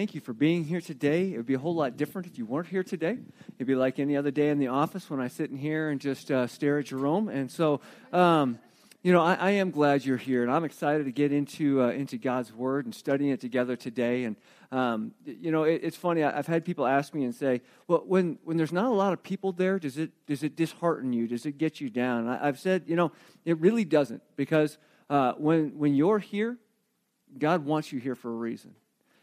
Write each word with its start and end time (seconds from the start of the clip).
thank 0.00 0.14
you 0.14 0.20
for 0.22 0.32
being 0.32 0.64
here 0.64 0.80
today. 0.80 1.34
It 1.34 1.36
would 1.36 1.44
be 1.44 1.52
a 1.52 1.58
whole 1.58 1.74
lot 1.74 1.98
different 1.98 2.26
if 2.26 2.38
you 2.38 2.46
weren't 2.46 2.68
here 2.68 2.82
today. 2.82 3.18
It'd 3.58 3.66
be 3.66 3.74
like 3.74 3.98
any 3.98 4.16
other 4.16 4.30
day 4.30 4.48
in 4.48 4.58
the 4.58 4.68
office 4.68 5.10
when 5.10 5.20
I 5.20 5.28
sit 5.28 5.50
in 5.50 5.58
here 5.58 5.90
and 5.90 6.00
just 6.00 6.30
uh, 6.30 6.46
stare 6.46 6.78
at 6.78 6.86
Jerome. 6.86 7.28
And 7.28 7.50
so, 7.50 7.82
um, 8.10 8.58
you 9.02 9.12
know, 9.12 9.20
I, 9.20 9.34
I, 9.34 9.50
am 9.50 9.70
glad 9.70 10.06
you're 10.06 10.16
here, 10.16 10.42
and 10.42 10.50
I'm 10.50 10.64
excited 10.64 11.04
to 11.04 11.12
get 11.12 11.32
into 11.32 11.82
uh, 11.82 11.90
into 11.90 12.16
God's 12.16 12.50
Word 12.50 12.86
and 12.86 12.94
studying 12.94 13.30
it 13.30 13.42
together 13.42 13.76
today. 13.76 14.24
And 14.24 14.36
um, 14.72 15.12
you 15.26 15.50
know, 15.50 15.64
it, 15.64 15.82
it's 15.84 15.98
funny. 15.98 16.24
I, 16.24 16.34
have 16.34 16.46
had 16.46 16.64
people 16.64 16.86
ask 16.86 17.12
me 17.12 17.24
and 17.24 17.34
say, 17.34 17.60
"Well, 17.86 18.02
when 18.06 18.38
when 18.42 18.56
there's 18.56 18.72
not 18.72 18.86
a 18.86 18.94
lot 18.94 19.12
of 19.12 19.22
people 19.22 19.52
there, 19.52 19.78
does 19.78 19.98
it 19.98 20.12
does 20.26 20.42
it 20.42 20.56
dishearten 20.56 21.12
you? 21.12 21.28
Does 21.28 21.44
it 21.44 21.58
get 21.58 21.78
you 21.78 21.90
down?" 21.90 22.26
I, 22.26 22.46
have 22.46 22.58
said, 22.58 22.84
you 22.86 22.96
know, 22.96 23.12
it 23.44 23.60
really 23.60 23.84
doesn't, 23.84 24.22
because 24.34 24.78
uh, 25.10 25.34
when 25.36 25.78
when 25.78 25.94
you're 25.94 26.20
here, 26.20 26.56
God 27.38 27.66
wants 27.66 27.92
you 27.92 28.00
here 28.00 28.14
for 28.14 28.30
a 28.30 28.34
reason. 28.36 28.74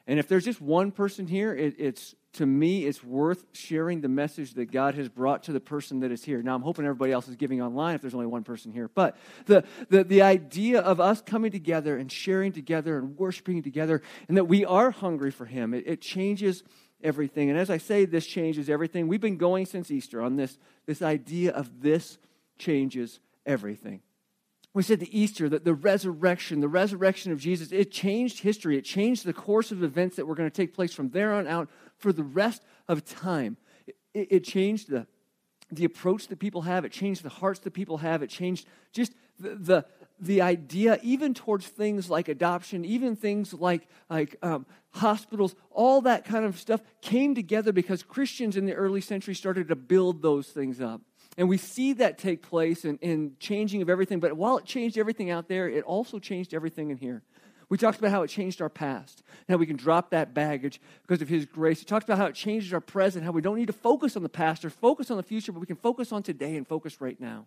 And 0.08 0.20
if 0.20 0.28
there's 0.30 0.46
just 0.46 0.62
one 0.62 0.92
person 0.92 1.28
here, 1.28 1.54
it, 1.54 1.76
it's 1.78 2.16
to 2.34 2.46
me, 2.46 2.86
it's 2.86 3.04
worth 3.04 3.44
sharing 3.52 4.00
the 4.00 4.08
message 4.08 4.54
that 4.54 4.72
God 4.72 4.96
has 4.96 5.10
brought 5.10 5.44
to 5.44 5.52
the 5.52 5.60
person 5.60 6.00
that 6.00 6.12
is 6.12 6.24
here. 6.24 6.42
Now, 6.42 6.56
I'm 6.56 6.62
hoping 6.62 6.86
everybody 6.86 7.12
else 7.12 7.28
is 7.28 7.36
giving 7.36 7.62
online 7.62 7.96
if 7.96 8.02
there's 8.02 8.14
only 8.14 8.28
one 8.28 8.44
person 8.44 8.72
here. 8.72 8.90
But 8.94 9.18
the, 9.48 9.64
the, 9.90 10.04
the 10.04 10.22
idea 10.22 10.80
of 10.80 11.02
us 11.02 11.22
coming 11.22 11.52
together 11.52 11.98
and 11.98 12.12
sharing 12.12 12.54
together 12.54 12.98
and 12.98 13.18
worshiping 13.18 13.64
together, 13.64 14.02
and 14.28 14.38
that 14.38 14.46
we 14.46 14.64
are 14.64 14.92
hungry 14.92 15.32
for 15.32 15.46
Him, 15.46 15.74
it, 15.74 15.84
it 15.88 16.00
changes 16.00 16.64
everything. 17.04 17.50
And 17.50 17.60
as 17.60 17.70
I 17.70 17.78
say, 17.78 18.06
this 18.06 18.26
changes 18.26 18.70
everything. 18.70 19.08
We've 19.08 19.20
been 19.20 19.38
going 19.38 19.66
since 19.66 19.92
Easter 19.92 20.22
on 20.22 20.38
this, 20.38 20.58
this 20.86 21.02
idea 21.02 21.52
of 21.52 21.82
this 21.82 22.18
changes 22.58 23.20
everything 23.46 24.02
we 24.74 24.84
said 24.84 25.00
the 25.00 25.20
Easter, 25.20 25.50
the, 25.50 25.60
the 25.60 25.74
resurrection, 25.74 26.60
the 26.60 26.68
resurrection 26.68 27.32
of 27.32 27.40
Jesus, 27.40 27.72
it 27.72 27.92
changed 27.92 28.42
history. 28.42 28.78
It 28.78 28.84
changed 28.84 29.26
the 29.26 29.34
course 29.34 29.72
of 29.72 29.84
events 29.84 30.16
that 30.18 30.26
were 30.26 30.36
going 30.36 30.50
to 30.50 30.56
take 30.56 30.74
place 30.74 30.94
from 30.94 31.10
there 31.10 31.34
on 31.34 31.48
out 31.48 31.70
for 31.98 32.14
the 32.14 32.24
rest 32.24 32.62
of 32.88 33.04
time. 33.04 33.58
It, 34.14 34.28
it 34.30 34.44
changed 34.44 34.90
the, 34.90 35.08
the 35.72 35.86
approach 35.86 36.28
that 36.28 36.40
people 36.40 36.62
have. 36.62 36.86
It 36.86 36.92
changed 36.92 37.24
the 37.24 37.30
hearts 37.30 37.60
that 37.62 37.72
people 37.72 37.98
have. 37.98 38.22
It 38.22 38.30
changed 38.30 38.68
just 38.92 39.14
the, 39.40 39.56
the, 39.56 39.86
the 40.20 40.42
idea, 40.42 41.00
even 41.02 41.34
towards 41.34 41.68
things 41.68 42.10
like 42.10 42.28
adoption, 42.28 42.86
even 42.86 43.16
things 43.16 43.54
like, 43.54 43.88
like 44.10 44.36
um, 44.42 44.66
hospitals, 44.92 45.56
all 45.72 46.02
that 46.02 46.26
kind 46.26 46.46
of 46.46 46.60
stuff 46.60 46.82
came 47.02 47.36
together 47.36 47.72
because 47.72 48.04
Christians 48.04 48.58
in 48.58 48.66
the 48.66 48.74
early 48.74 49.02
century 49.02 49.36
started 49.36 49.68
to 49.70 49.76
build 49.76 50.22
those 50.22 50.48
things 50.48 50.82
up. 50.82 51.02
And 51.38 51.48
we 51.48 51.58
see 51.58 51.94
that 51.94 52.18
take 52.18 52.42
place 52.42 52.84
in, 52.84 52.98
in 52.98 53.34
changing 53.40 53.84
of 53.84 53.90
everything. 53.90 54.20
But 54.20 54.34
while 54.34 54.58
it 54.58 54.66
changed 54.66 54.98
everything 54.98 55.30
out 55.30 55.48
there, 55.48 55.70
it 55.70 55.84
also 55.84 56.18
changed 56.18 56.54
everything 56.54 56.90
in 56.90 56.98
here. 56.98 57.22
We 57.70 57.78
talked 57.78 58.00
about 58.00 58.12
how 58.12 58.24
it 58.24 58.30
changed 58.30 58.62
our 58.62 58.70
past, 58.70 59.24
how 59.50 59.58
we 59.58 59.66
can 59.66 59.76
drop 59.76 60.12
that 60.12 60.34
baggage 60.34 60.80
because 61.02 61.22
of 61.22 61.28
His 61.28 61.46
grace. 61.46 61.80
We 61.80 61.86
talked 61.86 62.06
about 62.06 62.18
how 62.18 62.28
it 62.28 62.36
changes 62.36 62.74
our 62.74 62.80
present, 62.80 63.26
how 63.26 63.32
we 63.32 63.42
don't 63.42 63.58
need 63.58 63.68
to 63.68 63.74
focus 63.74 64.16
on 64.16 64.24
the 64.24 64.30
past 64.30 64.64
or 64.64 64.70
focus 64.70 65.12
on 65.12 65.18
the 65.18 65.24
future, 65.24 65.52
but 65.52 65.60
we 65.60 65.66
can 65.66 65.76
focus 65.76 66.12
on 66.14 66.24
today 66.24 66.56
and 66.56 66.66
focus 66.66 67.02
right 67.02 67.20
now. 67.20 67.46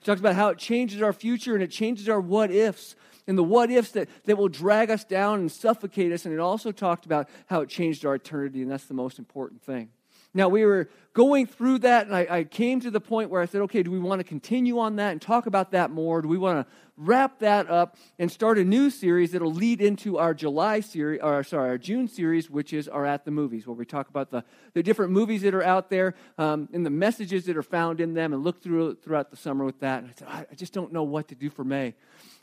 We 0.00 0.04
talked 0.04 0.18
about 0.20 0.34
how 0.34 0.48
it 0.48 0.58
changes 0.58 1.00
our 1.02 1.12
future 1.12 1.54
and 1.54 1.62
it 1.62 1.70
changes 1.70 2.08
our 2.08 2.20
what 2.20 2.50
ifs 2.50 2.96
and 3.28 3.38
the 3.38 3.44
what 3.44 3.70
ifs 3.70 3.92
that, 3.92 4.08
that 4.24 4.36
will 4.36 4.48
drag 4.48 4.90
us 4.90 5.04
down 5.04 5.38
and 5.38 5.50
suffocate 5.50 6.12
us. 6.12 6.24
And 6.24 6.34
it 6.34 6.40
also 6.40 6.72
talked 6.72 7.06
about 7.06 7.28
how 7.46 7.60
it 7.60 7.68
changed 7.68 8.04
our 8.04 8.16
eternity, 8.16 8.60
and 8.60 8.70
that's 8.70 8.86
the 8.86 8.94
most 8.94 9.20
important 9.20 9.62
thing. 9.62 9.90
Now, 10.34 10.48
we 10.48 10.64
were 10.64 10.88
going 11.12 11.46
through 11.46 11.78
that, 11.78 12.06
and 12.06 12.14
I, 12.14 12.26
I, 12.28 12.44
came 12.44 12.80
to 12.80 12.90
the 12.90 13.00
point 13.00 13.30
where 13.30 13.40
I 13.40 13.46
said, 13.46 13.60
okay, 13.62 13.84
do 13.84 13.92
we 13.92 14.00
want 14.00 14.18
to 14.18 14.24
continue 14.24 14.80
on 14.80 14.96
that 14.96 15.12
and 15.12 15.22
talk 15.22 15.46
about 15.46 15.70
that 15.70 15.92
more? 15.92 16.20
Do 16.20 16.28
we 16.28 16.38
want 16.38 16.66
to 16.66 16.72
wrap 16.96 17.38
that 17.38 17.70
up 17.70 17.96
and 18.18 18.30
start 18.30 18.58
a 18.58 18.64
new 18.64 18.90
series 18.90 19.30
that'll 19.30 19.52
lead 19.52 19.80
into 19.80 20.18
our 20.18 20.34
July 20.34 20.80
series, 20.80 21.20
or 21.22 21.44
sorry, 21.44 21.70
our 21.70 21.78
June 21.78 22.08
series, 22.08 22.50
which 22.50 22.72
is 22.72 22.88
our 22.88 23.06
At 23.06 23.24
the 23.24 23.30
Movies, 23.30 23.64
where 23.64 23.76
we 23.76 23.84
talk 23.84 24.08
about 24.08 24.30
the, 24.32 24.44
the 24.72 24.82
different 24.82 25.12
movies 25.12 25.42
that 25.42 25.54
are 25.54 25.62
out 25.62 25.88
there 25.88 26.14
um, 26.36 26.68
and 26.72 26.84
the 26.84 26.90
messages 26.90 27.46
that 27.46 27.56
are 27.56 27.62
found 27.62 28.00
in 28.00 28.14
them 28.14 28.32
and 28.32 28.42
look 28.42 28.60
through 28.60 28.96
throughout 28.96 29.30
the 29.30 29.36
summer 29.36 29.64
with 29.64 29.78
that. 29.80 30.02
And 30.02 30.10
I 30.10 30.14
said, 30.18 30.28
I, 30.28 30.46
I 30.50 30.54
just 30.56 30.72
don't 30.72 30.92
know 30.92 31.04
what 31.04 31.28
to 31.28 31.36
do 31.36 31.48
for 31.48 31.62
May. 31.62 31.94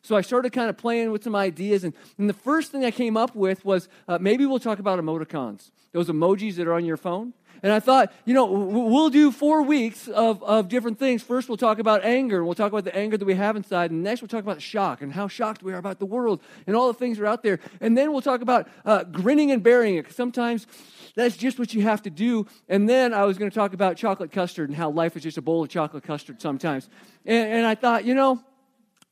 So 0.01 0.15
I 0.15 0.21
started 0.21 0.51
kind 0.51 0.69
of 0.69 0.77
playing 0.77 1.11
with 1.11 1.23
some 1.23 1.35
ideas, 1.35 1.83
and, 1.83 1.93
and 2.17 2.27
the 2.27 2.33
first 2.33 2.71
thing 2.71 2.83
I 2.83 2.91
came 2.91 3.15
up 3.15 3.35
with 3.35 3.63
was 3.63 3.87
uh, 4.07 4.17
maybe 4.19 4.45
we'll 4.45 4.59
talk 4.59 4.79
about 4.79 4.99
emoticons, 4.99 5.71
those 5.91 6.07
emojis 6.07 6.55
that 6.55 6.67
are 6.67 6.73
on 6.73 6.85
your 6.85 6.97
phone. 6.97 7.33
And 7.63 7.71
I 7.71 7.79
thought, 7.79 8.11
you 8.25 8.33
know, 8.33 8.45
we'll 8.45 9.11
do 9.11 9.31
four 9.31 9.61
weeks 9.61 10.07
of, 10.07 10.41
of 10.41 10.67
different 10.67 10.97
things. 10.97 11.21
First, 11.21 11.47
we'll 11.47 11.57
talk 11.57 11.77
about 11.77 12.03
anger, 12.03 12.37
and 12.37 12.45
we'll 12.45 12.55
talk 12.55 12.71
about 12.71 12.85
the 12.85 12.95
anger 12.95 13.17
that 13.17 13.25
we 13.25 13.35
have 13.35 13.55
inside. 13.55 13.91
And 13.91 14.01
next, 14.01 14.21
we'll 14.21 14.29
talk 14.29 14.41
about 14.41 14.61
shock 14.61 15.03
and 15.03 15.13
how 15.13 15.27
shocked 15.27 15.61
we 15.61 15.71
are 15.71 15.77
about 15.77 15.99
the 15.99 16.07
world 16.07 16.41
and 16.65 16.75
all 16.75 16.87
the 16.87 16.97
things 16.97 17.17
that 17.17 17.23
are 17.23 17.27
out 17.27 17.43
there. 17.43 17.59
And 17.79 17.95
then 17.95 18.11
we'll 18.11 18.21
talk 18.21 18.41
about 18.41 18.67
uh, 18.83 19.03
grinning 19.03 19.51
and 19.51 19.61
bearing 19.61 19.95
it. 19.95 20.03
Because 20.03 20.15
sometimes 20.15 20.65
that's 21.13 21.37
just 21.37 21.59
what 21.59 21.71
you 21.75 21.83
have 21.83 22.01
to 22.01 22.09
do. 22.09 22.47
And 22.67 22.89
then 22.89 23.13
I 23.13 23.25
was 23.25 23.37
going 23.37 23.51
to 23.51 23.55
talk 23.55 23.73
about 23.73 23.95
chocolate 23.95 24.31
custard 24.31 24.69
and 24.69 24.75
how 24.75 24.89
life 24.89 25.15
is 25.15 25.21
just 25.21 25.37
a 25.37 25.41
bowl 25.43 25.61
of 25.61 25.69
chocolate 25.69 26.03
custard 26.03 26.41
sometimes. 26.41 26.89
And, 27.27 27.47
and 27.51 27.65
I 27.67 27.75
thought, 27.75 28.05
you 28.05 28.15
know, 28.15 28.43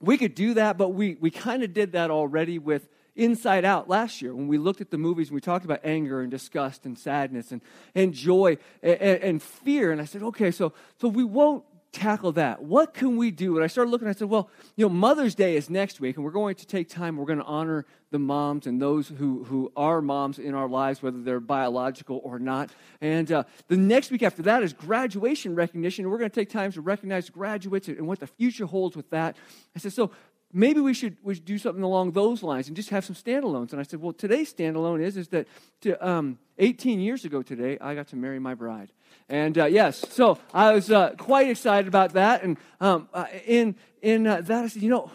we 0.02 0.18
could 0.18 0.36
do 0.36 0.54
that, 0.56 0.78
but 0.78 0.90
we, 0.90 1.18
we 1.20 1.30
kind 1.30 1.64
of 1.64 1.74
did 1.74 1.92
that 1.94 2.10
already 2.12 2.60
with 2.60 2.88
Inside 3.16 3.66
Out 3.66 3.90
last 3.90 4.22
year 4.22 4.34
when 4.34 4.48
we 4.48 4.58
looked 4.58 4.80
at 4.80 4.92
the 4.92 4.98
movies 4.98 5.28
and 5.28 5.36
we 5.36 5.42
talked 5.42 5.66
about 5.66 5.82
anger 5.84 6.22
and 6.22 6.32
disgust 6.32 6.86
and 6.86 6.98
sadness 6.98 7.52
and, 7.52 7.62
and 7.94 8.14
joy 8.14 8.58
and, 8.82 9.02
and 9.02 9.44
fear. 9.44 9.92
And 9.92 10.00
I 10.00 10.06
said, 10.06 10.24
okay, 10.24 10.52
so, 10.52 10.74
so 11.02 11.10
we 11.10 11.26
won't 11.26 11.66
tackle 11.92 12.32
that? 12.34 12.64
What 12.64 12.94
can 12.94 13.18
we 13.18 13.32
do? 13.32 13.56
And 13.56 13.64
I 13.64 13.68
started 13.68 13.92
looking, 13.92 14.08
I 14.08 14.14
said, 14.14 14.30
well, 14.30 14.50
you 14.78 14.86
know, 14.86 14.90
Mother's 14.90 15.36
Day 15.36 15.58
is 15.58 15.70
next 15.70 16.00
week, 16.00 16.16
and 16.16 16.24
we're 16.24 16.32
going 16.32 16.56
to 16.56 16.66
take 16.66 16.88
time, 16.88 17.18
we're 17.18 17.26
going 17.26 17.40
to 17.40 17.46
honor 17.46 17.86
the 18.12 18.20
moms 18.20 18.66
and 18.66 18.82
those 18.82 19.08
who, 19.08 19.44
who 19.44 19.72
are 19.76 20.02
moms 20.02 20.40
in 20.40 20.56
our 20.56 20.68
lives, 20.68 21.02
whether 21.02 21.22
they're 21.22 21.40
biological 21.40 22.22
or 22.24 22.40
not. 22.40 22.72
And 23.02 23.32
uh, 23.32 23.44
the 23.68 23.78
next 23.78 24.12
week 24.12 24.24
after 24.24 24.42
that 24.44 24.64
is 24.64 24.74
graduation 24.74 25.56
recognition, 25.56 26.10
we're 26.10 26.18
going 26.18 26.30
to 26.30 26.36
take 26.36 26.50
time 26.50 26.72
to 26.72 26.82
recognize 26.82 27.30
graduates 27.30 27.88
and 27.88 28.08
what 28.08 28.20
the 28.20 28.28
future 28.28 28.66
holds 28.66 28.96
with 28.96 29.10
that. 29.12 29.38
I 29.76 29.80
said, 29.80 29.94
so 29.94 30.12
maybe 30.52 30.80
we 30.80 30.94
should, 30.94 31.18
we 31.22 31.36
should 31.36 31.46
do 31.46 31.60
something 31.60 31.84
along 31.84 32.12
those 32.12 32.42
lines 32.42 32.68
and 32.68 32.76
just 32.76 32.90
have 32.90 33.06
some 33.06 33.16
standalones. 33.16 33.72
And 33.72 33.80
I 33.80 33.84
said, 33.84 34.02
well, 34.02 34.14
today's 34.14 34.52
standalone 34.52 35.02
is, 35.02 35.16
is 35.16 35.28
that 35.30 35.48
to, 35.82 36.08
um, 36.08 36.40
18 36.58 37.00
years 37.00 37.26
ago 37.26 37.44
today, 37.44 37.78
I 37.80 37.94
got 37.94 38.08
to 38.08 38.16
marry 38.16 38.40
my 38.40 38.56
bride. 38.56 38.92
And 39.30 39.58
uh, 39.58 39.66
yes, 39.66 40.04
so 40.10 40.40
I 40.54 40.74
was 40.74 40.90
uh, 40.90 41.12
quite 41.18 41.48
excited 41.48 41.88
about 41.88 42.14
that. 42.14 42.44
And 42.44 42.58
um, 42.82 43.08
uh, 43.14 43.26
in, 43.46 43.76
in 44.02 44.26
uh, 44.26 44.42
that, 44.42 44.64
I 44.66 44.68
said, 44.68 44.82
you 44.82 44.90
know, 44.90 45.12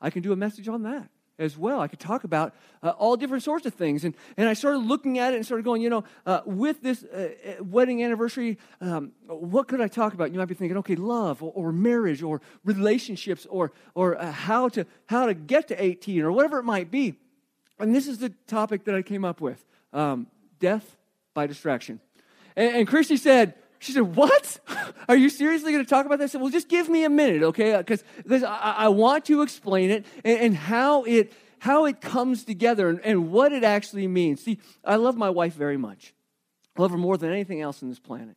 I 0.00 0.10
can 0.10 0.22
do 0.22 0.32
a 0.32 0.36
message 0.36 0.68
on 0.68 0.82
that 0.82 1.08
as 1.38 1.56
well. 1.56 1.80
I 1.80 1.88
could 1.88 2.00
talk 2.00 2.24
about 2.24 2.54
uh, 2.82 2.90
all 2.90 3.16
different 3.16 3.42
sorts 3.42 3.66
of 3.66 3.74
things. 3.74 4.04
And, 4.04 4.14
and 4.36 4.48
I 4.48 4.54
started 4.54 4.78
looking 4.78 5.18
at 5.18 5.32
it 5.32 5.36
and 5.36 5.44
started 5.44 5.64
going, 5.64 5.82
you 5.82 5.90
know, 5.90 6.04
uh, 6.24 6.40
with 6.44 6.82
this 6.82 7.04
uh, 7.04 7.28
uh 7.60 7.64
wedding 7.64 8.02
anniversary, 8.02 8.58
um, 8.80 9.12
what 9.26 9.68
could 9.68 9.80
I 9.80 9.88
talk 9.88 10.14
about? 10.14 10.32
You 10.32 10.38
might 10.38 10.48
be 10.48 10.54
thinking, 10.54 10.76
okay, 10.78 10.96
love 10.96 11.42
or, 11.42 11.52
or 11.54 11.72
marriage 11.72 12.22
or 12.22 12.40
relationships 12.64 13.46
or, 13.50 13.72
or 13.94 14.20
uh, 14.20 14.32
how, 14.32 14.68
to, 14.70 14.86
how 15.06 15.26
to 15.26 15.34
get 15.34 15.68
to 15.68 15.82
18 15.82 16.22
or 16.22 16.32
whatever 16.32 16.58
it 16.58 16.64
might 16.64 16.90
be. 16.90 17.14
And 17.78 17.94
this 17.94 18.08
is 18.08 18.18
the 18.18 18.30
topic 18.46 18.84
that 18.84 18.94
I 18.94 19.02
came 19.02 19.24
up 19.24 19.40
with 19.40 19.64
um, 19.92 20.26
death 20.58 20.96
by 21.34 21.46
distraction. 21.46 22.00
And, 22.56 22.76
and 22.76 22.88
Christy 22.88 23.16
said, 23.16 23.54
she 23.78 23.92
said, 23.92 24.16
What? 24.16 24.58
Are 25.08 25.16
you 25.16 25.28
seriously 25.28 25.72
going 25.72 25.84
to 25.84 25.88
talk 25.88 26.06
about 26.06 26.18
this? 26.18 26.30
I 26.30 26.32
said, 26.32 26.40
Well, 26.40 26.50
just 26.50 26.68
give 26.68 26.88
me 26.88 27.04
a 27.04 27.10
minute, 27.10 27.42
okay? 27.42 27.76
Because 27.76 28.02
I, 28.42 28.74
I, 28.78 28.88
want 28.88 29.24
to 29.26 29.42
explain 29.42 29.90
it 29.90 30.06
and, 30.24 30.38
and, 30.38 30.56
how, 30.56 31.04
it, 31.04 31.32
how 31.58 31.84
it 31.84 32.00
comes 32.00 32.44
together 32.44 32.88
and, 32.88 33.00
and 33.00 33.30
what 33.30 33.52
it 33.52 33.64
actually 33.64 34.06
means. 34.06 34.42
See, 34.42 34.58
I 34.84 34.96
love 34.96 35.16
my 35.16 35.30
wife 35.30 35.54
very 35.54 35.76
much. 35.76 36.14
I 36.76 36.82
love 36.82 36.90
her 36.90 36.98
more 36.98 37.16
than 37.16 37.30
anything 37.30 37.60
else 37.60 37.82
on 37.82 37.88
this 37.88 37.98
planet. 37.98 38.36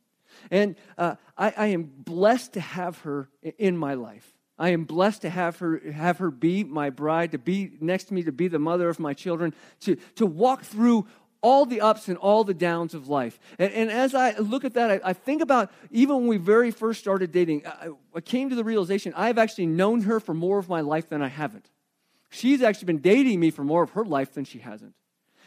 And 0.51 0.75
uh, 0.97 1.15
I, 1.37 1.53
I 1.57 1.65
am 1.67 1.83
blessed 1.83 2.53
to 2.53 2.61
have 2.61 2.99
her 2.99 3.29
in 3.57 3.77
my 3.77 3.95
life. 3.95 4.33
I 4.57 4.69
am 4.69 4.83
blessed 4.83 5.21
to 5.21 5.29
have 5.29 5.57
her, 5.59 5.81
have 5.91 6.17
her 6.17 6.29
be 6.29 6.65
my 6.65 6.89
bride, 6.89 7.31
to 7.31 7.37
be 7.37 7.71
next 7.79 8.05
to 8.05 8.13
me, 8.13 8.23
to 8.23 8.33
be 8.33 8.49
the 8.49 8.59
mother 8.59 8.89
of 8.89 8.99
my 8.99 9.13
children, 9.13 9.53
to, 9.81 9.95
to 10.15 10.25
walk 10.25 10.63
through 10.63 11.07
all 11.41 11.65
the 11.65 11.81
ups 11.81 12.07
and 12.07 12.17
all 12.17 12.43
the 12.43 12.53
downs 12.53 12.93
of 12.93 13.07
life. 13.07 13.39
And, 13.57 13.71
and 13.73 13.91
as 13.91 14.13
I 14.13 14.37
look 14.37 14.65
at 14.65 14.73
that, 14.73 14.91
I, 14.91 15.09
I, 15.09 15.13
think 15.13 15.41
about 15.41 15.71
even 15.91 16.17
when 16.17 16.27
we 16.27 16.37
very 16.37 16.71
first 16.71 16.99
started 16.99 17.31
dating, 17.31 17.65
I, 17.65 17.89
I 18.13 18.21
came 18.21 18.49
to 18.49 18.55
the 18.55 18.63
realization 18.63 19.13
I've 19.15 19.37
actually 19.37 19.67
known 19.67 20.01
her 20.01 20.19
for 20.19 20.33
more 20.33 20.59
of 20.59 20.67
my 20.67 20.81
life 20.81 21.09
than 21.09 21.21
I 21.21 21.29
haven't. 21.29 21.69
She's 22.29 22.61
actually 22.61 22.87
been 22.87 22.99
dating 22.99 23.39
me 23.39 23.51
for 23.51 23.63
more 23.63 23.83
of 23.83 23.91
her 23.91 24.05
life 24.05 24.33
than 24.33 24.45
she 24.45 24.59
hasn't. 24.59 24.93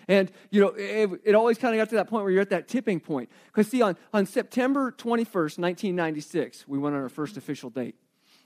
And, 0.09 0.33
you 0.51 0.61
know, 0.61 0.69
it, 0.77 1.21
it 1.25 1.35
always 1.35 1.59
kind 1.59 1.75
of 1.75 1.79
got 1.79 1.91
to 1.91 1.97
that 1.97 2.09
point 2.09 2.25
where 2.25 2.33
you're 2.33 2.43
at 2.43 2.51
that 2.51 2.67
tipping 2.67 2.99
point. 2.99 3.31
Because, 3.47 3.69
see, 3.69 3.83
on, 3.83 3.97
on 4.13 4.27
September 4.27 4.91
21st, 4.91 5.59
1996, 5.59 6.67
we 6.67 6.79
went 6.79 6.97
on 6.97 7.03
our 7.03 7.09
first 7.09 7.37
official 7.37 7.71
date. 7.71 7.95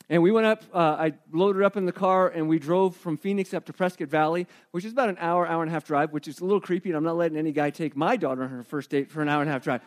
And 0.09 0.23
we 0.23 0.31
went 0.31 0.47
up, 0.47 0.63
uh, 0.73 0.79
I 0.79 1.15
loaded 1.33 1.63
up 1.63 1.77
in 1.77 1.85
the 1.85 1.93
car, 1.93 2.29
and 2.29 2.49
we 2.49 2.61
drove 2.61 2.95
from 2.95 3.17
Phoenix 3.17 3.53
up 3.53 3.65
to 3.67 3.73
Prescott 3.73 4.09
Valley, 4.09 4.47
which 4.71 4.85
is 4.85 4.93
about 4.93 5.09
an 5.09 5.17
hour, 5.19 5.47
hour 5.47 5.63
and 5.63 5.71
a 5.71 5.73
half 5.73 5.85
drive, 5.85 6.13
which 6.13 6.29
is 6.29 6.39
a 6.39 6.45
little 6.45 6.61
creepy, 6.61 6.91
and 6.91 6.97
I'm 6.97 7.03
not 7.03 7.17
letting 7.17 7.37
any 7.37 7.51
guy 7.51 7.71
take 7.71 7.97
my 7.97 8.17
daughter 8.17 8.45
on 8.45 8.51
her 8.51 8.63
first 8.63 8.91
date 8.91 9.11
for 9.11 9.21
an 9.21 9.29
hour 9.29 9.41
and 9.41 9.51
a 9.51 9.53
half 9.53 9.65
drive. 9.65 9.81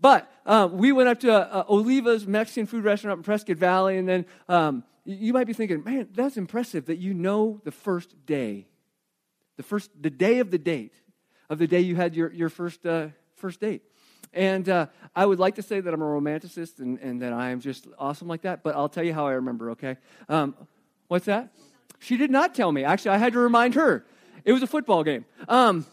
But 0.00 0.30
um, 0.46 0.78
we 0.78 0.92
went 0.92 1.08
up 1.08 1.20
to 1.20 1.32
uh, 1.32 1.64
Oliva's 1.68 2.26
Mexican 2.26 2.66
food 2.66 2.84
restaurant 2.84 3.18
in 3.18 3.22
Prescott 3.22 3.58
Valley, 3.58 3.98
and 3.98 4.08
then 4.08 4.26
um, 4.48 4.82
you 5.04 5.32
might 5.32 5.46
be 5.46 5.52
thinking, 5.52 5.84
man, 5.84 6.08
that's 6.14 6.36
impressive 6.36 6.86
that 6.86 6.96
you 6.98 7.12
know 7.12 7.60
the 7.64 7.72
first 7.72 8.14
day, 8.26 8.66
the 9.56 9.62
first, 9.62 9.90
the 10.00 10.10
day 10.10 10.38
of 10.38 10.50
the 10.50 10.58
date. 10.58 10.94
of 11.48 11.58
the 11.58 11.66
day 11.66 11.80
you 11.80 11.96
had 11.96 12.14
your, 12.14 12.32
your 12.32 12.48
first, 12.48 12.84
uh, 12.86 13.08
first 13.36 13.60
date. 13.60 13.82
And 14.36 14.68
uh, 14.68 14.86
I 15.16 15.24
would 15.24 15.38
like 15.38 15.54
to 15.54 15.62
say 15.62 15.80
that 15.80 15.92
I'm 15.92 16.02
a 16.02 16.04
romanticist 16.04 16.78
and, 16.78 16.98
and 16.98 17.22
that 17.22 17.32
I 17.32 17.50
am 17.50 17.60
just 17.60 17.88
awesome 17.98 18.28
like 18.28 18.42
that, 18.42 18.62
but 18.62 18.76
I'll 18.76 18.90
tell 18.90 19.02
you 19.02 19.14
how 19.14 19.26
I 19.26 19.32
remember, 19.32 19.70
okay? 19.70 19.96
Um, 20.28 20.54
what's 21.08 21.24
that? 21.24 21.52
She 21.98 22.18
did 22.18 22.30
not 22.30 22.54
tell 22.54 22.70
me. 22.70 22.84
Actually, 22.84 23.12
I 23.12 23.16
had 23.16 23.32
to 23.32 23.38
remind 23.38 23.74
her. 23.74 24.04
It 24.44 24.52
was 24.52 24.62
a 24.62 24.66
football 24.66 25.02
game. 25.02 25.24
Um, 25.48 25.86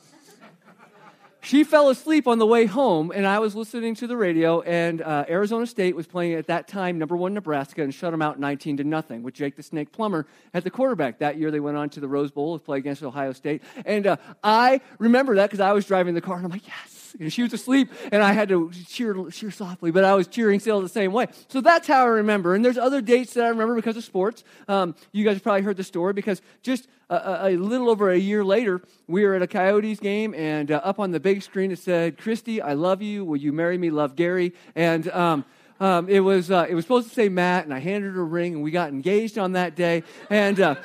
she 1.41 1.63
fell 1.63 1.89
asleep 1.89 2.27
on 2.27 2.37
the 2.37 2.45
way 2.45 2.65
home, 2.65 3.11
and 3.13 3.25
I 3.25 3.39
was 3.39 3.55
listening 3.55 3.95
to 3.95 4.07
the 4.07 4.15
radio, 4.17 4.61
and 4.61 5.01
uh, 5.01 5.25
Arizona 5.29 5.67
State 5.67 5.95
was 5.95 6.05
playing 6.05 6.33
at 6.33 6.47
that 6.47 6.67
time 6.67 6.97
number 6.97 7.15
one 7.15 7.33
Nebraska 7.33 7.81
and 7.81 7.93
shut 7.93 8.11
them 8.11 8.21
out 8.21 8.39
19 8.39 8.77
to 8.77 8.83
nothing 8.83 9.23
with 9.23 9.33
Jake 9.33 9.55
the 9.55 9.63
Snake 9.63 9.91
Plummer 9.91 10.25
at 10.53 10.65
the 10.65 10.69
quarterback. 10.69 11.19
That 11.19 11.37
year 11.37 11.49
they 11.49 11.59
went 11.59 11.77
on 11.77 11.89
to 11.91 11.99
the 11.99 12.07
Rose 12.07 12.31
Bowl 12.31 12.57
to 12.57 12.63
play 12.63 12.77
against 12.77 13.03
Ohio 13.03 13.31
State, 13.31 13.63
and 13.85 14.05
uh, 14.05 14.17
I 14.43 14.81
remember 14.99 15.35
that 15.35 15.47
because 15.47 15.61
I 15.61 15.71
was 15.71 15.85
driving 15.85 16.13
the 16.13 16.21
car, 16.21 16.35
and 16.35 16.45
I'm 16.45 16.51
like, 16.51 16.67
yes. 16.67 17.02
And 17.19 17.31
she 17.31 17.43
was 17.43 17.53
asleep, 17.53 17.91
and 18.11 18.23
I 18.23 18.33
had 18.33 18.49
to 18.49 18.71
cheer, 18.87 19.15
cheer 19.29 19.51
softly, 19.51 19.91
but 19.91 20.03
I 20.03 20.15
was 20.15 20.27
cheering 20.27 20.59
still 20.59 20.81
the 20.81 20.89
same 20.89 21.11
way. 21.11 21.27
So 21.47 21.61
that's 21.61 21.87
how 21.87 22.03
I 22.03 22.07
remember. 22.07 22.55
And 22.55 22.65
there's 22.65 22.77
other 22.77 23.01
dates 23.01 23.33
that 23.35 23.45
I 23.45 23.49
remember 23.49 23.75
because 23.75 23.97
of 23.97 24.03
sports. 24.03 24.43
Um, 24.67 24.95
you 25.11 25.23
guys 25.23 25.39
probably 25.39 25.61
heard 25.61 25.77
the 25.77 25.83
story 25.83 26.13
because 26.13 26.41
just 26.63 26.87
a, 27.09 27.49
a, 27.49 27.55
little 27.55 27.89
over 27.89 28.09
a 28.09 28.17
year 28.17 28.43
later, 28.43 28.81
we 29.07 29.23
were 29.25 29.35
at 29.35 29.41
a 29.41 29.47
Coyotes 29.47 29.99
game, 29.99 30.33
and 30.33 30.71
uh, 30.71 30.81
up 30.83 30.99
on 30.99 31.11
the 31.11 31.19
big 31.19 31.43
screen 31.43 31.71
it 31.71 31.79
said, 31.79 32.17
"Christy, 32.17 32.61
I 32.61 32.73
love 32.73 33.01
you. 33.01 33.25
Will 33.25 33.37
you 33.37 33.53
marry 33.53 33.77
me? 33.77 33.91
Love 33.91 34.15
Gary." 34.15 34.53
And 34.75 35.07
um, 35.09 35.45
um, 35.79 36.09
it 36.09 36.21
was 36.21 36.49
uh, 36.49 36.65
it 36.67 36.73
was 36.73 36.85
supposed 36.85 37.09
to 37.09 37.13
say 37.13 37.29
Matt, 37.29 37.65
and 37.65 37.73
I 37.73 37.79
handed 37.79 38.15
her 38.15 38.21
a 38.21 38.25
ring, 38.25 38.55
and 38.55 38.63
we 38.63 38.71
got 38.71 38.89
engaged 38.89 39.37
on 39.37 39.51
that 39.53 39.75
day. 39.75 40.03
And 40.29 40.59
uh, 40.59 40.75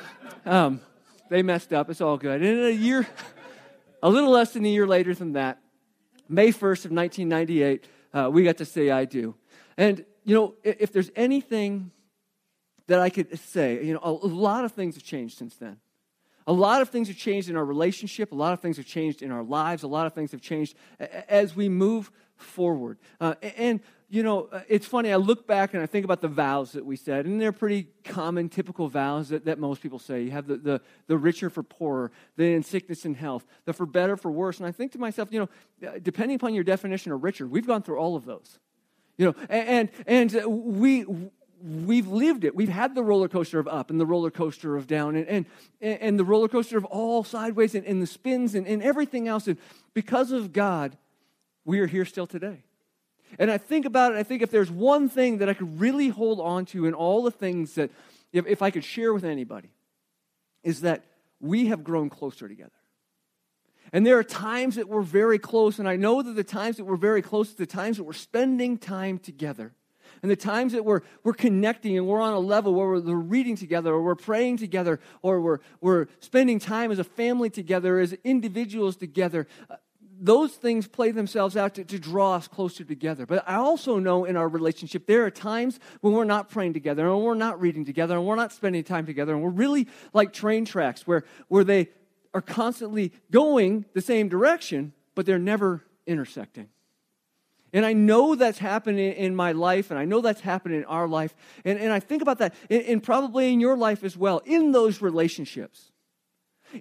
um, 0.45 0.81
they 1.29 1.41
messed 1.41 1.73
up. 1.73 1.89
It's 1.89 2.01
all 2.01 2.17
good. 2.17 2.41
And 2.41 2.65
a 2.65 2.73
year, 2.73 3.07
a 4.03 4.09
little 4.09 4.31
less 4.31 4.53
than 4.53 4.65
a 4.65 4.69
year 4.69 4.87
later 4.87 5.13
than 5.13 5.33
that, 5.33 5.59
May 6.29 6.51
first 6.51 6.85
of 6.85 6.91
1998, 6.91 7.85
uh, 8.13 8.29
we 8.31 8.43
got 8.43 8.57
to 8.57 8.65
say 8.65 8.91
"I 8.91 9.05
do." 9.05 9.35
And 9.77 10.05
you 10.23 10.35
know, 10.35 10.55
if, 10.63 10.75
if 10.79 10.93
there's 10.93 11.11
anything 11.15 11.91
that 12.87 12.99
I 12.99 13.09
could 13.09 13.37
say, 13.39 13.83
you 13.83 13.93
know, 13.93 13.99
a, 14.01 14.11
a 14.11 14.31
lot 14.31 14.65
of 14.65 14.71
things 14.71 14.95
have 14.95 15.03
changed 15.03 15.37
since 15.37 15.55
then. 15.55 15.77
A 16.47 16.53
lot 16.53 16.81
of 16.81 16.89
things 16.89 17.07
have 17.07 17.17
changed 17.17 17.49
in 17.49 17.55
our 17.55 17.65
relationship. 17.65 18.31
A 18.31 18.35
lot 18.35 18.53
of 18.53 18.59
things 18.59 18.77
have 18.77 18.85
changed 18.87 19.21
in 19.21 19.31
our 19.31 19.43
lives. 19.43 19.83
A 19.83 19.87
lot 19.87 20.07
of 20.07 20.13
things 20.13 20.31
have 20.31 20.41
changed 20.41 20.75
as 20.99 21.55
we 21.55 21.69
move 21.69 22.11
forward. 22.35 22.97
Uh, 23.19 23.35
and, 23.57 23.81
you 24.09 24.23
know, 24.23 24.49
uh, 24.51 24.61
it's 24.67 24.87
funny. 24.87 25.11
I 25.11 25.17
look 25.17 25.45
back 25.45 25.73
and 25.73 25.83
I 25.83 25.85
think 25.85 26.03
about 26.03 26.19
the 26.21 26.27
vows 26.27 26.71
that 26.71 26.83
we 26.83 26.95
said, 26.95 27.25
and 27.25 27.39
they're 27.39 27.51
pretty 27.51 27.87
common, 28.03 28.49
typical 28.49 28.87
vows 28.87 29.29
that, 29.29 29.45
that 29.45 29.59
most 29.59 29.81
people 29.81 29.99
say. 29.99 30.23
You 30.23 30.31
have 30.31 30.47
the, 30.47 30.57
the, 30.57 30.81
the 31.07 31.17
richer 31.17 31.49
for 31.49 31.61
poorer, 31.61 32.11
the 32.35 32.53
in 32.53 32.63
sickness 32.63 33.05
and 33.05 33.15
health, 33.15 33.45
the 33.65 33.73
for 33.73 33.85
better 33.85 34.17
for 34.17 34.31
worse. 34.31 34.57
And 34.57 34.65
I 34.65 34.71
think 34.71 34.93
to 34.93 34.97
myself, 34.97 35.29
you 35.31 35.39
know, 35.39 35.87
uh, 35.87 35.99
depending 36.01 36.35
upon 36.35 36.55
your 36.55 36.63
definition 36.63 37.11
of 37.11 37.23
richer, 37.23 37.47
we've 37.47 37.67
gone 37.67 37.83
through 37.83 37.99
all 37.99 38.15
of 38.15 38.25
those. 38.25 38.57
You 39.17 39.27
know, 39.27 39.35
and, 39.47 39.89
and, 40.07 40.33
and 40.33 40.45
we, 40.79 41.05
we've 41.61 42.07
lived 42.07 42.45
it. 42.45 42.55
We've 42.55 42.69
had 42.69 42.95
the 42.95 43.03
roller 43.03 43.27
coaster 43.27 43.59
of 43.59 43.67
up 43.67 43.91
and 43.91 43.99
the 43.99 44.05
roller 44.05 44.31
coaster 44.31 44.75
of 44.75 44.87
down 44.87 45.17
and, 45.17 45.27
and, 45.27 45.45
and 45.81 46.17
the 46.17 46.23
roller 46.23 46.47
coaster 46.47 46.77
of 46.77 46.85
all 46.85 47.23
sideways 47.23 47.75
and, 47.75 47.85
and 47.85 48.01
the 48.01 48.07
spins 48.07 48.55
and, 48.55 48.65
and 48.65 48.81
everything 48.81 49.27
else. 49.27 49.47
And 49.47 49.57
because 49.93 50.31
of 50.31 50.51
God, 50.51 50.97
we 51.63 51.79
are 51.79 51.87
here 51.87 52.05
still 52.05 52.25
today. 52.25 52.63
And 53.37 53.51
I 53.51 53.57
think 53.57 53.85
about 53.85 54.13
it, 54.13 54.17
I 54.17 54.23
think 54.23 54.41
if 54.41 54.51
there's 54.51 54.71
one 54.71 55.09
thing 55.09 55.37
that 55.37 55.49
I 55.49 55.53
could 55.53 55.79
really 55.79 56.09
hold 56.09 56.39
on 56.39 56.65
to 56.67 56.85
in 56.85 56.93
all 56.93 57.23
the 57.23 57.31
things 57.31 57.75
that, 57.75 57.91
if, 58.33 58.47
if 58.47 58.61
I 58.61 58.71
could 58.71 58.83
share 58.83 59.13
with 59.13 59.23
anybody, 59.23 59.69
is 60.63 60.81
that 60.81 61.03
we 61.39 61.67
have 61.67 61.83
grown 61.83 62.09
closer 62.09 62.47
together. 62.47 62.71
And 63.91 64.05
there 64.05 64.17
are 64.17 64.23
times 64.23 64.75
that 64.75 64.87
we're 64.87 65.01
very 65.01 65.39
close, 65.39 65.79
and 65.79 65.87
I 65.87 65.95
know 65.95 66.21
that 66.21 66.33
the 66.33 66.43
times 66.43 66.77
that 66.77 66.85
we're 66.85 66.95
very 66.95 67.21
close, 67.21 67.53
the 67.53 67.65
times 67.65 67.97
that 67.97 68.03
we're 68.03 68.13
spending 68.13 68.77
time 68.77 69.17
together 69.17 69.73
and 70.21 70.29
the 70.29 70.35
times 70.35 70.73
that 70.73 70.83
we're, 70.83 71.01
we're 71.23 71.33
connecting 71.33 71.97
and 71.97 72.07
we're 72.07 72.21
on 72.21 72.33
a 72.33 72.39
level 72.39 72.73
where 72.73 72.87
we're, 72.87 73.15
reading 73.15 73.55
together 73.55 73.93
or 73.93 74.01
we're 74.01 74.15
praying 74.15 74.57
together 74.57 74.99
or 75.21 75.39
we're, 75.39 75.59
we're 75.81 76.07
spending 76.19 76.59
time 76.59 76.91
as 76.91 76.99
a 76.99 77.03
family 77.03 77.49
together, 77.49 77.99
as 77.99 78.13
individuals 78.23 78.95
together, 78.95 79.47
those 80.19 80.53
things 80.53 80.87
play 80.87 81.11
themselves 81.11 81.55
out 81.55 81.75
to, 81.75 81.83
to, 81.85 81.99
draw 81.99 82.35
us 82.35 82.47
closer 82.47 82.83
together. 82.83 83.25
But 83.25 83.47
I 83.47 83.55
also 83.55 83.99
know 83.99 84.25
in 84.25 84.35
our 84.35 84.47
relationship, 84.47 85.05
there 85.07 85.25
are 85.25 85.31
times 85.31 85.79
when 86.01 86.13
we're 86.13 86.25
not 86.25 86.49
praying 86.49 86.73
together 86.73 87.07
and 87.07 87.21
we're 87.21 87.35
not 87.35 87.59
reading 87.61 87.85
together 87.85 88.15
and 88.15 88.25
we're 88.25 88.35
not 88.35 88.51
spending 88.51 88.83
time 88.83 89.05
together 89.05 89.33
and 89.33 89.41
we're 89.41 89.49
really 89.49 89.87
like 90.13 90.33
train 90.33 90.65
tracks 90.65 91.07
where, 91.07 91.23
where 91.47 91.63
they 91.63 91.89
are 92.33 92.41
constantly 92.41 93.13
going 93.31 93.85
the 93.93 94.01
same 94.01 94.27
direction, 94.27 94.93
but 95.15 95.25
they're 95.25 95.39
never 95.39 95.83
intersecting. 96.05 96.67
And 97.71 97.85
I 97.85 97.93
know 97.93 98.35
that's 98.35 98.57
happening 98.57 99.13
in 99.13 99.35
my 99.35 99.51
life, 99.51 99.91
and 99.91 99.99
I 99.99 100.05
know 100.05 100.21
that's 100.21 100.41
happening 100.41 100.79
in 100.79 100.85
our 100.85 101.07
life. 101.07 101.35
And, 101.63 101.77
and 101.79 101.93
I 101.93 101.99
think 101.99 102.21
about 102.21 102.39
that, 102.39 102.55
and 102.69 103.03
probably 103.03 103.53
in 103.53 103.59
your 103.59 103.77
life 103.77 104.03
as 104.03 104.17
well, 104.17 104.41
in 104.45 104.71
those 104.71 105.01
relationships. 105.01 105.91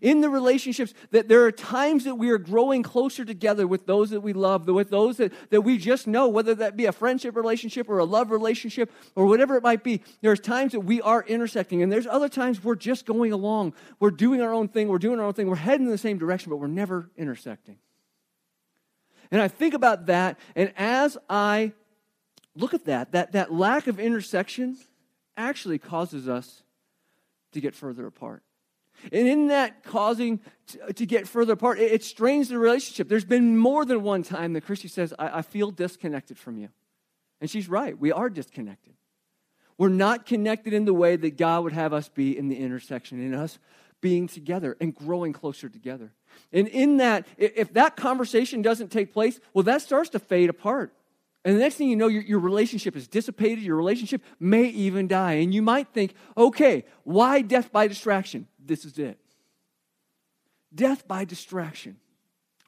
In 0.03 0.21
the 0.21 0.29
relationships, 0.29 0.95
that 1.11 1.29
there 1.29 1.45
are 1.45 1.53
times 1.53 2.05
that 2.05 2.17
we 2.17 2.31
are 2.31 2.39
growing 2.39 2.83
closer 2.83 3.25
together 3.25 3.67
with 3.67 3.87
those 3.87 4.11
that 4.11 4.21
we 4.21 4.33
love, 4.33 4.67
with 4.69 4.91
those 4.91 5.17
that, 5.17 5.33
that 5.51 5.63
we 5.63 5.79
just 5.79 6.07
know, 6.07 6.29
whether 6.29 6.55
that 6.57 6.77
be 6.77 6.87
a 6.87 6.93
friendship 6.93 7.37
relationship 7.37 7.89
or 7.89 7.99
a 7.99 8.05
love 8.05 8.31
relationship 8.31 8.93
or 9.15 9.27
whatever 9.27 9.57
it 9.57 9.63
might 9.63 9.83
be. 9.83 10.03
There's 10.21 10.41
times 10.41 10.73
that 10.73 10.81
we 10.81 11.01
are 11.01 11.23
intersecting, 11.23 11.83
and 11.83 11.91
there's 11.91 12.07
other 12.07 12.29
times 12.29 12.63
we're 12.63 12.75
just 12.75 13.07
going 13.07 13.33
along. 13.33 13.75
We're 13.99 14.11
doing 14.11 14.41
our 14.43 14.53
own 14.53 14.69
thing, 14.69 14.89
we're 14.89 14.99
doing 14.99 15.19
our 15.19 15.27
own 15.27 15.35
thing, 15.35 15.49
we're 15.49 15.57
heading 15.57 15.87
in 15.87 15.93
the 15.93 15.99
same 15.99 16.19
direction, 16.19 16.51
but 16.51 16.57
we're 16.57 16.67
never 16.67 17.11
intersecting. 17.17 17.79
And 19.31 19.41
I 19.41 19.49
think 19.49 19.75
about 19.75 20.07
that, 20.07 20.39
and 20.57 20.73
as 20.77 21.19
I 21.29 21.73
look 22.57 22.75
at 22.75 22.87
that, 22.87 23.13
that, 23.13 23.33
that 23.33 23.53
lack 23.53 23.87
of 23.87 24.01
intersection 24.01 24.77
actually 25.37 25.79
causes 25.79 26.29
us 26.29 26.63
to 27.53 27.61
get 27.61 27.75
further 27.75 28.07
apart. 28.07 28.43
And 29.13 29.29
in 29.29 29.49
that 29.49 29.85
causing 29.85 30.41
to, 30.69 30.93
to 30.93 31.07
get 31.07 31.29
further 31.29 31.55
apart, 31.55 31.79
it, 31.79 31.93
it, 31.93 32.05
strains 32.05 32.49
the 32.49 32.59
relationship. 32.59 33.09
There's 33.09 33.25
been 33.25 33.57
more 33.57 33.85
than 33.85 34.03
one 34.03 34.23
time 34.23 34.53
that 34.55 34.65
Christy 34.65 34.89
says, 34.89 35.15
I, 35.19 35.39
I 35.39 35.43
feel 35.43 35.71
disconnected 35.71 36.39
from 36.39 36.59
you. 36.59 36.69
And 37.41 37.49
she's 37.49 37.69
right, 37.69 37.99
we 37.99 38.13
are 38.13 38.29
disconnected. 38.29 38.95
We're 39.77 39.89
not 39.89 40.27
connected 40.27 40.73
in 40.73 40.85
the 40.85 40.95
way 40.95 41.17
that 41.17 41.37
God 41.37 41.63
would 41.63 41.73
have 41.73 41.93
us 41.93 42.09
be 42.09 42.37
in 42.37 42.49
the 42.49 42.57
intersection, 42.57 43.25
in 43.25 43.33
us 43.33 43.59
being 44.01 44.27
together 44.27 44.77
and 44.81 44.95
growing 44.95 45.33
closer 45.33 45.69
together. 45.69 46.13
And 46.53 46.69
in 46.69 46.99
that, 46.99 47.27
if 47.37 47.73
that 47.75 47.97
conversation 47.97 48.63
doesn't 48.63 48.91
take 48.91 49.13
place, 49.13 49.41
well, 49.55 49.65
that 49.65 49.83
starts 49.83 50.11
to 50.11 50.19
fade 50.19 50.51
apart. 50.51 50.93
And 51.45 51.57
the 51.57 51.61
next 51.61 51.77
thing 51.77 51.89
you 51.89 51.97
know, 51.97 52.09
your, 52.09 52.23
your 52.23 52.41
relationship 52.41 52.97
is 52.97 53.07
dissipated, 53.09 53.61
your 53.65 53.77
relationship 53.77 54.23
may 54.41 54.65
even 54.65 55.09
die. 55.09 55.35
And 55.35 55.55
you 55.55 55.63
might 55.63 55.89
think, 55.89 56.15
okay, 56.37 56.85
why 57.05 57.41
death 57.43 57.73
by 57.73 57.87
distraction? 57.87 58.47
This 58.69 58.85
is 58.85 58.99
it. 58.99 59.19
Death 60.73 61.09
by 61.09 61.25
distraction. 61.25 61.97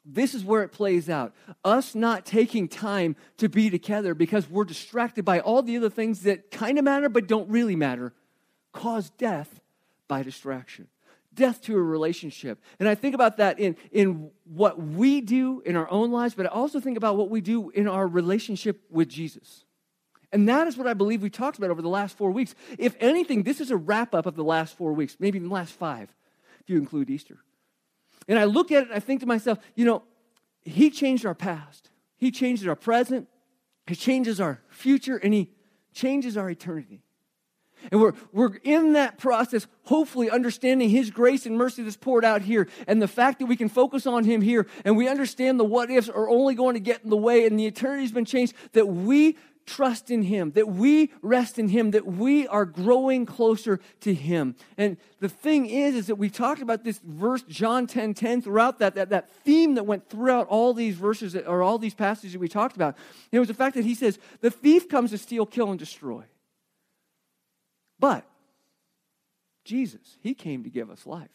This 0.04 0.34
is 0.34 0.44
where 0.44 0.62
it 0.62 0.72
plays 0.72 1.08
out. 1.08 1.34
Us 1.64 1.94
not 1.94 2.24
taking 2.24 2.66
time 2.66 3.14
to 3.36 3.48
be 3.48 3.70
together 3.70 4.14
because 4.14 4.48
we're 4.48 4.64
distracted 4.64 5.24
by 5.24 5.40
all 5.40 5.62
the 5.62 5.76
other 5.76 5.90
things 5.90 6.22
that 6.22 6.50
kind 6.50 6.78
of 6.78 6.84
matter 6.84 7.08
but 7.08 7.28
don't 7.28 7.48
really 7.48 7.76
matter 7.76 8.12
cause 8.72 9.10
death 9.10 9.60
by 10.08 10.22
distraction 10.22 10.88
death 11.34 11.62
to 11.62 11.76
a 11.76 11.82
relationship. 11.82 12.60
And 12.78 12.88
I 12.88 12.94
think 12.94 13.14
about 13.14 13.38
that 13.38 13.58
in, 13.58 13.76
in 13.92 14.30
what 14.44 14.80
we 14.80 15.20
do 15.20 15.62
in 15.64 15.76
our 15.76 15.90
own 15.90 16.10
lives, 16.10 16.34
but 16.34 16.46
I 16.46 16.48
also 16.50 16.80
think 16.80 16.96
about 16.96 17.16
what 17.16 17.30
we 17.30 17.40
do 17.40 17.70
in 17.70 17.88
our 17.88 18.06
relationship 18.06 18.82
with 18.90 19.08
Jesus. 19.08 19.64
And 20.32 20.48
that 20.48 20.66
is 20.66 20.76
what 20.76 20.86
I 20.86 20.94
believe 20.94 21.22
we 21.22 21.30
talked 21.30 21.58
about 21.58 21.70
over 21.70 21.82
the 21.82 21.88
last 21.88 22.16
four 22.16 22.30
weeks. 22.30 22.54
If 22.78 22.94
anything, 23.00 23.42
this 23.42 23.60
is 23.60 23.70
a 23.70 23.76
wrap 23.76 24.14
up 24.14 24.26
of 24.26 24.36
the 24.36 24.44
last 24.44 24.76
four 24.76 24.92
weeks, 24.92 25.16
maybe 25.18 25.36
even 25.36 25.48
the 25.48 25.54
last 25.54 25.72
five, 25.72 26.14
if 26.60 26.70
you 26.70 26.78
include 26.78 27.10
Easter. 27.10 27.38
And 28.28 28.38
I 28.38 28.44
look 28.44 28.70
at 28.70 28.82
it 28.82 28.88
and 28.88 28.96
I 28.96 29.00
think 29.00 29.20
to 29.20 29.26
myself, 29.26 29.58
you 29.74 29.84
know, 29.84 30.04
He 30.62 30.90
changed 30.90 31.26
our 31.26 31.34
past, 31.34 31.90
He 32.16 32.30
changes 32.30 32.66
our 32.68 32.76
present, 32.76 33.28
He 33.86 33.96
changes 33.96 34.40
our 34.40 34.60
future, 34.68 35.16
and 35.16 35.34
He 35.34 35.50
changes 35.92 36.36
our 36.36 36.48
eternity. 36.48 37.02
And 37.90 38.00
we're, 38.00 38.12
we're 38.30 38.56
in 38.62 38.92
that 38.92 39.16
process, 39.18 39.66
hopefully 39.84 40.30
understanding 40.30 40.90
His 40.90 41.10
grace 41.10 41.46
and 41.46 41.56
mercy 41.56 41.82
that's 41.82 41.96
poured 41.96 42.24
out 42.24 42.42
here, 42.42 42.68
and 42.86 43.02
the 43.02 43.08
fact 43.08 43.40
that 43.40 43.46
we 43.46 43.56
can 43.56 43.68
focus 43.68 44.06
on 44.06 44.22
Him 44.22 44.42
here, 44.42 44.68
and 44.84 44.96
we 44.96 45.08
understand 45.08 45.58
the 45.58 45.64
what 45.64 45.90
ifs 45.90 46.08
are 46.08 46.28
only 46.28 46.54
going 46.54 46.74
to 46.74 46.80
get 46.80 47.02
in 47.02 47.10
the 47.10 47.16
way, 47.16 47.46
and 47.46 47.58
the 47.58 47.66
eternity's 47.66 48.12
been 48.12 48.26
changed, 48.26 48.54
that 48.74 48.86
we 48.86 49.36
trust 49.70 50.10
in 50.10 50.22
Him, 50.22 50.50
that 50.52 50.68
we 50.68 51.12
rest 51.22 51.58
in 51.58 51.68
Him, 51.68 51.92
that 51.92 52.06
we 52.06 52.46
are 52.48 52.64
growing 52.64 53.24
closer 53.24 53.80
to 54.00 54.12
Him. 54.12 54.56
And 54.76 54.96
the 55.20 55.28
thing 55.28 55.66
is, 55.66 55.94
is 55.94 56.06
that 56.08 56.16
we 56.16 56.28
talked 56.28 56.60
about 56.60 56.82
this 56.82 56.98
verse, 57.04 57.42
John 57.42 57.86
10 57.86 58.14
10, 58.14 58.42
throughout 58.42 58.80
that, 58.80 58.94
that, 58.96 59.10
that 59.10 59.30
theme 59.30 59.74
that 59.74 59.84
went 59.84 60.08
throughout 60.08 60.48
all 60.48 60.74
these 60.74 60.96
verses, 60.96 61.34
that, 61.34 61.46
or 61.46 61.62
all 61.62 61.78
these 61.78 61.94
passages 61.94 62.32
that 62.32 62.40
we 62.40 62.48
talked 62.48 62.74
about. 62.76 62.96
And 63.30 63.36
it 63.36 63.38
was 63.38 63.48
the 63.48 63.54
fact 63.54 63.76
that 63.76 63.84
He 63.84 63.94
says, 63.94 64.18
The 64.40 64.50
thief 64.50 64.88
comes 64.88 65.10
to 65.10 65.18
steal, 65.18 65.46
kill, 65.46 65.70
and 65.70 65.78
destroy. 65.78 66.24
But 67.98 68.24
Jesus, 69.64 70.18
He 70.20 70.34
came 70.34 70.64
to 70.64 70.70
give 70.70 70.90
us 70.90 71.06
life 71.06 71.28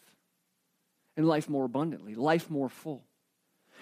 and 1.16 1.26
life 1.26 1.48
more 1.48 1.64
abundantly, 1.64 2.14
life 2.14 2.50
more 2.50 2.68
full. 2.68 3.04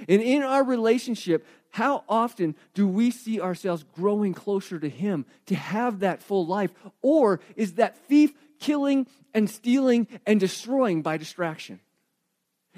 And 0.09 0.21
in 0.21 0.43
our 0.43 0.65
relationship, 0.65 1.47
how 1.75 2.05
often 2.09 2.55
do 2.73 2.87
we 2.87 3.11
see 3.11 3.41
ourselves 3.41 3.85
growing 3.97 4.33
closer 4.33 4.79
to 4.79 4.89
Him 4.89 5.27
to 5.47 5.57
have 5.57 5.99
that 6.01 6.23
full 6.23 6.47
life? 6.47 6.71
Or 7.03 7.41
is 7.57 7.75
that 7.75 7.99
thief 8.07 8.33
killing 8.61 9.09
and 9.35 9.51
stealing 9.51 10.07
and 10.25 10.39
destroying 10.39 11.03
by 11.03 11.17
distraction? 11.17 11.81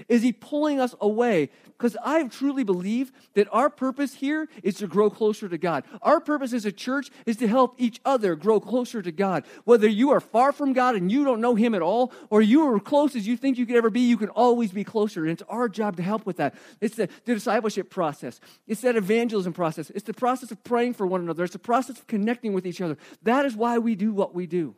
Is 0.08 0.22
he 0.22 0.32
pulling 0.32 0.80
us 0.80 0.94
away? 1.00 1.50
Because 1.76 1.96
I 2.02 2.22
truly 2.28 2.64
believe 2.64 3.12
that 3.34 3.48
our 3.52 3.68
purpose 3.68 4.14
here 4.14 4.48
is 4.62 4.76
to 4.76 4.86
grow 4.86 5.10
closer 5.10 5.48
to 5.48 5.58
God. 5.58 5.84
Our 6.00 6.20
purpose 6.20 6.52
as 6.52 6.64
a 6.64 6.72
church 6.72 7.10
is 7.26 7.36
to 7.36 7.48
help 7.48 7.74
each 7.76 8.00
other 8.04 8.34
grow 8.34 8.60
closer 8.60 9.02
to 9.02 9.12
God. 9.12 9.44
Whether 9.64 9.86
you 9.86 10.10
are 10.10 10.20
far 10.20 10.52
from 10.52 10.72
God 10.72 10.96
and 10.96 11.12
you 11.12 11.24
don't 11.24 11.40
know 11.40 11.54
Him 11.54 11.74
at 11.74 11.82
all, 11.82 12.12
or 12.30 12.40
you 12.40 12.66
are 12.68 12.80
close 12.80 13.14
as 13.14 13.26
you 13.26 13.36
think 13.36 13.58
you 13.58 13.66
could 13.66 13.76
ever 13.76 13.90
be, 13.90 14.00
you 14.00 14.16
can 14.16 14.30
always 14.30 14.72
be 14.72 14.84
closer. 14.84 15.22
And 15.22 15.32
it's 15.32 15.42
our 15.48 15.68
job 15.68 15.96
to 15.96 16.02
help 16.02 16.24
with 16.24 16.38
that. 16.38 16.54
It's 16.80 16.96
the, 16.96 17.08
the 17.24 17.34
discipleship 17.34 17.90
process, 17.90 18.40
it's 18.66 18.80
that 18.80 18.96
evangelism 18.96 19.52
process, 19.52 19.90
it's 19.90 20.04
the 20.04 20.14
process 20.14 20.50
of 20.50 20.62
praying 20.64 20.94
for 20.94 21.06
one 21.06 21.20
another, 21.20 21.44
it's 21.44 21.52
the 21.52 21.58
process 21.58 21.98
of 21.98 22.06
connecting 22.06 22.52
with 22.52 22.66
each 22.66 22.80
other. 22.80 22.96
That 23.22 23.44
is 23.44 23.54
why 23.54 23.78
we 23.78 23.94
do 23.94 24.12
what 24.12 24.34
we 24.34 24.46
do. 24.46 24.74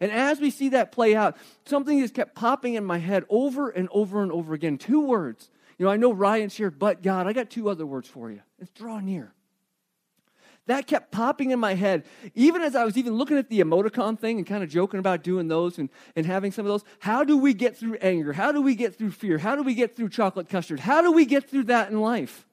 And 0.00 0.10
as 0.10 0.40
we 0.40 0.50
see 0.50 0.70
that 0.70 0.92
play 0.92 1.14
out, 1.14 1.36
something 1.66 2.00
just 2.00 2.14
kept 2.14 2.34
popping 2.34 2.74
in 2.74 2.84
my 2.84 2.98
head 2.98 3.24
over 3.28 3.70
and 3.70 3.88
over 3.92 4.22
and 4.22 4.32
over 4.32 4.54
again. 4.54 4.78
Two 4.78 5.00
words. 5.00 5.50
You 5.78 5.86
know, 5.86 5.92
I 5.92 5.96
know 5.96 6.12
Ryan's 6.12 6.56
here, 6.56 6.70
but 6.70 7.02
God, 7.02 7.26
I 7.26 7.32
got 7.32 7.50
two 7.50 7.68
other 7.68 7.86
words 7.86 8.08
for 8.08 8.30
you. 8.30 8.40
It's 8.58 8.70
draw 8.72 9.00
near. 9.00 9.32
That 10.66 10.86
kept 10.86 11.12
popping 11.12 11.50
in 11.50 11.58
my 11.58 11.74
head, 11.74 12.04
even 12.34 12.60
as 12.60 12.76
I 12.76 12.84
was 12.84 12.98
even 12.98 13.14
looking 13.14 13.38
at 13.38 13.48
the 13.48 13.60
emoticon 13.60 14.18
thing 14.18 14.36
and 14.36 14.46
kind 14.46 14.62
of 14.62 14.68
joking 14.68 15.00
about 15.00 15.22
doing 15.22 15.48
those 15.48 15.78
and, 15.78 15.88
and 16.14 16.26
having 16.26 16.52
some 16.52 16.66
of 16.66 16.70
those. 16.70 16.84
How 16.98 17.24
do 17.24 17.38
we 17.38 17.54
get 17.54 17.78
through 17.78 17.94
anger? 18.02 18.34
How 18.34 18.52
do 18.52 18.60
we 18.60 18.74
get 18.74 18.94
through 18.94 19.12
fear? 19.12 19.38
How 19.38 19.56
do 19.56 19.62
we 19.62 19.74
get 19.74 19.96
through 19.96 20.10
chocolate 20.10 20.50
custard? 20.50 20.80
How 20.80 21.00
do 21.00 21.10
we 21.10 21.24
get 21.24 21.48
through 21.48 21.64
that 21.64 21.90
in 21.90 21.98
life? 22.02 22.46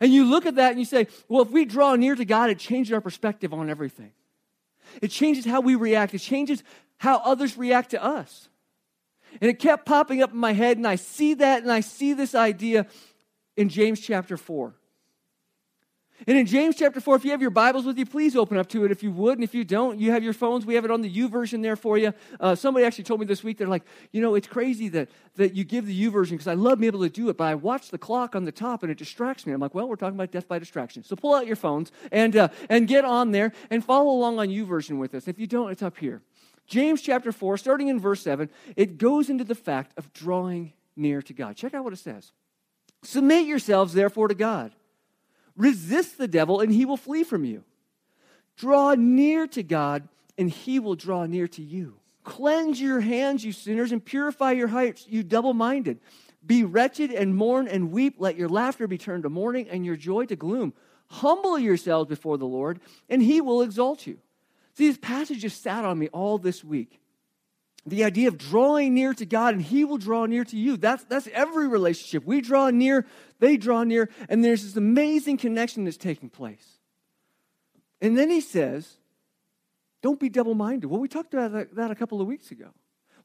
And 0.00 0.12
you 0.14 0.24
look 0.24 0.46
at 0.46 0.54
that 0.54 0.70
and 0.70 0.78
you 0.78 0.86
say, 0.86 1.08
well, 1.28 1.42
if 1.42 1.50
we 1.50 1.66
draw 1.66 1.94
near 1.94 2.14
to 2.14 2.24
God, 2.24 2.48
it 2.48 2.58
changes 2.58 2.92
our 2.92 3.02
perspective 3.02 3.52
on 3.52 3.68
everything. 3.68 4.12
It 5.02 5.08
changes 5.08 5.44
how 5.44 5.60
we 5.60 5.74
react, 5.74 6.14
it 6.14 6.20
changes 6.20 6.62
how 6.98 7.18
others 7.18 7.56
react 7.56 7.90
to 7.90 8.02
us. 8.02 8.48
And 9.40 9.50
it 9.50 9.58
kept 9.58 9.84
popping 9.84 10.22
up 10.22 10.32
in 10.32 10.38
my 10.38 10.52
head, 10.52 10.76
and 10.78 10.86
I 10.86 10.96
see 10.96 11.34
that, 11.34 11.62
and 11.62 11.70
I 11.70 11.80
see 11.80 12.12
this 12.12 12.34
idea 12.34 12.86
in 13.56 13.68
James 13.68 14.00
chapter 14.00 14.36
4. 14.36 14.74
And 16.26 16.38
in 16.38 16.46
James 16.46 16.76
chapter 16.76 17.00
4, 17.00 17.16
if 17.16 17.24
you 17.24 17.30
have 17.32 17.42
your 17.42 17.50
Bibles 17.50 17.84
with 17.84 17.98
you, 17.98 18.06
please 18.06 18.36
open 18.36 18.56
up 18.56 18.68
to 18.70 18.84
it 18.84 18.90
if 18.90 19.02
you 19.02 19.10
would. 19.12 19.36
And 19.36 19.44
if 19.44 19.54
you 19.54 19.64
don't, 19.64 19.98
you 19.98 20.12
have 20.12 20.22
your 20.22 20.32
phones. 20.32 20.64
We 20.64 20.74
have 20.74 20.84
it 20.84 20.90
on 20.90 21.02
the 21.02 21.14
YouVersion 21.14 21.62
there 21.62 21.76
for 21.76 21.98
you. 21.98 22.14
Uh, 22.40 22.54
somebody 22.54 22.86
actually 22.86 23.04
told 23.04 23.20
me 23.20 23.26
this 23.26 23.44
week, 23.44 23.58
they're 23.58 23.66
like, 23.66 23.84
you 24.12 24.22
know, 24.22 24.34
it's 24.34 24.46
crazy 24.46 24.88
that, 24.90 25.08
that 25.34 25.54
you 25.54 25.64
give 25.64 25.86
the 25.86 26.06
YouVersion 26.06 26.30
because 26.30 26.46
I 26.46 26.54
love 26.54 26.80
being 26.80 26.88
able 26.88 27.02
to 27.02 27.10
do 27.10 27.28
it, 27.28 27.36
but 27.36 27.44
I 27.44 27.54
watch 27.54 27.90
the 27.90 27.98
clock 27.98 28.34
on 28.34 28.44
the 28.44 28.52
top 28.52 28.82
and 28.82 28.90
it 28.90 28.98
distracts 28.98 29.46
me. 29.46 29.52
I'm 29.52 29.60
like, 29.60 29.74
well, 29.74 29.88
we're 29.88 29.96
talking 29.96 30.16
about 30.16 30.30
death 30.30 30.48
by 30.48 30.58
distraction. 30.58 31.04
So 31.04 31.16
pull 31.16 31.34
out 31.34 31.46
your 31.46 31.56
phones 31.56 31.92
and, 32.10 32.34
uh, 32.34 32.48
and 32.70 32.88
get 32.88 33.04
on 33.04 33.32
there 33.32 33.52
and 33.70 33.84
follow 33.84 34.10
along 34.10 34.38
on 34.38 34.50
U 34.50 34.66
YouVersion 34.66 34.98
with 34.98 35.14
us. 35.14 35.28
If 35.28 35.38
you 35.38 35.46
don't, 35.46 35.70
it's 35.70 35.82
up 35.82 35.98
here. 35.98 36.22
James 36.66 37.00
chapter 37.00 37.30
4, 37.30 37.58
starting 37.58 37.88
in 37.88 38.00
verse 38.00 38.22
7, 38.22 38.50
it 38.74 38.98
goes 38.98 39.30
into 39.30 39.44
the 39.44 39.54
fact 39.54 39.92
of 39.96 40.12
drawing 40.12 40.72
near 40.96 41.22
to 41.22 41.32
God. 41.32 41.56
Check 41.56 41.74
out 41.74 41.84
what 41.84 41.92
it 41.92 41.98
says. 41.98 42.32
Submit 43.02 43.46
yourselves, 43.46 43.92
therefore, 43.92 44.28
to 44.28 44.34
God. 44.34 44.72
Resist 45.56 46.18
the 46.18 46.28
devil, 46.28 46.60
and 46.60 46.72
he 46.72 46.84
will 46.84 46.96
flee 46.96 47.24
from 47.24 47.44
you. 47.44 47.64
Draw 48.56 48.94
near 48.94 49.46
to 49.48 49.62
God, 49.62 50.08
and 50.38 50.50
he 50.50 50.78
will 50.78 50.94
draw 50.94 51.26
near 51.26 51.48
to 51.48 51.62
you. 51.62 51.96
Cleanse 52.24 52.80
your 52.80 53.00
hands, 53.00 53.44
you 53.44 53.52
sinners, 53.52 53.92
and 53.92 54.04
purify 54.04 54.52
your 54.52 54.68
hearts, 54.68 55.06
you 55.08 55.22
double 55.22 55.54
minded. 55.54 56.00
Be 56.44 56.64
wretched 56.64 57.10
and 57.10 57.34
mourn 57.34 57.68
and 57.68 57.90
weep. 57.90 58.16
Let 58.18 58.36
your 58.36 58.48
laughter 58.48 58.86
be 58.86 58.98
turned 58.98 59.24
to 59.24 59.30
mourning 59.30 59.68
and 59.68 59.84
your 59.84 59.96
joy 59.96 60.26
to 60.26 60.36
gloom. 60.36 60.74
Humble 61.08 61.58
yourselves 61.58 62.08
before 62.08 62.38
the 62.38 62.46
Lord, 62.46 62.80
and 63.08 63.22
he 63.22 63.40
will 63.40 63.62
exalt 63.62 64.06
you. 64.06 64.18
See, 64.74 64.88
this 64.88 64.98
passage 64.98 65.40
just 65.40 65.62
sat 65.62 65.84
on 65.84 65.98
me 65.98 66.08
all 66.08 66.38
this 66.38 66.62
week. 66.62 67.00
The 67.86 68.02
idea 68.02 68.26
of 68.26 68.36
drawing 68.36 68.94
near 68.94 69.14
to 69.14 69.24
God 69.24 69.54
and 69.54 69.62
He 69.62 69.84
will 69.84 69.98
draw 69.98 70.26
near 70.26 70.44
to 70.44 70.56
you. 70.56 70.76
That's, 70.76 71.04
that's 71.04 71.28
every 71.32 71.68
relationship. 71.68 72.24
We 72.26 72.40
draw 72.40 72.70
near, 72.70 73.06
they 73.38 73.56
draw 73.56 73.84
near, 73.84 74.10
and 74.28 74.44
there's 74.44 74.64
this 74.64 74.76
amazing 74.76 75.36
connection 75.36 75.84
that's 75.84 75.96
taking 75.96 76.28
place. 76.28 76.78
And 78.00 78.18
then 78.18 78.28
He 78.28 78.40
says, 78.40 78.96
don't 80.02 80.18
be 80.18 80.28
double 80.28 80.54
minded. 80.54 80.88
Well, 80.88 81.00
we 81.00 81.08
talked 81.08 81.32
about 81.32 81.74
that, 81.76 81.90
a 81.90 81.94
couple 81.94 82.20
of 82.20 82.26
weeks 82.26 82.50
ago. 82.50 82.70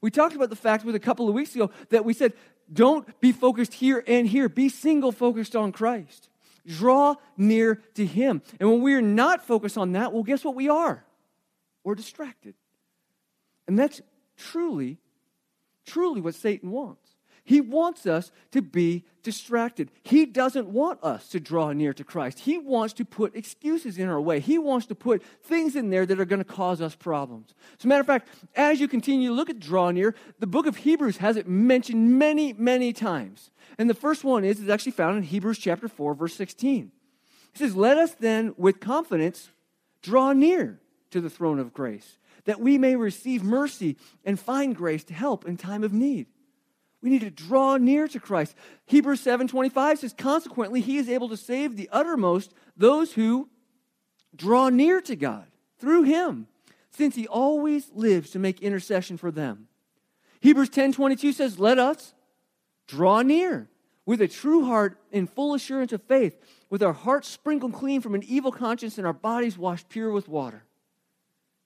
We 0.00 0.10
talked 0.10 0.34
about 0.34 0.50
the 0.50 0.56
fact 0.56 0.84
with 0.84 0.94
a 0.94 1.00
couple 1.00 1.28
of 1.28 1.34
weeks 1.34 1.54
ago 1.54 1.70
that 1.90 2.04
we 2.04 2.14
said, 2.14 2.32
don't 2.72 3.20
be 3.20 3.32
focused 3.32 3.74
here 3.74 4.02
and 4.06 4.26
here. 4.26 4.48
Be 4.48 4.68
single 4.68 5.12
focused 5.12 5.54
on 5.54 5.72
Christ. 5.72 6.28
Draw 6.66 7.16
near 7.36 7.82
to 7.94 8.06
Him. 8.06 8.42
And 8.60 8.70
when 8.70 8.80
we 8.80 8.94
are 8.94 9.02
not 9.02 9.44
focused 9.44 9.76
on 9.76 9.92
that, 9.92 10.12
well, 10.12 10.22
guess 10.22 10.44
what 10.44 10.54
we 10.54 10.68
are? 10.68 11.04
We're 11.84 11.96
distracted. 11.96 12.54
And 13.66 13.78
that's 13.78 14.00
truly, 14.36 14.98
truly 15.84 16.20
what 16.20 16.34
Satan 16.34 16.70
wants. 16.70 17.12
He 17.44 17.60
wants 17.60 18.06
us 18.06 18.30
to 18.52 18.62
be 18.62 19.04
distracted. 19.24 19.90
He 20.04 20.26
doesn't 20.26 20.68
want 20.68 21.02
us 21.02 21.28
to 21.30 21.40
draw 21.40 21.72
near 21.72 21.92
to 21.92 22.04
Christ. 22.04 22.40
He 22.40 22.56
wants 22.56 22.94
to 22.94 23.04
put 23.04 23.34
excuses 23.34 23.98
in 23.98 24.08
our 24.08 24.20
way. 24.20 24.38
He 24.38 24.58
wants 24.58 24.86
to 24.86 24.94
put 24.94 25.24
things 25.42 25.74
in 25.74 25.90
there 25.90 26.06
that 26.06 26.20
are 26.20 26.24
going 26.24 26.38
to 26.38 26.44
cause 26.44 26.80
us 26.80 26.94
problems. 26.94 27.52
As 27.78 27.84
a 27.84 27.88
matter 27.88 28.00
of 28.00 28.06
fact, 28.06 28.28
as 28.54 28.80
you 28.80 28.86
continue 28.86 29.28
to 29.28 29.34
look 29.34 29.50
at 29.50 29.58
draw 29.58 29.90
near, 29.90 30.14
the 30.38 30.46
book 30.46 30.66
of 30.66 30.76
Hebrews 30.76 31.16
has 31.16 31.36
it 31.36 31.48
mentioned 31.48 32.16
many, 32.16 32.52
many 32.52 32.92
times. 32.92 33.50
And 33.76 33.90
the 33.90 33.94
first 33.94 34.22
one 34.22 34.44
is, 34.44 34.60
is 34.60 34.68
actually 34.68 34.92
found 34.92 35.16
in 35.16 35.24
Hebrews 35.24 35.58
chapter 35.58 35.88
4, 35.88 36.14
verse 36.14 36.34
16. 36.34 36.92
It 37.54 37.58
says, 37.58 37.74
Let 37.74 37.98
us 37.98 38.14
then 38.14 38.54
with 38.56 38.78
confidence 38.78 39.50
draw 40.00 40.32
near 40.32 40.80
to 41.10 41.20
the 41.20 41.30
throne 41.30 41.58
of 41.58 41.72
grace, 41.72 42.18
that 42.44 42.60
we 42.60 42.78
may 42.78 42.96
receive 42.96 43.42
mercy 43.42 43.96
and 44.24 44.38
find 44.38 44.76
grace 44.76 45.04
to 45.04 45.14
help 45.14 45.46
in 45.46 45.56
time 45.56 45.84
of 45.84 45.92
need. 45.92 46.26
We 47.02 47.10
need 47.10 47.22
to 47.22 47.30
draw 47.30 47.76
near 47.76 48.06
to 48.08 48.20
Christ. 48.20 48.54
Hebrews 48.86 49.20
7:25 49.20 49.98
says 49.98 50.14
consequently 50.16 50.80
he 50.80 50.98
is 50.98 51.08
able 51.08 51.28
to 51.28 51.36
save 51.36 51.76
the 51.76 51.88
uttermost 51.92 52.54
those 52.76 53.12
who 53.14 53.48
draw 54.34 54.68
near 54.68 55.00
to 55.02 55.16
God 55.16 55.46
through 55.78 56.04
him 56.04 56.46
since 56.90 57.16
he 57.16 57.26
always 57.26 57.90
lives 57.92 58.30
to 58.30 58.38
make 58.38 58.62
intercession 58.62 59.16
for 59.16 59.30
them. 59.30 59.68
Hebrews 60.40 60.70
10:22 60.70 61.32
says 61.32 61.58
let 61.58 61.78
us 61.78 62.14
draw 62.86 63.22
near 63.22 63.68
with 64.06 64.20
a 64.20 64.28
true 64.28 64.64
heart 64.64 64.98
in 65.10 65.26
full 65.26 65.54
assurance 65.54 65.92
of 65.92 66.02
faith 66.02 66.36
with 66.70 66.82
our 66.82 66.92
hearts 66.92 67.28
sprinkled 67.28 67.72
clean 67.72 68.00
from 68.00 68.14
an 68.14 68.22
evil 68.22 68.52
conscience 68.52 68.96
and 68.96 69.06
our 69.06 69.12
bodies 69.12 69.58
washed 69.58 69.88
pure 69.88 70.10
with 70.10 70.28
water. 70.28 70.64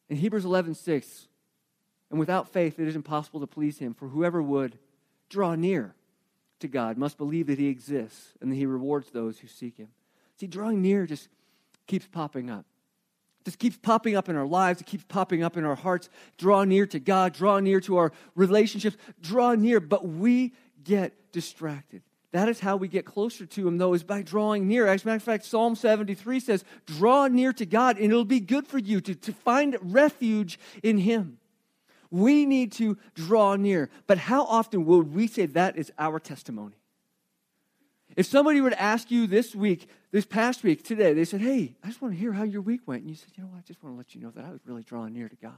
In 0.08 0.16
Hebrews 0.16 0.44
11, 0.44 0.74
6, 0.74 1.28
and 2.10 2.20
without 2.20 2.48
faith 2.52 2.78
it 2.78 2.86
is 2.86 2.96
impossible 2.96 3.40
to 3.40 3.46
please 3.46 3.78
him, 3.78 3.94
for 3.94 4.08
whoever 4.08 4.42
would 4.42 4.78
draw 5.28 5.54
near 5.54 5.94
to 6.60 6.68
God 6.68 6.96
must 6.96 7.18
believe 7.18 7.48
that 7.48 7.58
he 7.58 7.68
exists 7.68 8.32
and 8.40 8.50
that 8.50 8.56
he 8.56 8.66
rewards 8.66 9.10
those 9.10 9.38
who 9.38 9.48
seek 9.48 9.76
him. 9.76 9.88
See, 10.38 10.46
drawing 10.46 10.82
near 10.82 11.06
just 11.06 11.28
keeps 11.86 12.06
popping 12.06 12.50
up. 12.50 12.64
Just 13.44 13.58
keeps 13.58 13.76
popping 13.76 14.16
up 14.16 14.28
in 14.28 14.36
our 14.36 14.46
lives. 14.46 14.80
It 14.80 14.86
keeps 14.86 15.04
popping 15.04 15.42
up 15.44 15.56
in 15.56 15.64
our 15.64 15.76
hearts. 15.76 16.08
Draw 16.36 16.64
near 16.64 16.84
to 16.86 16.98
God. 16.98 17.32
Draw 17.32 17.60
near 17.60 17.80
to 17.82 17.96
our 17.96 18.12
relationships. 18.34 18.96
Draw 19.20 19.54
near, 19.54 19.78
but 19.78 20.06
we 20.06 20.52
get 20.82 21.32
distracted. 21.32 22.02
That 22.36 22.50
is 22.50 22.60
how 22.60 22.76
we 22.76 22.86
get 22.86 23.06
closer 23.06 23.46
to 23.46 23.66
Him, 23.66 23.78
though, 23.78 23.94
is 23.94 24.04
by 24.04 24.20
drawing 24.20 24.68
near. 24.68 24.86
As 24.86 25.04
a 25.04 25.06
matter 25.06 25.16
of 25.16 25.22
fact, 25.22 25.46
Psalm 25.46 25.74
73 25.74 26.38
says, 26.38 26.64
Draw 26.84 27.28
near 27.28 27.50
to 27.54 27.64
God, 27.64 27.96
and 27.96 28.12
it'll 28.12 28.26
be 28.26 28.40
good 28.40 28.68
for 28.68 28.76
you 28.76 29.00
to, 29.00 29.14
to 29.14 29.32
find 29.32 29.78
refuge 29.80 30.58
in 30.82 30.98
Him. 30.98 31.38
We 32.10 32.44
need 32.44 32.72
to 32.72 32.98
draw 33.14 33.56
near. 33.56 33.88
But 34.06 34.18
how 34.18 34.44
often 34.44 34.84
will 34.84 35.00
we 35.00 35.28
say 35.28 35.46
that 35.46 35.78
is 35.78 35.90
our 35.98 36.20
testimony? 36.20 36.76
If 38.16 38.26
somebody 38.26 38.60
were 38.60 38.68
to 38.68 38.82
ask 38.82 39.10
you 39.10 39.26
this 39.26 39.54
week, 39.54 39.88
this 40.10 40.26
past 40.26 40.62
week, 40.62 40.84
today, 40.84 41.14
they 41.14 41.24
said, 41.24 41.40
Hey, 41.40 41.74
I 41.82 41.86
just 41.86 42.02
want 42.02 42.12
to 42.12 42.20
hear 42.20 42.34
how 42.34 42.44
your 42.44 42.60
week 42.60 42.82
went. 42.84 43.00
And 43.00 43.08
you 43.08 43.16
said, 43.16 43.30
You 43.34 43.44
know 43.44 43.48
what? 43.48 43.60
I 43.60 43.62
just 43.62 43.82
want 43.82 43.94
to 43.94 43.96
let 43.96 44.14
you 44.14 44.20
know 44.20 44.30
that 44.32 44.44
I 44.44 44.50
was 44.50 44.60
really 44.66 44.82
drawing 44.82 45.14
near 45.14 45.30
to 45.30 45.36
God. 45.36 45.54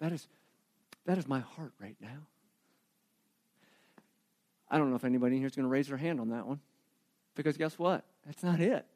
That 0.00 0.10
is, 0.10 0.26
that 1.06 1.16
is 1.16 1.28
my 1.28 1.38
heart 1.38 1.74
right 1.80 1.96
now. 2.00 2.26
I 4.72 4.78
don't 4.78 4.88
know 4.88 4.96
if 4.96 5.04
anybody 5.04 5.36
in 5.36 5.42
here 5.42 5.46
is 5.46 5.54
going 5.54 5.64
to 5.64 5.70
raise 5.70 5.88
their 5.88 5.98
hand 5.98 6.18
on 6.18 6.30
that 6.30 6.46
one. 6.46 6.58
Because 7.34 7.58
guess 7.58 7.78
what? 7.78 8.04
That's 8.24 8.42
not 8.42 8.58
it. 8.58 8.86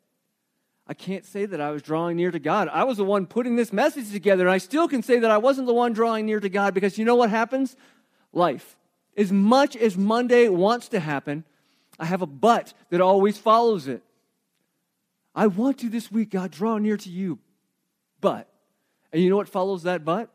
I 0.88 0.94
can't 0.94 1.24
say 1.24 1.44
that 1.44 1.60
I 1.60 1.70
was 1.70 1.82
drawing 1.82 2.16
near 2.16 2.30
to 2.30 2.38
God. 2.38 2.68
I 2.72 2.84
was 2.84 2.96
the 2.96 3.04
one 3.04 3.26
putting 3.26 3.56
this 3.56 3.72
message 3.72 4.10
together, 4.10 4.44
and 4.44 4.52
I 4.52 4.58
still 4.58 4.88
can 4.88 5.02
say 5.02 5.18
that 5.18 5.30
I 5.30 5.36
wasn't 5.36 5.66
the 5.66 5.74
one 5.74 5.92
drawing 5.92 6.24
near 6.24 6.40
to 6.40 6.48
God 6.48 6.72
because 6.72 6.96
you 6.96 7.04
know 7.04 7.16
what 7.16 7.28
happens? 7.28 7.76
Life. 8.32 8.78
As 9.16 9.30
much 9.30 9.76
as 9.76 9.98
Monday 9.98 10.48
wants 10.48 10.88
to 10.88 11.00
happen, 11.00 11.44
I 11.98 12.06
have 12.06 12.22
a 12.22 12.26
but 12.26 12.72
that 12.90 13.00
always 13.02 13.36
follows 13.36 13.86
it. 13.86 14.02
I 15.34 15.48
want 15.48 15.78
to 15.80 15.90
this 15.90 16.10
week, 16.10 16.30
God, 16.30 16.52
draw 16.52 16.78
near 16.78 16.96
to 16.96 17.10
you. 17.10 17.38
But, 18.22 18.48
and 19.12 19.22
you 19.22 19.28
know 19.28 19.36
what 19.36 19.48
follows 19.48 19.82
that 19.82 20.04
but? 20.04 20.30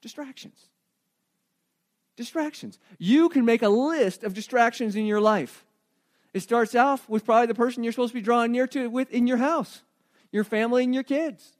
Distractions. 0.00 0.68
Distractions. 2.18 2.80
You 2.98 3.28
can 3.28 3.44
make 3.44 3.62
a 3.62 3.68
list 3.68 4.24
of 4.24 4.34
distractions 4.34 4.96
in 4.96 5.06
your 5.06 5.20
life. 5.20 5.64
It 6.34 6.40
starts 6.40 6.74
off 6.74 7.08
with 7.08 7.24
probably 7.24 7.46
the 7.46 7.54
person 7.54 7.84
you're 7.84 7.92
supposed 7.92 8.10
to 8.10 8.18
be 8.18 8.24
drawing 8.24 8.50
near 8.50 8.66
to 8.66 8.90
with 8.90 9.08
in 9.12 9.28
your 9.28 9.36
house, 9.36 9.82
your 10.32 10.42
family 10.42 10.82
and 10.82 10.92
your 10.92 11.04
kids, 11.04 11.52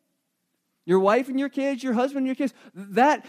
your 0.85 0.99
wife 0.99 1.29
and 1.29 1.38
your 1.38 1.49
kids, 1.49 1.85
your 1.85 1.93
husband 1.93 2.19
and 2.19 2.27
your 2.27 2.35
kids. 2.35 2.53
That 2.75 3.25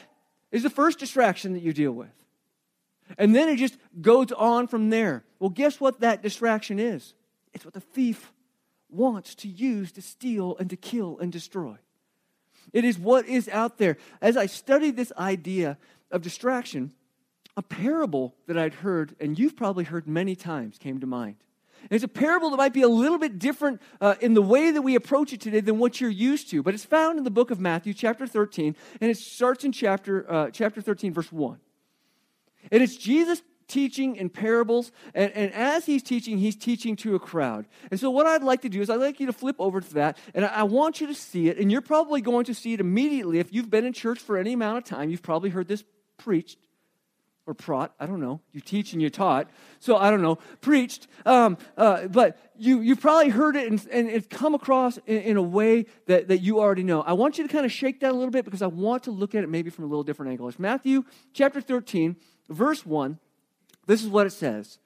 is 0.51 0.63
the 0.63 0.71
first 0.71 0.97
distraction 0.97 1.53
that 1.53 1.61
you 1.61 1.71
deal 1.71 1.91
with. 1.91 2.09
And 3.15 3.35
then 3.35 3.47
it 3.47 3.57
just 3.57 3.77
goes 4.01 4.31
on 4.31 4.65
from 4.65 4.89
there. 4.89 5.23
Well, 5.37 5.51
guess 5.51 5.79
what 5.79 5.99
that 5.99 6.23
distraction 6.23 6.79
is? 6.79 7.13
It's 7.53 7.63
what 7.63 7.75
the 7.75 7.79
thief 7.79 8.33
wants 8.89 9.35
to 9.35 9.47
use 9.47 9.91
to 9.91 10.01
steal 10.01 10.57
and 10.57 10.67
to 10.71 10.75
kill 10.75 11.19
and 11.19 11.31
destroy. 11.31 11.77
It 12.73 12.85
is 12.85 12.97
what 12.97 13.27
is 13.27 13.47
out 13.49 13.77
there. 13.77 13.97
As 14.19 14.35
I 14.35 14.47
studied 14.47 14.95
this 14.95 15.13
idea 15.15 15.77
of 16.09 16.23
distraction, 16.23 16.91
a 17.59 17.61
parable 17.61 18.33
that 18.47 18.57
I'd 18.57 18.73
heard, 18.73 19.17
and 19.19 19.37
you've 19.37 19.57
probably 19.57 19.83
heard 19.83 20.07
many 20.07 20.33
times, 20.33 20.77
came 20.77 21.01
to 21.01 21.05
mind. 21.05 21.35
And 21.81 21.91
it's 21.91 22.05
a 22.05 22.07
parable 22.07 22.51
that 22.51 22.55
might 22.55 22.71
be 22.71 22.83
a 22.83 22.87
little 22.87 23.17
bit 23.17 23.37
different 23.37 23.81
uh, 23.99 24.15
in 24.21 24.33
the 24.33 24.41
way 24.41 24.71
that 24.71 24.81
we 24.81 24.95
approach 24.95 25.33
it 25.33 25.41
today 25.41 25.59
than 25.59 25.77
what 25.77 25.99
you're 25.99 26.09
used 26.09 26.49
to, 26.51 26.63
but 26.63 26.73
it's 26.73 26.85
found 26.85 27.17
in 27.17 27.25
the 27.25 27.29
book 27.29 27.51
of 27.51 27.59
Matthew, 27.59 27.93
chapter 27.93 28.25
13, 28.25 28.77
and 29.01 29.11
it 29.11 29.17
starts 29.17 29.65
in 29.65 29.73
chapter, 29.73 30.25
uh, 30.31 30.49
chapter 30.51 30.79
13, 30.79 31.13
verse 31.13 31.33
1. 31.33 31.59
And 32.71 32.81
it's 32.81 32.95
Jesus 32.95 33.41
teaching 33.67 34.15
in 34.15 34.29
parables, 34.29 34.93
and, 35.13 35.29
and 35.33 35.53
as 35.53 35.85
he's 35.85 36.01
teaching, 36.01 36.37
he's 36.37 36.55
teaching 36.55 36.95
to 36.95 37.15
a 37.15 37.19
crowd. 37.19 37.65
And 37.91 37.99
so, 37.99 38.09
what 38.09 38.25
I'd 38.25 38.41
like 38.41 38.61
to 38.61 38.69
do 38.69 38.79
is, 38.79 38.89
I'd 38.89 39.01
like 39.01 39.19
you 39.19 39.25
to 39.25 39.33
flip 39.33 39.57
over 39.59 39.81
to 39.81 39.93
that, 39.95 40.17
and 40.33 40.45
I, 40.45 40.47
I 40.47 40.63
want 40.63 41.01
you 41.01 41.07
to 41.07 41.13
see 41.13 41.49
it, 41.49 41.57
and 41.57 41.69
you're 41.69 41.81
probably 41.81 42.21
going 42.21 42.45
to 42.45 42.53
see 42.53 42.73
it 42.73 42.79
immediately. 42.79 43.39
If 43.39 43.51
you've 43.51 43.69
been 43.69 43.83
in 43.83 43.91
church 43.91 44.19
for 44.19 44.37
any 44.37 44.53
amount 44.53 44.77
of 44.77 44.85
time, 44.85 45.09
you've 45.09 45.23
probably 45.23 45.49
heard 45.49 45.67
this 45.67 45.83
preached 46.17 46.57
or 47.49 47.53
prot. 47.55 47.93
I 47.99 48.05
don't 48.05 48.21
know. 48.21 48.39
You 48.53 48.61
teach 48.61 48.93
and 48.93 49.01
you 49.01 49.09
taught. 49.09 49.49
So 49.79 49.97
I 49.97 50.11
don't 50.11 50.21
know. 50.21 50.37
Preached. 50.61 51.07
Um, 51.25 51.57
uh, 51.75 52.07
but 52.07 52.37
you, 52.57 52.81
you 52.81 52.95
probably 52.95 53.29
heard 53.29 53.55
it 53.55 53.69
and, 53.69 53.85
and 53.91 54.07
it's 54.07 54.27
come 54.27 54.53
across 54.53 54.97
in, 55.07 55.17
in, 55.21 55.37
a 55.37 55.41
way 55.41 55.87
that, 56.05 56.27
that 56.27 56.39
you 56.39 56.59
already 56.59 56.83
know. 56.83 57.01
I 57.01 57.13
want 57.13 57.37
you 57.37 57.47
to 57.47 57.51
kind 57.51 57.65
of 57.65 57.71
shake 57.71 58.01
that 58.01 58.11
a 58.11 58.13
little 58.13 58.29
bit 58.29 58.45
because 58.45 58.61
I 58.61 58.67
want 58.67 59.03
to 59.03 59.11
look 59.11 59.33
at 59.33 59.43
it 59.43 59.49
maybe 59.49 59.71
from 59.71 59.85
a 59.85 59.87
little 59.87 60.03
different 60.03 60.31
angle. 60.31 60.47
It's 60.47 60.59
Matthew 60.59 61.03
chapter 61.33 61.59
13, 61.59 62.15
verse 62.47 62.85
1. 62.85 63.17
This 63.87 64.03
is 64.03 64.09
what 64.09 64.27
it 64.27 64.33
says. 64.33 64.77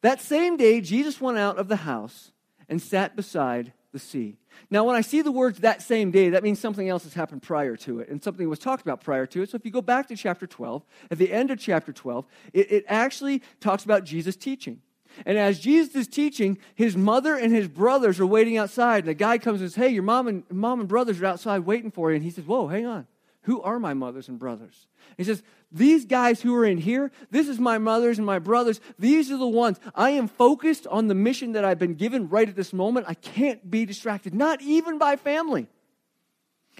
That 0.00 0.20
same 0.20 0.56
day, 0.56 0.80
Jesus 0.80 1.20
went 1.20 1.36
out 1.36 1.58
of 1.58 1.68
the 1.68 1.76
house 1.76 2.32
and 2.68 2.80
sat 2.80 3.14
beside 3.14 3.72
the 3.92 3.98
sea. 3.98 4.38
Now, 4.70 4.84
when 4.84 4.96
I 4.96 5.00
see 5.00 5.22
the 5.22 5.32
words 5.32 5.60
that 5.60 5.82
same 5.82 6.10
day, 6.10 6.30
that 6.30 6.42
means 6.42 6.58
something 6.58 6.88
else 6.88 7.04
has 7.04 7.14
happened 7.14 7.42
prior 7.42 7.76
to 7.76 8.00
it, 8.00 8.08
and 8.08 8.22
something 8.22 8.48
was 8.48 8.58
talked 8.58 8.82
about 8.82 9.00
prior 9.00 9.26
to 9.26 9.42
it. 9.42 9.50
So 9.50 9.56
if 9.56 9.64
you 9.64 9.70
go 9.70 9.82
back 9.82 10.08
to 10.08 10.16
chapter 10.16 10.46
12, 10.46 10.84
at 11.10 11.18
the 11.18 11.32
end 11.32 11.50
of 11.50 11.58
chapter 11.58 11.92
12, 11.92 12.26
it, 12.52 12.72
it 12.72 12.84
actually 12.88 13.42
talks 13.60 13.84
about 13.84 14.04
Jesus 14.04 14.36
teaching. 14.36 14.80
And 15.24 15.38
as 15.38 15.58
Jesus 15.60 15.94
is 15.94 16.08
teaching, 16.08 16.58
his 16.74 16.96
mother 16.96 17.36
and 17.36 17.52
his 17.52 17.68
brothers 17.68 18.20
are 18.20 18.26
waiting 18.26 18.58
outside. 18.58 19.00
And 19.00 19.08
the 19.08 19.14
guy 19.14 19.38
comes 19.38 19.60
and 19.60 19.70
says, 19.70 19.82
Hey, 19.82 19.88
your 19.88 20.02
mom 20.02 20.28
and, 20.28 20.42
mom 20.50 20.80
and 20.80 20.88
brothers 20.88 21.22
are 21.22 21.26
outside 21.26 21.60
waiting 21.60 21.90
for 21.90 22.10
you. 22.10 22.16
And 22.16 22.24
he 22.24 22.30
says, 22.30 22.44
Whoa, 22.44 22.68
hang 22.68 22.86
on. 22.86 23.06
Who 23.46 23.62
are 23.62 23.78
my 23.78 23.94
mothers 23.94 24.28
and 24.28 24.40
brothers? 24.40 24.88
He 25.16 25.22
says, 25.22 25.40
These 25.70 26.04
guys 26.04 26.40
who 26.40 26.52
are 26.56 26.64
in 26.64 26.78
here, 26.78 27.12
this 27.30 27.46
is 27.46 27.60
my 27.60 27.78
mothers 27.78 28.18
and 28.18 28.26
my 28.26 28.40
brothers. 28.40 28.80
These 28.98 29.30
are 29.30 29.36
the 29.36 29.46
ones. 29.46 29.78
I 29.94 30.10
am 30.10 30.26
focused 30.26 30.84
on 30.88 31.06
the 31.06 31.14
mission 31.14 31.52
that 31.52 31.64
I've 31.64 31.78
been 31.78 31.94
given 31.94 32.28
right 32.28 32.48
at 32.48 32.56
this 32.56 32.72
moment. 32.72 33.06
I 33.08 33.14
can't 33.14 33.70
be 33.70 33.86
distracted, 33.86 34.34
not 34.34 34.62
even 34.62 34.98
by 34.98 35.14
family. 35.14 35.68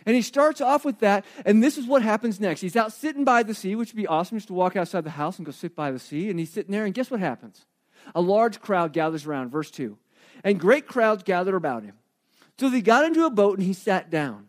And 0.05 0.17
he 0.17 0.23
starts 0.23 0.61
off 0.61 0.85
with 0.85 0.99
that, 0.99 1.25
and 1.45 1.63
this 1.63 1.79
is 1.79 1.87
what 1.87 2.03
happens 2.03 2.41
next. 2.41 2.63
He's 2.63 2.75
out 2.75 2.93
sitting 2.93 3.23
by 3.23 3.45
the 3.45 3.55
sea, 3.55 3.77
which 3.77 3.93
would 3.93 3.97
be 3.97 4.09
awesome 4.09 4.37
just 4.37 4.49
to 4.49 4.55
walk 4.55 4.75
outside 4.75 5.05
the 5.05 5.11
house 5.11 5.37
and 5.37 5.47
go 5.47 5.53
sit 5.53 5.77
by 5.77 5.93
the 5.93 6.01
sea. 6.01 6.31
And 6.31 6.39
he's 6.39 6.53
sitting 6.53 6.73
there, 6.73 6.85
and 6.85 6.93
guess 6.93 7.13
what 7.13 7.21
happens? 7.21 7.65
A 8.13 8.21
large 8.21 8.61
crowd 8.61 8.93
gathers 8.93 9.25
around, 9.25 9.51
verse 9.51 9.71
2. 9.71 9.97
And 10.43 10.59
great 10.59 10.89
crowds 10.89 11.23
gathered 11.23 11.55
about 11.55 11.85
him. 11.85 11.95
So 12.59 12.71
he 12.71 12.83
got 12.83 13.05
into 13.05 13.25
a 13.25 13.31
boat 13.31 13.57
and 13.57 13.67
he 13.67 13.73
sat 13.73 14.11
down. 14.11 14.49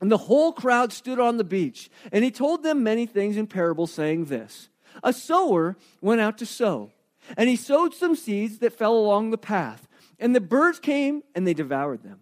And 0.00 0.10
the 0.10 0.16
whole 0.16 0.52
crowd 0.52 0.92
stood 0.92 1.20
on 1.20 1.36
the 1.36 1.44
beach. 1.44 1.90
And 2.10 2.24
he 2.24 2.30
told 2.30 2.62
them 2.62 2.82
many 2.82 3.06
things 3.06 3.36
in 3.36 3.46
parables, 3.46 3.92
saying 3.92 4.26
this 4.26 4.68
A 5.02 5.12
sower 5.12 5.76
went 6.00 6.20
out 6.20 6.38
to 6.38 6.46
sow, 6.46 6.90
and 7.36 7.48
he 7.48 7.56
sowed 7.56 7.94
some 7.94 8.16
seeds 8.16 8.58
that 8.58 8.72
fell 8.72 8.96
along 8.96 9.30
the 9.30 9.38
path. 9.38 9.86
And 10.18 10.34
the 10.34 10.40
birds 10.40 10.78
came 10.78 11.22
and 11.34 11.46
they 11.46 11.54
devoured 11.54 12.02
them. 12.02 12.20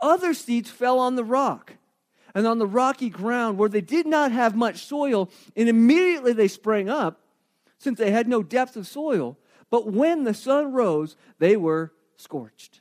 Other 0.00 0.34
seeds 0.34 0.70
fell 0.70 0.98
on 0.98 1.14
the 1.14 1.24
rock 1.24 1.74
and 2.34 2.46
on 2.46 2.58
the 2.58 2.66
rocky 2.66 3.10
ground 3.10 3.58
where 3.58 3.68
they 3.68 3.80
did 3.80 4.06
not 4.06 4.32
have 4.32 4.54
much 4.54 4.84
soil, 4.84 5.30
and 5.56 5.68
immediately 5.68 6.32
they 6.32 6.48
sprang 6.48 6.88
up, 6.88 7.20
since 7.78 7.98
they 7.98 8.10
had 8.10 8.28
no 8.28 8.42
depth 8.42 8.76
of 8.76 8.86
soil. 8.86 9.38
But 9.70 9.90
when 9.90 10.24
the 10.24 10.34
sun 10.34 10.72
rose, 10.72 11.16
they 11.38 11.56
were 11.56 11.92
scorched. 12.16 12.80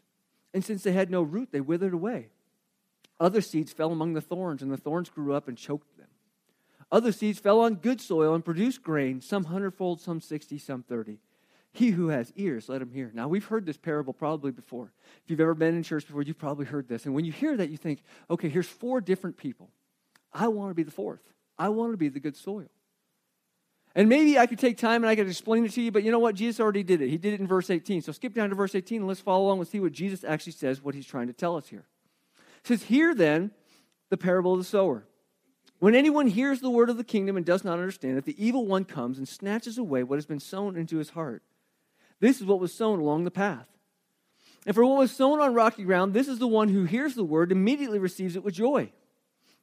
And 0.53 0.63
since 0.63 0.83
they 0.83 0.91
had 0.91 1.09
no 1.09 1.21
root, 1.21 1.49
they 1.51 1.61
withered 1.61 1.93
away. 1.93 2.29
Other 3.19 3.41
seeds 3.41 3.73
fell 3.73 3.91
among 3.91 4.13
the 4.13 4.21
thorns, 4.21 4.61
and 4.61 4.71
the 4.71 4.77
thorns 4.77 5.09
grew 5.09 5.33
up 5.33 5.47
and 5.47 5.57
choked 5.57 5.97
them. 5.97 6.07
Other 6.91 7.11
seeds 7.11 7.39
fell 7.39 7.59
on 7.59 7.75
good 7.75 8.01
soil 8.01 8.33
and 8.33 8.43
produced 8.43 8.81
grain, 8.81 9.21
some 9.21 9.45
hundredfold, 9.45 10.01
some 10.01 10.21
sixty, 10.21 10.57
some 10.57 10.83
thirty. 10.83 11.19
He 11.71 11.91
who 11.91 12.07
has 12.07 12.33
ears, 12.35 12.67
let 12.67 12.81
him 12.81 12.91
hear. 12.91 13.11
Now, 13.13 13.27
we've 13.27 13.45
heard 13.45 13.65
this 13.65 13.77
parable 13.77 14.11
probably 14.11 14.51
before. 14.51 14.91
If 15.23 15.29
you've 15.29 15.39
ever 15.39 15.53
been 15.53 15.75
in 15.75 15.83
church 15.83 16.07
before, 16.07 16.23
you've 16.23 16.39
probably 16.39 16.65
heard 16.65 16.87
this. 16.87 17.05
And 17.05 17.13
when 17.13 17.25
you 17.25 17.31
hear 17.31 17.55
that, 17.57 17.69
you 17.69 17.77
think, 17.77 18.01
okay, 18.29 18.49
here's 18.49 18.67
four 18.67 19.01
different 19.01 19.37
people. 19.37 19.69
I 20.33 20.47
want 20.47 20.71
to 20.71 20.73
be 20.73 20.83
the 20.83 20.91
fourth. 20.91 21.21
I 21.59 21.69
want 21.69 21.93
to 21.93 21.97
be 21.97 22.09
the 22.09 22.19
good 22.19 22.35
soil. 22.35 22.69
And 23.93 24.09
maybe 24.09 24.39
I 24.39 24.47
could 24.47 24.59
take 24.59 24.77
time 24.77 25.03
and 25.03 25.09
I 25.09 25.15
could 25.15 25.27
explain 25.27 25.65
it 25.65 25.71
to 25.73 25.81
you, 25.81 25.91
but 25.91 26.03
you 26.03 26.11
know 26.11 26.19
what? 26.19 26.35
Jesus 26.35 26.59
already 26.59 26.83
did 26.83 27.01
it. 27.01 27.09
He 27.09 27.17
did 27.17 27.33
it 27.33 27.39
in 27.39 27.47
verse 27.47 27.69
18. 27.69 28.01
So 28.01 28.11
skip 28.11 28.33
down 28.33 28.49
to 28.49 28.55
verse 28.55 28.73
18 28.73 28.99
and 29.01 29.07
let's 29.07 29.19
follow 29.19 29.45
along 29.45 29.59
and 29.59 29.67
see 29.67 29.79
what 29.79 29.91
Jesus 29.91 30.23
actually 30.23 30.53
says, 30.53 30.81
what 30.81 30.95
he's 30.95 31.05
trying 31.07 31.27
to 31.27 31.33
tell 31.33 31.55
us 31.55 31.67
here. 31.67 31.85
It 32.61 32.67
says, 32.67 32.83
Hear 32.83 33.13
then 33.13 33.51
the 34.09 34.17
parable 34.17 34.53
of 34.53 34.59
the 34.59 34.65
sower. 34.65 35.05
When 35.79 35.95
anyone 35.95 36.27
hears 36.27 36.59
the 36.59 36.69
word 36.69 36.89
of 36.89 36.97
the 36.97 37.03
kingdom 37.03 37.37
and 37.37 37.45
does 37.45 37.63
not 37.63 37.79
understand 37.79 38.17
it, 38.17 38.25
the 38.25 38.43
evil 38.43 38.65
one 38.65 38.83
comes 38.83 39.17
and 39.17 39.27
snatches 39.27 39.77
away 39.77 40.03
what 40.03 40.17
has 40.17 40.25
been 40.25 40.41
sown 40.41 40.75
into 40.75 40.97
his 40.97 41.11
heart. 41.11 41.41
This 42.19 42.41
is 42.41 42.45
what 42.45 42.59
was 42.59 42.73
sown 42.73 42.99
along 42.99 43.23
the 43.23 43.31
path. 43.31 43.67
And 44.65 44.75
for 44.75 44.85
what 44.85 44.99
was 44.99 45.11
sown 45.11 45.39
on 45.39 45.53
rocky 45.53 45.83
ground, 45.83 46.13
this 46.13 46.27
is 46.27 46.37
the 46.37 46.47
one 46.47 46.67
who 46.67 46.83
hears 46.83 47.15
the 47.15 47.23
word, 47.23 47.51
immediately 47.51 47.97
receives 47.97 48.35
it 48.35 48.43
with 48.43 48.55
joy, 48.55 48.91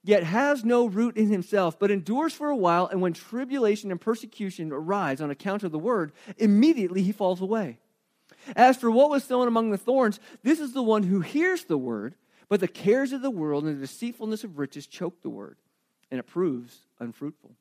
yet 0.02 0.24
has 0.24 0.64
no 0.64 0.86
root 0.86 1.18
in 1.18 1.28
himself, 1.28 1.78
but 1.78 1.90
endures 1.90 2.32
for 2.32 2.48
a 2.48 2.56
while, 2.56 2.86
and 2.86 3.02
when 3.02 3.12
tribulation 3.12 3.90
and 3.90 4.00
persecution 4.00 4.72
arise 4.72 5.20
on 5.20 5.30
account 5.30 5.64
of 5.64 5.72
the 5.72 5.78
word, 5.78 6.12
immediately 6.38 7.02
he 7.02 7.12
falls 7.12 7.42
away. 7.42 7.78
As 8.54 8.78
for 8.78 8.90
what 8.90 9.10
was 9.10 9.24
sown 9.24 9.48
among 9.48 9.70
the 9.70 9.78
thorns, 9.78 10.18
this 10.42 10.60
is 10.60 10.72
the 10.72 10.82
one 10.82 11.02
who 11.02 11.20
hears 11.20 11.64
the 11.64 11.76
word 11.76 12.14
but 12.48 12.60
the 12.60 12.68
cares 12.68 13.12
of 13.12 13.22
the 13.22 13.30
world 13.30 13.64
and 13.64 13.76
the 13.76 13.80
deceitfulness 13.80 14.44
of 14.44 14.58
riches 14.58 14.86
choke 14.86 15.22
the 15.22 15.30
word, 15.30 15.58
and 16.10 16.20
it 16.20 16.26
proves 16.26 16.80
unfruitful. 17.00 17.56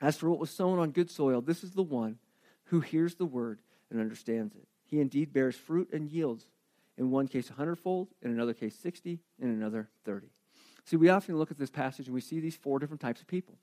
As 0.00 0.16
for 0.16 0.28
what 0.30 0.38
was 0.38 0.50
sown 0.50 0.78
on 0.78 0.90
good 0.90 1.10
soil, 1.10 1.40
this 1.40 1.64
is 1.64 1.72
the 1.72 1.82
one 1.82 2.18
who 2.64 2.80
hears 2.80 3.14
the 3.14 3.24
word 3.24 3.60
and 3.90 4.00
understands 4.00 4.54
it. 4.54 4.66
He 4.84 5.00
indeed 5.00 5.32
bears 5.32 5.56
fruit 5.56 5.90
and 5.92 6.08
yields, 6.08 6.46
in 6.98 7.10
one 7.10 7.28
case 7.28 7.50
a 7.50 7.54
hundredfold, 7.54 8.08
in 8.22 8.30
another 8.30 8.54
case 8.54 8.76
sixty, 8.76 9.20
in 9.40 9.48
another 9.48 9.88
thirty. 10.04 10.28
See, 10.84 10.96
we 10.96 11.08
often 11.08 11.36
look 11.36 11.50
at 11.50 11.58
this 11.58 11.70
passage 11.70 12.06
and 12.06 12.14
we 12.14 12.20
see 12.20 12.38
these 12.38 12.56
four 12.56 12.78
different 12.78 13.00
types 13.00 13.20
of 13.20 13.26
people. 13.26 13.56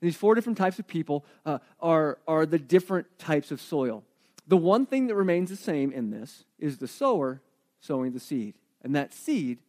And 0.00 0.08
these 0.08 0.16
four 0.16 0.34
different 0.34 0.58
types 0.58 0.80
of 0.80 0.88
people 0.88 1.24
uh, 1.46 1.58
are, 1.78 2.18
are 2.26 2.46
the 2.46 2.58
different 2.58 3.06
types 3.18 3.52
of 3.52 3.60
soil. 3.60 4.02
The 4.48 4.56
one 4.56 4.84
thing 4.84 5.06
that 5.06 5.14
remains 5.14 5.50
the 5.50 5.56
same 5.56 5.92
in 5.92 6.10
this 6.10 6.44
is 6.58 6.78
the 6.78 6.88
sower 6.88 7.40
sowing 7.78 8.12
the 8.12 8.20
seed. 8.20 8.54
And 8.82 8.96
that 8.96 9.14
seed 9.14 9.60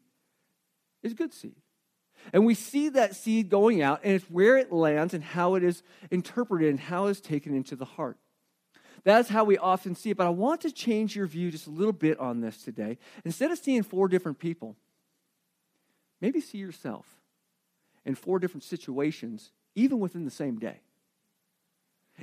is 1.05 1.13
good 1.13 1.33
seed. 1.33 1.55
And 2.33 2.45
we 2.45 2.55
see 2.55 2.89
that 2.89 3.15
seed 3.15 3.49
going 3.49 3.81
out, 3.81 4.01
and 4.03 4.13
it's 4.13 4.29
where 4.29 4.57
it 4.57 4.71
lands 4.71 5.13
and 5.13 5.23
how 5.23 5.55
it 5.55 5.63
is 5.63 5.83
interpreted 6.09 6.69
and 6.69 6.79
how 6.79 7.05
it 7.05 7.11
is 7.11 7.21
taken 7.21 7.55
into 7.55 7.75
the 7.75 7.85
heart. 7.85 8.17
That's 9.03 9.29
how 9.29 9.43
we 9.43 9.57
often 9.59 9.93
see 9.93 10.09
it. 10.09 10.17
But 10.17 10.25
I 10.25 10.31
want 10.31 10.61
to 10.61 10.71
change 10.71 11.15
your 11.15 11.27
view 11.27 11.51
just 11.51 11.67
a 11.67 11.71
little 11.71 11.93
bit 11.93 12.19
on 12.19 12.41
this 12.41 12.63
today. 12.63 12.97
Instead 13.23 13.51
of 13.51 13.59
seeing 13.59 13.83
four 13.83 14.07
different 14.07 14.39
people, 14.39 14.75
maybe 16.19 16.41
see 16.41 16.57
yourself 16.57 17.05
in 18.03 18.15
four 18.15 18.39
different 18.39 18.63
situations, 18.63 19.51
even 19.75 19.99
within 19.99 20.25
the 20.25 20.31
same 20.31 20.57
day, 20.57 20.79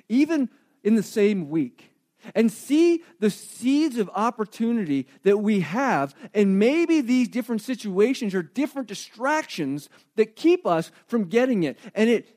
even 0.08 0.48
in 0.82 0.96
the 0.96 1.02
same 1.04 1.48
week 1.48 1.91
and 2.34 2.50
see 2.50 3.02
the 3.20 3.30
seeds 3.30 3.98
of 3.98 4.10
opportunity 4.14 5.06
that 5.22 5.38
we 5.38 5.60
have. 5.60 6.14
And 6.34 6.58
maybe 6.58 7.00
these 7.00 7.28
different 7.28 7.62
situations 7.62 8.34
are 8.34 8.42
different 8.42 8.88
distractions 8.88 9.88
that 10.16 10.36
keep 10.36 10.66
us 10.66 10.90
from 11.06 11.24
getting 11.24 11.62
it. 11.62 11.78
And 11.94 12.08
it 12.08 12.36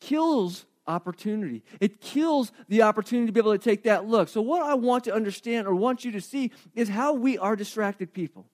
kills 0.00 0.66
opportunity. 0.86 1.64
It 1.80 2.00
kills 2.00 2.52
the 2.68 2.82
opportunity 2.82 3.26
to 3.26 3.32
be 3.32 3.40
able 3.40 3.52
to 3.52 3.58
take 3.58 3.84
that 3.84 4.06
look. 4.06 4.28
So, 4.28 4.40
what 4.40 4.62
I 4.62 4.74
want 4.74 5.04
to 5.04 5.14
understand 5.14 5.66
or 5.66 5.74
want 5.74 6.04
you 6.04 6.12
to 6.12 6.20
see 6.20 6.52
is 6.74 6.88
how 6.88 7.12
we 7.12 7.38
are 7.38 7.56
distracted 7.56 8.12
people. 8.12 8.46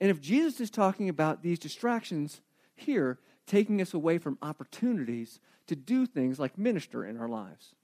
And 0.00 0.10
if 0.10 0.20
Jesus 0.20 0.60
is 0.60 0.70
talking 0.70 1.08
about 1.08 1.42
these 1.42 1.58
distractions 1.58 2.40
here, 2.74 3.18
taking 3.46 3.80
us 3.80 3.94
away 3.94 4.18
from 4.18 4.38
opportunities 4.42 5.40
to 5.68 5.76
do 5.76 6.06
things 6.06 6.38
like 6.38 6.58
minister 6.58 7.04
in 7.04 7.16
our 7.16 7.28
lives. 7.28 7.74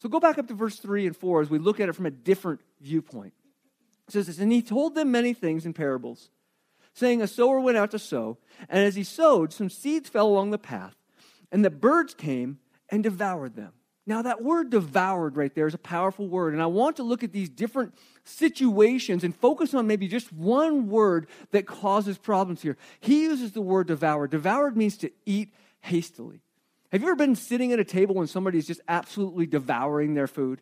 So 0.00 0.08
go 0.08 0.18
back 0.18 0.38
up 0.38 0.48
to 0.48 0.54
verse 0.54 0.76
3 0.76 1.06
and 1.06 1.16
4 1.16 1.42
as 1.42 1.50
we 1.50 1.58
look 1.58 1.78
at 1.78 1.88
it 1.88 1.94
from 1.94 2.06
a 2.06 2.10
different 2.10 2.60
viewpoint. 2.80 3.34
It 4.08 4.12
says 4.12 4.26
this, 4.26 4.38
and 4.38 4.50
he 4.50 4.62
told 4.62 4.94
them 4.94 5.10
many 5.10 5.34
things 5.34 5.66
in 5.66 5.72
parables, 5.74 6.30
saying, 6.94 7.22
A 7.22 7.26
sower 7.26 7.60
went 7.60 7.76
out 7.76 7.90
to 7.92 7.98
sow, 7.98 8.38
and 8.68 8.82
as 8.82 8.96
he 8.96 9.04
sowed, 9.04 9.52
some 9.52 9.68
seeds 9.68 10.08
fell 10.08 10.26
along 10.26 10.50
the 10.50 10.58
path, 10.58 10.96
and 11.52 11.64
the 11.64 11.70
birds 11.70 12.14
came 12.14 12.58
and 12.88 13.02
devoured 13.02 13.54
them. 13.54 13.72
Now, 14.06 14.22
that 14.22 14.42
word 14.42 14.70
devoured 14.70 15.36
right 15.36 15.54
there 15.54 15.66
is 15.66 15.74
a 15.74 15.78
powerful 15.78 16.26
word, 16.26 16.54
and 16.54 16.62
I 16.62 16.66
want 16.66 16.96
to 16.96 17.02
look 17.02 17.22
at 17.22 17.32
these 17.32 17.50
different 17.50 17.94
situations 18.24 19.22
and 19.22 19.36
focus 19.36 19.74
on 19.74 19.86
maybe 19.86 20.08
just 20.08 20.32
one 20.32 20.88
word 20.88 21.28
that 21.52 21.66
causes 21.66 22.16
problems 22.16 22.62
here. 22.62 22.76
He 22.98 23.22
uses 23.22 23.52
the 23.52 23.60
word 23.60 23.86
devoured. 23.86 24.30
Devoured 24.30 24.76
means 24.76 24.96
to 24.98 25.12
eat 25.26 25.52
hastily. 25.82 26.40
Have 26.92 27.02
you 27.02 27.08
ever 27.08 27.16
been 27.16 27.36
sitting 27.36 27.72
at 27.72 27.78
a 27.78 27.84
table 27.84 28.16
when 28.16 28.26
somebody's 28.26 28.66
just 28.66 28.80
absolutely 28.88 29.46
devouring 29.46 30.14
their 30.14 30.26
food? 30.26 30.60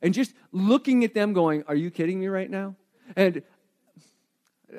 And 0.00 0.14
just 0.14 0.34
looking 0.52 1.04
at 1.04 1.14
them 1.14 1.32
going, 1.32 1.64
Are 1.68 1.74
you 1.74 1.90
kidding 1.90 2.20
me 2.20 2.28
right 2.28 2.50
now? 2.50 2.76
And 3.16 3.42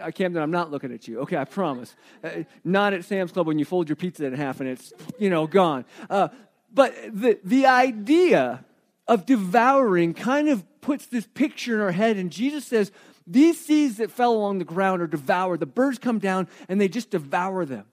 I 0.02 0.12
Camden, 0.12 0.42
I'm 0.42 0.52
not 0.52 0.72
looking 0.72 0.92
at 0.92 1.08
you. 1.08 1.20
Okay, 1.22 1.38
I 1.38 1.46
promise. 1.46 1.96
Uh, 2.24 2.44
not 2.64 2.94
at 2.94 3.06
Sam's 3.06 3.32
Club 3.32 3.48
when 3.48 3.60
you 3.60 3.66
fold 3.66 3.90
your 3.90 3.96
pizza 3.96 4.26
in 4.26 4.34
half 4.34 4.60
and 4.60 4.70
it's, 4.70 4.92
you 5.20 5.30
know, 5.30 5.46
gone. 5.46 5.86
Uh, 6.10 6.30
but 6.74 6.96
the, 7.12 7.40
the 7.44 7.68
idea 7.68 8.66
of 9.08 9.26
devouring 9.26 10.14
kind 10.14 10.50
of 10.50 10.64
puts 10.82 11.06
this 11.06 11.28
picture 11.34 11.76
in 11.76 11.82
our 11.82 11.92
head, 11.92 12.18
and 12.18 12.32
Jesus 12.32 12.66
says, 12.66 12.92
These 13.28 13.64
seeds 13.64 13.98
that 13.98 14.12
fell 14.12 14.34
along 14.34 14.60
the 14.60 14.66
ground 14.66 15.02
are 15.02 15.08
devoured. 15.08 15.60
The 15.60 15.66
birds 15.66 16.00
come 16.00 16.20
down 16.20 16.48
and 16.68 16.82
they 16.82 16.88
just 16.88 17.12
devour 17.12 17.66
them. 17.66 17.86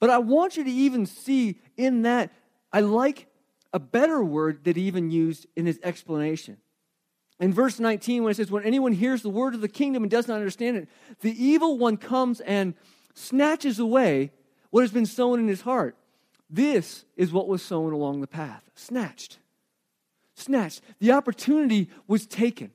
But 0.00 0.10
I 0.10 0.18
want 0.18 0.56
you 0.56 0.64
to 0.64 0.70
even 0.70 1.06
see 1.06 1.60
in 1.76 2.02
that, 2.02 2.32
I 2.72 2.80
like 2.80 3.26
a 3.72 3.78
better 3.78 4.22
word 4.22 4.64
that 4.64 4.76
he 4.76 4.82
even 4.84 5.10
used 5.10 5.46
in 5.56 5.66
his 5.66 5.78
explanation. 5.82 6.58
In 7.40 7.52
verse 7.52 7.78
19, 7.78 8.24
when 8.24 8.30
it 8.32 8.34
says, 8.34 8.50
When 8.50 8.64
anyone 8.64 8.92
hears 8.92 9.22
the 9.22 9.30
word 9.30 9.54
of 9.54 9.60
the 9.60 9.68
kingdom 9.68 10.02
and 10.02 10.10
does 10.10 10.26
not 10.26 10.36
understand 10.36 10.76
it, 10.76 10.88
the 11.20 11.44
evil 11.44 11.78
one 11.78 11.96
comes 11.96 12.40
and 12.40 12.74
snatches 13.14 13.78
away 13.78 14.32
what 14.70 14.82
has 14.82 14.90
been 14.90 15.06
sown 15.06 15.38
in 15.38 15.48
his 15.48 15.62
heart. 15.62 15.96
This 16.50 17.04
is 17.16 17.32
what 17.32 17.48
was 17.48 17.62
sown 17.62 17.92
along 17.92 18.20
the 18.20 18.26
path. 18.26 18.70
Snatched. 18.74 19.38
Snatched. 20.34 20.82
The 20.98 21.12
opportunity 21.12 21.90
was 22.06 22.26
taken. 22.26 22.70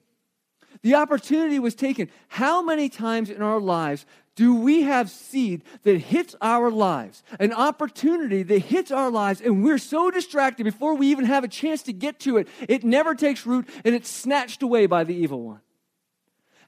The 0.82 0.96
opportunity 0.96 1.60
was 1.60 1.76
taken. 1.76 2.10
How 2.28 2.62
many 2.62 2.90
times 2.90 3.30
in 3.30 3.42
our 3.42 3.60
lives 3.60 4.06
do 4.36 4.56
we 4.56 4.82
have 4.84 5.10
seed 5.10 5.64
that 5.84 5.98
hits 5.98 6.36
our 6.42 6.72
lives, 6.72 7.24
an 7.40 7.54
opportunity 7.54 8.44
that 8.44 8.60
hits 8.60 8.92
our 8.92 9.12
lives, 9.12 9.42
and 9.42 9.64
we're 9.64 9.78
so 9.78 10.10
distracted 10.10 10.64
before 10.64 10.96
we 10.96 11.08
even 11.08 11.26
have 11.26 11.44
a 11.44 11.48
chance 11.48 11.84
to 11.84 11.94
get 11.94 12.20
to 12.22 12.38
it, 12.38 12.48
it 12.68 12.84
never 12.84 13.14
takes 13.16 13.46
root 13.46 13.68
and 13.86 13.94
it's 13.94 14.10
snatched 14.10 14.64
away 14.64 14.86
by 14.86 15.04
the 15.04 15.16
evil 15.16 15.42
one? 15.42 15.62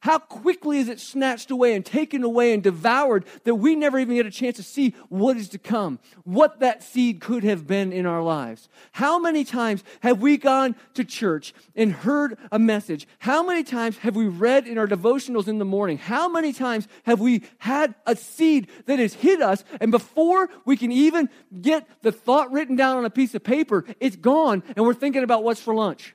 How 0.05 0.19
quickly 0.19 0.77
is 0.77 0.87
it 0.87 0.99
snatched 0.99 1.49
away 1.49 1.73
and 1.73 1.83
taken 1.83 2.23
away 2.23 2.53
and 2.53 2.61
devoured 2.61 3.25
that 3.43 3.55
we 3.55 3.75
never 3.75 3.97
even 3.97 4.15
get 4.15 4.27
a 4.27 4.29
chance 4.29 4.57
to 4.57 4.61
see 4.61 4.93
what 5.09 5.35
is 5.35 5.49
to 5.49 5.57
come, 5.57 5.97
what 6.25 6.59
that 6.59 6.83
seed 6.83 7.19
could 7.19 7.43
have 7.43 7.65
been 7.65 7.91
in 7.91 8.05
our 8.05 8.21
lives? 8.21 8.69
How 8.91 9.17
many 9.17 9.43
times 9.43 9.83
have 10.01 10.21
we 10.21 10.37
gone 10.37 10.75
to 10.93 11.03
church 11.03 11.55
and 11.75 11.91
heard 11.91 12.37
a 12.51 12.59
message? 12.59 13.07
How 13.17 13.41
many 13.41 13.63
times 13.63 13.97
have 13.97 14.15
we 14.15 14.27
read 14.27 14.67
in 14.67 14.77
our 14.77 14.85
devotionals 14.85 15.47
in 15.47 15.57
the 15.57 15.65
morning? 15.65 15.97
How 15.97 16.29
many 16.29 16.53
times 16.53 16.87
have 17.05 17.19
we 17.19 17.41
had 17.57 17.95
a 18.05 18.15
seed 18.15 18.67
that 18.85 18.99
has 18.99 19.15
hit 19.15 19.41
us 19.41 19.63
and 19.81 19.89
before 19.89 20.49
we 20.65 20.77
can 20.77 20.91
even 20.91 21.29
get 21.61 21.87
the 22.03 22.11
thought 22.11 22.51
written 22.51 22.75
down 22.75 22.97
on 22.97 23.05
a 23.05 23.09
piece 23.09 23.33
of 23.33 23.43
paper, 23.43 23.83
it's 23.99 24.17
gone 24.17 24.61
and 24.75 24.85
we're 24.85 24.93
thinking 24.93 25.23
about 25.23 25.43
what's 25.43 25.61
for 25.61 25.73
lunch? 25.73 26.13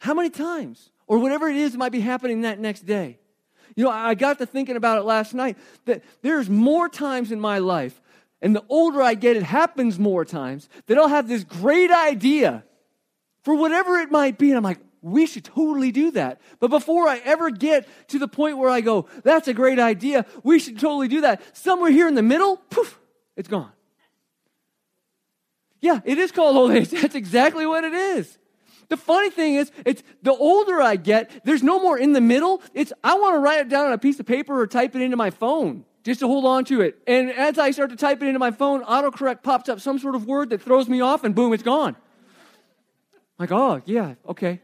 How 0.00 0.14
many 0.14 0.30
times? 0.30 0.90
Or 1.06 1.18
whatever 1.18 1.48
it 1.48 1.56
is 1.56 1.72
that 1.72 1.78
might 1.78 1.92
be 1.92 2.00
happening 2.00 2.42
that 2.42 2.58
next 2.58 2.86
day. 2.86 3.18
You 3.74 3.84
know, 3.84 3.90
I 3.90 4.14
got 4.14 4.38
to 4.38 4.46
thinking 4.46 4.76
about 4.76 4.98
it 4.98 5.02
last 5.04 5.34
night 5.34 5.58
that 5.84 6.02
there's 6.22 6.48
more 6.48 6.88
times 6.88 7.32
in 7.32 7.40
my 7.40 7.58
life, 7.58 8.00
and 8.40 8.54
the 8.54 8.64
older 8.68 9.02
I 9.02 9.14
get, 9.14 9.36
it 9.36 9.42
happens 9.42 9.98
more 9.98 10.24
times, 10.24 10.68
that 10.86 10.98
I'll 10.98 11.08
have 11.08 11.28
this 11.28 11.44
great 11.44 11.90
idea 11.90 12.64
for 13.42 13.54
whatever 13.54 13.98
it 13.98 14.10
might 14.10 14.38
be. 14.38 14.50
And 14.50 14.56
I'm 14.56 14.64
like, 14.64 14.80
we 15.02 15.26
should 15.26 15.44
totally 15.44 15.92
do 15.92 16.10
that. 16.12 16.40
But 16.58 16.68
before 16.68 17.08
I 17.08 17.18
ever 17.18 17.50
get 17.50 17.88
to 18.08 18.18
the 18.18 18.28
point 18.28 18.58
where 18.58 18.70
I 18.70 18.80
go, 18.80 19.06
that's 19.22 19.46
a 19.46 19.54
great 19.54 19.78
idea, 19.78 20.26
we 20.42 20.58
should 20.58 20.78
totally 20.78 21.08
do 21.08 21.20
that, 21.22 21.42
somewhere 21.56 21.90
here 21.90 22.08
in 22.08 22.14
the 22.14 22.22
middle, 22.22 22.56
poof, 22.70 22.98
it's 23.36 23.48
gone. 23.48 23.70
Yeah, 25.80 26.00
it 26.04 26.18
is 26.18 26.32
called 26.32 26.56
old 26.56 26.72
age. 26.72 26.90
That's 27.02 27.14
exactly 27.14 27.66
what 27.66 27.84
it 27.84 27.92
is. 27.92 28.38
The 28.88 28.96
funny 28.96 29.30
thing 29.30 29.56
is, 29.56 29.72
it's 29.84 30.02
the 30.22 30.32
older 30.32 30.80
I 30.80 30.96
get, 30.96 31.44
there's 31.44 31.62
no 31.62 31.80
more 31.80 31.98
in 31.98 32.12
the 32.12 32.20
middle. 32.20 32.62
It's 32.74 32.92
I 33.02 33.14
want 33.14 33.34
to 33.34 33.40
write 33.40 33.60
it 33.60 33.68
down 33.68 33.86
on 33.86 33.92
a 33.92 33.98
piece 33.98 34.20
of 34.20 34.26
paper 34.26 34.58
or 34.60 34.66
type 34.66 34.94
it 34.94 35.02
into 35.02 35.16
my 35.16 35.30
phone 35.30 35.84
just 36.04 36.20
to 36.20 36.28
hold 36.28 36.44
on 36.44 36.64
to 36.66 36.82
it. 36.82 36.98
And 37.06 37.30
as 37.32 37.58
I 37.58 37.72
start 37.72 37.90
to 37.90 37.96
type 37.96 38.22
it 38.22 38.26
into 38.26 38.38
my 38.38 38.52
phone, 38.52 38.84
autocorrect 38.84 39.42
pops 39.42 39.68
up 39.68 39.80
some 39.80 39.98
sort 39.98 40.14
of 40.14 40.26
word 40.26 40.50
that 40.50 40.62
throws 40.62 40.88
me 40.88 41.00
off, 41.00 41.24
and 41.24 41.34
boom, 41.34 41.52
it's 41.52 41.64
gone. 41.64 41.96
Like, 43.38 43.50
oh 43.50 43.82
yeah, 43.86 44.14
okay. 44.28 44.60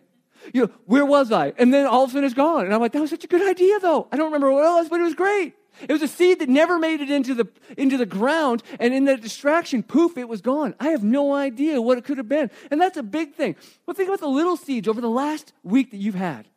You 0.52 0.62
know, 0.62 0.70
where 0.86 1.04
was 1.04 1.30
I? 1.30 1.52
And 1.58 1.72
then 1.72 1.86
all 1.86 2.04
of 2.04 2.10
a 2.10 2.12
sudden 2.12 2.24
it's 2.24 2.34
gone. 2.34 2.64
And 2.64 2.74
I'm 2.74 2.80
like, 2.80 2.92
that 2.92 3.00
was 3.00 3.10
such 3.10 3.24
a 3.24 3.28
good 3.28 3.48
idea, 3.48 3.78
though. 3.80 4.08
I 4.10 4.16
don't 4.16 4.26
remember 4.26 4.50
what 4.52 4.64
it 4.64 4.70
was, 4.70 4.88
but 4.88 5.00
it 5.00 5.04
was 5.04 5.14
great. 5.14 5.54
It 5.80 5.92
was 5.92 6.02
a 6.02 6.08
seed 6.08 6.38
that 6.40 6.48
never 6.48 6.78
made 6.78 7.00
it 7.00 7.10
into 7.10 7.34
the, 7.34 7.48
into 7.76 7.96
the 7.96 8.06
ground, 8.06 8.62
and 8.78 8.94
in 8.94 9.04
that 9.06 9.20
distraction, 9.20 9.82
poof, 9.82 10.16
it 10.16 10.28
was 10.28 10.40
gone. 10.40 10.74
I 10.78 10.90
have 10.90 11.02
no 11.02 11.34
idea 11.34 11.80
what 11.80 11.98
it 11.98 12.04
could 12.04 12.18
have 12.18 12.28
been. 12.28 12.50
And 12.70 12.80
that's 12.80 12.96
a 12.96 13.02
big 13.02 13.34
thing. 13.34 13.56
But 13.86 13.96
think 13.96 14.08
about 14.08 14.20
the 14.20 14.28
little 14.28 14.56
seeds 14.56 14.86
over 14.86 15.00
the 15.00 15.10
last 15.10 15.52
week 15.62 15.90
that 15.90 15.98
you've 15.98 16.14
had. 16.14 16.48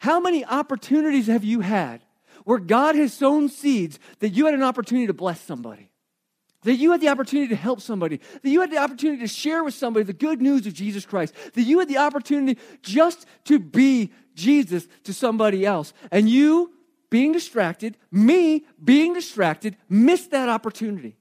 How 0.00 0.20
many 0.20 0.44
opportunities 0.44 1.26
have 1.26 1.44
you 1.44 1.60
had 1.60 2.02
where 2.44 2.58
God 2.58 2.94
has 2.94 3.12
sown 3.12 3.48
seeds 3.48 3.98
that 4.20 4.30
you 4.30 4.46
had 4.46 4.54
an 4.54 4.62
opportunity 4.62 5.06
to 5.06 5.14
bless 5.14 5.40
somebody? 5.40 5.90
That 6.62 6.74
you 6.74 6.90
had 6.90 7.00
the 7.00 7.08
opportunity 7.08 7.48
to 7.48 7.56
help 7.56 7.80
somebody, 7.80 8.20
that 8.42 8.48
you 8.48 8.60
had 8.60 8.70
the 8.70 8.78
opportunity 8.78 9.20
to 9.20 9.28
share 9.28 9.62
with 9.62 9.74
somebody 9.74 10.04
the 10.04 10.12
good 10.12 10.42
news 10.42 10.66
of 10.66 10.74
Jesus 10.74 11.06
Christ, 11.06 11.32
that 11.54 11.62
you 11.62 11.78
had 11.78 11.88
the 11.88 11.98
opportunity 11.98 12.60
just 12.82 13.26
to 13.44 13.60
be 13.60 14.12
Jesus 14.34 14.88
to 15.04 15.14
somebody 15.14 15.64
else. 15.64 15.92
And 16.10 16.28
you 16.28 16.72
being 17.10 17.32
distracted, 17.32 17.96
me 18.10 18.66
being 18.82 19.14
distracted, 19.14 19.76
missed 19.88 20.30
that 20.30 20.48
opportunity. 20.48 21.16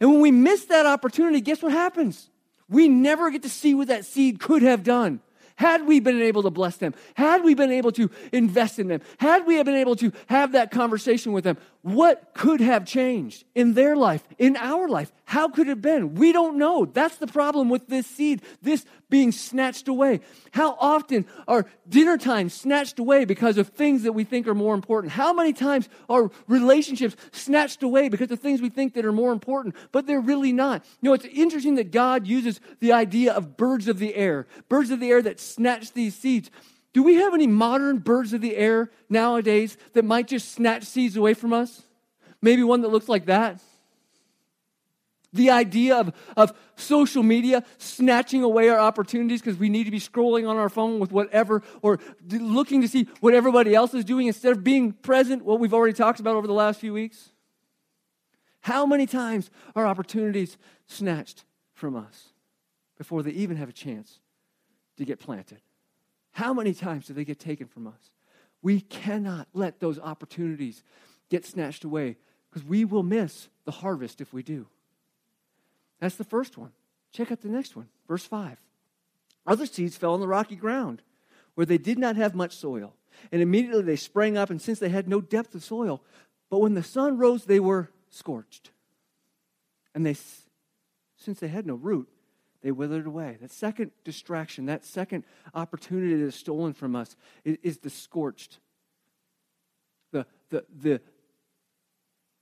And 0.00 0.10
when 0.10 0.20
we 0.20 0.30
miss 0.30 0.66
that 0.66 0.86
opportunity, 0.86 1.40
guess 1.40 1.62
what 1.62 1.72
happens? 1.72 2.28
We 2.68 2.88
never 2.88 3.30
get 3.30 3.42
to 3.42 3.48
see 3.48 3.74
what 3.74 3.88
that 3.88 4.04
seed 4.04 4.38
could 4.38 4.62
have 4.62 4.84
done. 4.84 5.20
Had 5.56 5.86
we 5.86 6.00
been 6.00 6.22
able 6.22 6.42
to 6.44 6.50
bless 6.50 6.78
them, 6.78 6.94
had 7.14 7.44
we 7.44 7.54
been 7.54 7.70
able 7.70 7.92
to 7.92 8.10
invest 8.32 8.78
in 8.78 8.88
them, 8.88 9.02
had 9.18 9.46
we 9.46 9.62
been 9.62 9.74
able 9.74 9.94
to 9.96 10.10
have 10.28 10.52
that 10.52 10.70
conversation 10.70 11.32
with 11.32 11.44
them, 11.44 11.58
what 11.82 12.30
could 12.32 12.62
have 12.62 12.86
changed 12.86 13.44
in 13.54 13.74
their 13.74 13.94
life, 13.94 14.26
in 14.38 14.56
our 14.56 14.88
life? 14.88 15.12
How 15.30 15.46
could 15.46 15.68
it 15.68 15.70
have 15.70 15.80
been? 15.80 16.16
We 16.16 16.32
don't 16.32 16.58
know. 16.58 16.84
That's 16.84 17.18
the 17.18 17.28
problem 17.28 17.68
with 17.68 17.86
this 17.86 18.04
seed, 18.04 18.42
this 18.62 18.84
being 19.10 19.30
snatched 19.30 19.86
away. 19.86 20.22
How 20.50 20.76
often 20.80 21.24
are 21.46 21.66
dinner 21.88 22.18
times 22.18 22.52
snatched 22.52 22.98
away 22.98 23.24
because 23.26 23.56
of 23.56 23.68
things 23.68 24.02
that 24.02 24.12
we 24.12 24.24
think 24.24 24.48
are 24.48 24.56
more 24.56 24.74
important? 24.74 25.12
How 25.12 25.32
many 25.32 25.52
times 25.52 25.88
are 26.08 26.32
relationships 26.48 27.14
snatched 27.30 27.84
away 27.84 28.08
because 28.08 28.32
of 28.32 28.40
things 28.40 28.60
we 28.60 28.70
think 28.70 28.94
that 28.94 29.04
are 29.04 29.12
more 29.12 29.30
important, 29.30 29.76
but 29.92 30.04
they're 30.04 30.20
really 30.20 30.52
not? 30.52 30.84
You 31.00 31.10
know, 31.10 31.14
it's 31.14 31.26
interesting 31.26 31.76
that 31.76 31.92
God 31.92 32.26
uses 32.26 32.58
the 32.80 32.90
idea 32.90 33.32
of 33.32 33.56
birds 33.56 33.86
of 33.86 34.00
the 34.00 34.16
air, 34.16 34.48
birds 34.68 34.90
of 34.90 34.98
the 34.98 35.10
air 35.10 35.22
that 35.22 35.38
snatch 35.38 35.92
these 35.92 36.16
seeds. 36.16 36.50
Do 36.92 37.04
we 37.04 37.14
have 37.14 37.34
any 37.34 37.46
modern 37.46 37.98
birds 37.98 38.32
of 38.32 38.40
the 38.40 38.56
air 38.56 38.90
nowadays 39.08 39.76
that 39.92 40.04
might 40.04 40.26
just 40.26 40.50
snatch 40.50 40.82
seeds 40.82 41.16
away 41.16 41.34
from 41.34 41.52
us? 41.52 41.84
Maybe 42.42 42.64
one 42.64 42.80
that 42.80 42.88
looks 42.88 43.08
like 43.08 43.26
that? 43.26 43.60
The 45.32 45.50
idea 45.50 45.96
of, 45.96 46.12
of 46.36 46.52
social 46.76 47.22
media 47.22 47.64
snatching 47.78 48.42
away 48.42 48.68
our 48.68 48.78
opportunities 48.80 49.40
because 49.40 49.58
we 49.58 49.68
need 49.68 49.84
to 49.84 49.90
be 49.90 50.00
scrolling 50.00 50.48
on 50.48 50.56
our 50.56 50.68
phone 50.68 50.98
with 50.98 51.12
whatever 51.12 51.62
or 51.82 52.00
looking 52.30 52.80
to 52.80 52.88
see 52.88 53.08
what 53.20 53.34
everybody 53.34 53.74
else 53.74 53.94
is 53.94 54.04
doing 54.04 54.26
instead 54.26 54.52
of 54.52 54.64
being 54.64 54.92
present, 54.92 55.44
what 55.44 55.60
we've 55.60 55.74
already 55.74 55.92
talked 55.92 56.18
about 56.18 56.34
over 56.34 56.46
the 56.46 56.52
last 56.52 56.80
few 56.80 56.92
weeks. 56.92 57.30
How 58.62 58.84
many 58.86 59.06
times 59.06 59.50
are 59.74 59.86
opportunities 59.86 60.58
snatched 60.86 61.44
from 61.72 61.96
us 61.96 62.28
before 62.98 63.22
they 63.22 63.30
even 63.30 63.56
have 63.56 63.68
a 63.68 63.72
chance 63.72 64.18
to 64.98 65.04
get 65.04 65.18
planted? 65.18 65.60
How 66.32 66.52
many 66.52 66.74
times 66.74 67.06
do 67.06 67.14
they 67.14 67.24
get 67.24 67.38
taken 67.38 67.66
from 67.66 67.86
us? 67.86 68.10
We 68.62 68.80
cannot 68.80 69.48
let 69.54 69.80
those 69.80 69.98
opportunities 69.98 70.82
get 71.30 71.46
snatched 71.46 71.84
away 71.84 72.16
because 72.50 72.66
we 72.66 72.84
will 72.84 73.02
miss 73.02 73.48
the 73.64 73.70
harvest 73.70 74.20
if 74.20 74.32
we 74.32 74.42
do. 74.42 74.66
That's 76.00 76.16
the 76.16 76.24
first 76.24 76.58
one. 76.58 76.72
Check 77.12 77.30
out 77.30 77.40
the 77.40 77.48
next 77.48 77.76
one, 77.76 77.88
verse 78.08 78.24
5. 78.24 78.58
Other 79.46 79.66
seeds 79.66 79.96
fell 79.96 80.14
on 80.14 80.20
the 80.20 80.28
rocky 80.28 80.56
ground 80.56 81.02
where 81.54 81.66
they 81.66 81.78
did 81.78 81.98
not 81.98 82.16
have 82.16 82.34
much 82.34 82.56
soil. 82.56 82.94
And 83.32 83.42
immediately 83.42 83.82
they 83.82 83.96
sprang 83.96 84.36
up, 84.36 84.50
and 84.50 84.62
since 84.62 84.78
they 84.78 84.88
had 84.88 85.08
no 85.08 85.20
depth 85.20 85.54
of 85.54 85.62
soil, 85.62 86.02
but 86.48 86.60
when 86.60 86.74
the 86.74 86.82
sun 86.82 87.18
rose, 87.18 87.44
they 87.44 87.60
were 87.60 87.90
scorched. 88.08 88.70
And 89.94 90.06
they, 90.06 90.16
since 91.16 91.38
they 91.40 91.48
had 91.48 91.66
no 91.66 91.74
root, 91.74 92.08
they 92.62 92.72
withered 92.72 93.06
away. 93.06 93.38
That 93.40 93.50
second 93.50 93.90
distraction, 94.04 94.66
that 94.66 94.84
second 94.84 95.24
opportunity 95.54 96.14
that 96.14 96.26
is 96.26 96.34
stolen 96.34 96.72
from 96.72 96.94
us 96.94 97.16
is, 97.44 97.58
is 97.62 97.78
the 97.78 97.90
scorched. 97.90 98.58
The, 100.12 100.26
the, 100.50 100.64
the, 100.82 101.00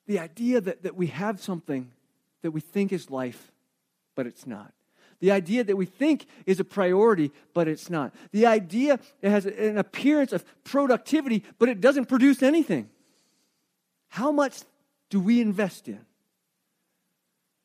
the 0.07 0.19
idea 0.19 0.61
that, 0.61 0.83
that 0.83 0.97
we 0.97 1.09
have 1.09 1.41
something 1.41 1.91
that 2.43 2.51
we 2.51 2.61
think 2.61 2.93
is 2.93 3.11
life, 3.11 3.53
but 4.15 4.27
it's 4.27 4.47
not. 4.47 4.73
The 5.21 5.33
idea 5.33 5.65
that 5.65 5.77
we 5.77 5.87
think 5.87 6.27
is 6.47 6.61
a 6.61 6.65
priority, 6.65 7.33
but 7.53 7.67
it's 7.67 7.91
not. 7.91 8.15
The 8.31 8.47
idea 8.47 9.01
it 9.21 9.31
has 9.31 9.47
an 9.47 9.79
appearance 9.79 10.33
of 10.33 10.45
productivity, 10.65 11.45
but 11.59 11.69
it 11.69 11.81
doesn't 11.81 12.07
produce 12.07 12.43
anything. 12.43 12.89
How 14.09 14.31
much 14.31 14.61
do 15.11 15.21
we 15.21 15.41
invest 15.41 15.89
in 15.89 16.01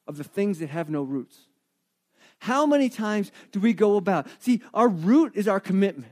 of 0.08 0.18
the 0.18 0.24
things 0.24 0.60
that 0.60 0.70
have 0.70 0.90
no 0.90 1.04
roots? 1.04 1.38
How 2.40 2.66
many 2.66 2.90
times 2.90 3.32
do 3.52 3.60
we 3.60 3.74
go 3.74 3.96
about? 3.96 4.28
See, 4.40 4.62
our 4.74 4.90
root 4.90 5.34
is 5.36 5.48
our 5.48 5.60
commitment. 5.60 6.12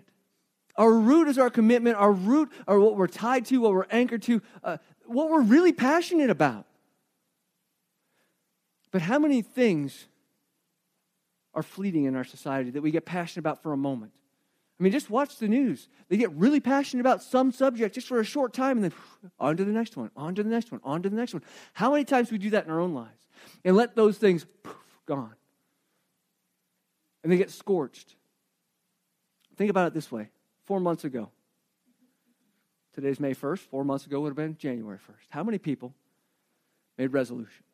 Our 0.78 0.93
root 0.93 1.28
is 1.28 1.38
our 1.38 1.50
commitment. 1.50 1.97
Our 1.97 2.12
root 2.13 2.52
are 2.67 2.80
what 2.80 2.95
we're 2.95 3.08
tied 3.08 3.45
to, 3.47 3.60
what 3.60 3.74
we're 3.74 3.88
anchored 3.91 4.21
to, 4.24 4.41
uh, 4.63 4.78
what 5.06 5.30
we're 5.30 5.41
really 5.41 5.74
passionate 5.74 6.30
about. 6.30 6.65
But 8.91 9.01
how 9.01 9.19
many 9.19 9.41
things 9.41 10.08
are 11.54 11.63
fleeting 11.63 12.06
in 12.06 12.15
our 12.15 12.23
society 12.23 12.71
that 12.71 12.82
we 12.82 12.91
get 12.91 13.06
passionate 13.06 13.41
about 13.41 13.63
for 13.63 13.73
a 13.73 13.77
moment? 13.77 14.12
I 14.80 14.84
mean, 14.84 14.91
just 14.91 15.10
watch 15.10 15.38
the 15.38 15.47
news. 15.47 15.88
They 16.10 16.17
get 16.17 16.32
really 16.32 16.60
passionate 16.60 17.01
about 17.01 17.21
some 17.21 17.51
subject 17.51 17.95
just 17.95 18.08
for 18.08 18.19
a 18.19 18.23
short 18.23 18.54
time 18.54 18.77
and 18.77 18.86
then 18.86 18.93
on 19.39 19.58
to 19.58 19.63
the 19.63 19.71
next 19.71 19.95
one, 19.95 20.12
on 20.15 20.36
to 20.36 20.43
the 20.43 20.49
next 20.49 20.71
one, 20.71 20.82
on 20.84 21.04
to 21.04 21.10
the 21.10 21.15
next 21.15 21.34
one. 21.34 21.43
How 21.73 21.91
many 21.91 22.04
times 22.04 22.32
we 22.32 22.38
do 22.38 22.49
that 22.51 22.65
in 22.65 22.71
our 22.71 22.80
own 22.80 22.93
lives? 22.93 23.27
And 23.63 23.75
let 23.75 23.95
those 23.95 24.17
things 24.17 24.45
poof, 24.63 24.75
gone. 25.06 25.36
And 27.23 27.32
they 27.32 27.38
get 27.38 27.51
scorched. 27.51 28.15
Think 29.56 29.69
about 29.69 29.88
it 29.88 29.93
this 29.93 30.12
way 30.12 30.30
four 30.65 30.80
months 30.80 31.04
ago, 31.04 31.30
today's 32.93 33.19
May 33.19 33.36
1st, 33.36 33.60
four 33.60 33.86
months 33.86 34.06
ago 34.06 34.21
would 34.21 34.30
have 34.30 34.36
been 34.36 34.58
January 34.58 34.97
1st. 34.97 35.27
How 35.30 35.43
many 35.43 35.60
people 35.60 35.93
made 36.97 37.13
resolutions 37.13 37.70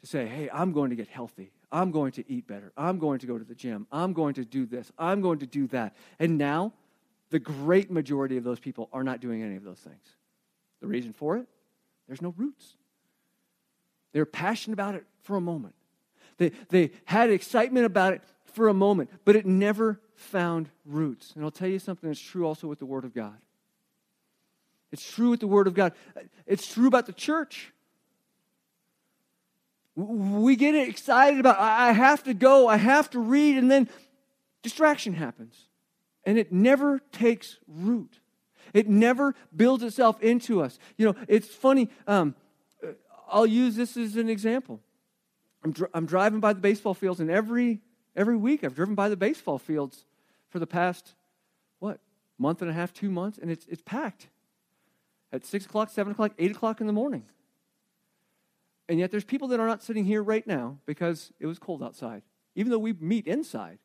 to 0.00 0.06
say, 0.06 0.26
hey, 0.26 0.48
I'm 0.52 0.72
going 0.72 0.90
to 0.90 0.96
get 0.96 1.08
healthy? 1.08 1.52
I'm 1.72 1.90
going 1.90 2.12
to 2.12 2.24
eat 2.30 2.46
better. 2.46 2.72
I'm 2.76 2.98
going 2.98 3.18
to 3.20 3.26
go 3.26 3.38
to 3.38 3.44
the 3.44 3.54
gym. 3.54 3.86
I'm 3.90 4.12
going 4.12 4.34
to 4.34 4.44
do 4.44 4.66
this. 4.66 4.92
I'm 4.98 5.20
going 5.20 5.40
to 5.40 5.46
do 5.46 5.66
that. 5.68 5.96
And 6.18 6.38
now, 6.38 6.72
the 7.30 7.38
great 7.38 7.90
majority 7.90 8.36
of 8.36 8.44
those 8.44 8.60
people 8.60 8.88
are 8.92 9.02
not 9.02 9.20
doing 9.20 9.42
any 9.42 9.56
of 9.56 9.64
those 9.64 9.80
things. 9.80 10.16
The 10.80 10.86
reason 10.86 11.12
for 11.12 11.36
it? 11.36 11.46
There's 12.06 12.22
no 12.22 12.34
roots. 12.36 12.76
They're 14.12 14.26
passionate 14.26 14.74
about 14.74 14.94
it 14.94 15.04
for 15.22 15.36
a 15.36 15.40
moment. 15.40 15.74
They, 16.38 16.52
they 16.68 16.92
had 17.04 17.30
excitement 17.30 17.86
about 17.86 18.12
it 18.12 18.22
for 18.44 18.68
a 18.68 18.74
moment, 18.74 19.10
but 19.24 19.36
it 19.36 19.44
never 19.44 20.00
found 20.14 20.70
roots. 20.84 21.32
And 21.34 21.44
I'll 21.44 21.50
tell 21.50 21.68
you 21.68 21.78
something 21.78 22.08
that's 22.08 22.20
true 22.20 22.46
also 22.46 22.68
with 22.68 22.78
the 22.78 22.86
Word 22.86 23.04
of 23.04 23.12
God. 23.12 23.36
It's 24.92 25.08
true 25.08 25.30
with 25.30 25.40
the 25.40 25.46
Word 25.46 25.66
of 25.66 25.74
God. 25.74 25.92
It's 26.46 26.66
true 26.66 26.86
about 26.86 27.06
the 27.06 27.12
church. 27.12 27.72
We 29.96 30.56
get 30.56 30.74
excited 30.74 31.40
about, 31.40 31.58
I 31.58 31.92
have 31.92 32.22
to 32.24 32.34
go, 32.34 32.68
I 32.68 32.76
have 32.76 33.08
to 33.10 33.18
read, 33.18 33.56
and 33.56 33.70
then 33.70 33.88
distraction 34.62 35.14
happens. 35.14 35.56
And 36.24 36.38
it 36.38 36.52
never 36.52 37.00
takes 37.12 37.56
root. 37.66 38.20
It 38.74 38.88
never 38.88 39.34
builds 39.54 39.82
itself 39.82 40.20
into 40.20 40.60
us. 40.60 40.78
You 40.98 41.06
know, 41.06 41.14
it's 41.28 41.48
funny. 41.48 41.88
Um, 42.06 42.34
I'll 43.26 43.46
use 43.46 43.74
this 43.74 43.96
as 43.96 44.16
an 44.16 44.28
example. 44.28 44.80
I'm, 45.64 45.72
dr- 45.72 45.90
I'm 45.94 46.04
driving 46.04 46.40
by 46.40 46.52
the 46.52 46.60
baseball 46.60 46.94
fields, 46.94 47.20
and 47.20 47.30
every, 47.30 47.80
every 48.14 48.36
week 48.36 48.64
I've 48.64 48.74
driven 48.74 48.94
by 48.94 49.08
the 49.08 49.16
baseball 49.16 49.58
fields 49.58 50.04
for 50.50 50.58
the 50.58 50.66
past, 50.66 51.14
what, 51.78 52.00
month 52.38 52.60
and 52.60 52.70
a 52.70 52.74
half, 52.74 52.92
two 52.92 53.10
months, 53.10 53.38
and 53.38 53.50
it's, 53.50 53.66
it's 53.66 53.82
packed 53.82 54.28
at 55.32 55.44
6 55.44 55.66
o'clock, 55.66 55.90
7 55.90 56.12
o'clock, 56.12 56.32
8 56.38 56.50
o'clock 56.50 56.80
in 56.80 56.86
the 56.86 56.92
morning. 56.92 57.24
And 58.88 58.98
yet 59.00 59.10
there's 59.10 59.24
people 59.24 59.48
that 59.48 59.60
are 59.60 59.66
not 59.66 59.82
sitting 59.82 60.04
here 60.04 60.22
right 60.22 60.46
now 60.46 60.78
because 60.86 61.32
it 61.40 61.46
was 61.46 61.58
cold 61.58 61.82
outside. 61.82 62.22
Even 62.54 62.70
though 62.70 62.78
we 62.78 62.92
meet 62.94 63.26
inside, 63.26 63.78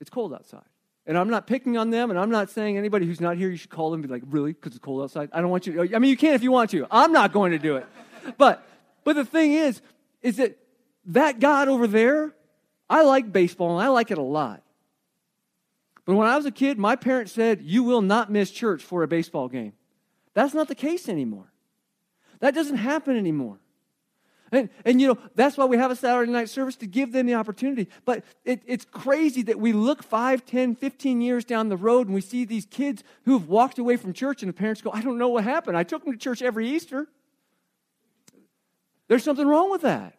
it's 0.00 0.10
cold 0.10 0.34
outside. 0.34 0.64
And 1.06 1.18
I'm 1.18 1.28
not 1.28 1.46
picking 1.46 1.76
on 1.76 1.90
them, 1.90 2.10
and 2.10 2.18
I'm 2.18 2.30
not 2.30 2.50
saying 2.50 2.78
anybody 2.78 3.06
who's 3.06 3.20
not 3.20 3.36
here, 3.36 3.50
you 3.50 3.56
should 3.56 3.70
call 3.70 3.90
them 3.90 4.00
and 4.00 4.08
be 4.08 4.14
like, 4.14 4.22
really? 4.26 4.52
Because 4.52 4.72
it's 4.72 4.84
cold 4.84 5.02
outside? 5.02 5.28
I 5.32 5.40
don't 5.40 5.50
want 5.50 5.66
you 5.66 5.86
to. 5.86 5.96
I 5.96 5.98
mean, 5.98 6.10
you 6.10 6.16
can 6.16 6.34
if 6.34 6.42
you 6.42 6.50
want 6.50 6.70
to. 6.70 6.86
I'm 6.90 7.12
not 7.12 7.32
going 7.32 7.52
to 7.52 7.58
do 7.58 7.76
it. 7.76 7.86
but, 8.38 8.66
but 9.04 9.16
the 9.16 9.24
thing 9.24 9.52
is, 9.52 9.82
is 10.22 10.36
that 10.36 10.58
that 11.06 11.40
God 11.40 11.68
over 11.68 11.86
there, 11.86 12.34
I 12.88 13.02
like 13.02 13.32
baseball, 13.32 13.78
and 13.78 13.84
I 13.84 13.88
like 13.88 14.10
it 14.10 14.18
a 14.18 14.22
lot. 14.22 14.62
But 16.06 16.14
when 16.14 16.26
I 16.26 16.36
was 16.36 16.46
a 16.46 16.50
kid, 16.50 16.78
my 16.78 16.96
parents 16.96 17.32
said, 17.32 17.62
you 17.62 17.82
will 17.82 18.02
not 18.02 18.30
miss 18.30 18.50
church 18.50 18.82
for 18.82 19.02
a 19.02 19.08
baseball 19.08 19.48
game. 19.48 19.72
That's 20.34 20.54
not 20.54 20.68
the 20.68 20.74
case 20.74 21.08
anymore. 21.08 21.50
That 22.40 22.54
doesn't 22.54 22.76
happen 22.76 23.16
anymore. 23.16 23.58
And, 24.54 24.68
and 24.84 25.00
you 25.00 25.08
know, 25.08 25.18
that's 25.34 25.56
why 25.56 25.64
we 25.64 25.76
have 25.76 25.90
a 25.90 25.96
Saturday 25.96 26.30
night 26.30 26.48
service 26.48 26.76
to 26.76 26.86
give 26.86 27.12
them 27.12 27.26
the 27.26 27.34
opportunity. 27.34 27.88
But 28.04 28.24
it, 28.44 28.62
it's 28.66 28.84
crazy 28.84 29.42
that 29.42 29.58
we 29.58 29.72
look 29.72 30.02
5, 30.02 30.46
10, 30.46 30.76
15 30.76 31.20
years 31.20 31.44
down 31.44 31.68
the 31.68 31.76
road 31.76 32.06
and 32.06 32.14
we 32.14 32.20
see 32.20 32.44
these 32.44 32.66
kids 32.66 33.02
who 33.24 33.38
have 33.38 33.48
walked 33.48 33.78
away 33.78 33.96
from 33.96 34.12
church 34.12 34.42
and 34.42 34.48
the 34.48 34.54
parents 34.54 34.80
go, 34.80 34.90
I 34.92 35.00
don't 35.00 35.18
know 35.18 35.28
what 35.28 35.44
happened. 35.44 35.76
I 35.76 35.82
took 35.82 36.04
them 36.04 36.12
to 36.12 36.18
church 36.18 36.42
every 36.42 36.68
Easter. 36.68 37.06
There's 39.08 39.24
something 39.24 39.46
wrong 39.46 39.70
with 39.70 39.82
that. 39.82 40.14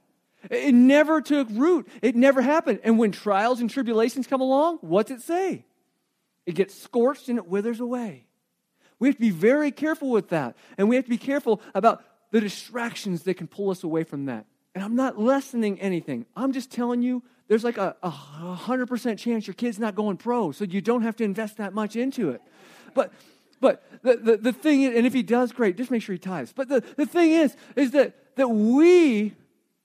It 0.50 0.74
never 0.74 1.21
took 1.21 1.48
root. 1.52 1.88
It 2.02 2.15
never 2.15 2.41
happened. 2.41 2.80
And 2.84 3.00
when 3.00 3.12
trials 3.12 3.62
and 3.62 3.69
tribulations 3.69 4.28
come 4.28 4.41
along, 4.41 4.78
what's 4.82 5.10
it 5.10 5.21
say? 5.21 5.65
It 6.45 6.54
gets 6.54 6.80
scorched 6.80 7.30
and 7.30 7.38
it 7.39 7.48
withers 7.48 7.80
away. 7.80 8.28
We 9.00 9.08
have 9.08 9.15
to 9.15 9.21
be 9.21 9.32
very 9.32 9.71
careful 9.71 10.12
with 10.12 10.30
that. 10.30 10.56
And 10.78 10.88
we 10.88 10.95
have 10.95 11.06
to 11.06 11.10
be 11.10 11.17
careful 11.17 11.62
about 11.74 12.04
the 12.36 12.41
distractions 12.41 13.24
that 13.24 13.36
can 13.36 13.48
pull 13.48 13.69
us 13.69 13.86
away 13.86 14.04
from 14.04 14.26
that. 14.26 14.45
And 14.74 14.84
I'm 14.84 14.98
not 14.98 15.17
lessening 15.17 15.80
anything. 15.80 16.26
I'm 16.36 16.52
just 16.52 16.69
telling 16.69 17.02
you 17.02 17.24
there's 17.48 17.63
like 17.63 17.78
a, 17.78 17.95
a 18.04 18.12
100% 18.12 19.17
chance 19.17 19.48
your 19.48 19.54
kid's 19.54 19.80
not 19.80 19.95
going 19.95 20.17
pro, 20.17 20.52
so 20.52 20.65
you 20.65 20.82
don't 20.82 21.04
have 21.04 21.15
to 21.15 21.24
invest 21.24 21.56
that 21.56 21.74
much 21.74 21.95
into 21.95 22.32
it. 22.32 22.41
But 22.93 23.13
but 23.62 23.86
the, 24.02 24.17
the, 24.17 24.38
the 24.38 24.52
thing 24.52 24.82
is, 24.82 24.98
and 24.98 25.08
if 25.08 25.13
he 25.13 25.24
does, 25.24 25.54
great, 25.54 25.78
just 25.78 25.91
make 25.91 26.02
sure 26.02 26.12
he 26.12 26.19
tithes. 26.19 26.52
But 26.52 26.67
the, 26.67 26.84
the 26.98 27.06
thing 27.06 27.32
is, 27.32 27.56
is 27.78 27.91
that, 27.91 28.36
that 28.36 28.50
we 28.50 29.34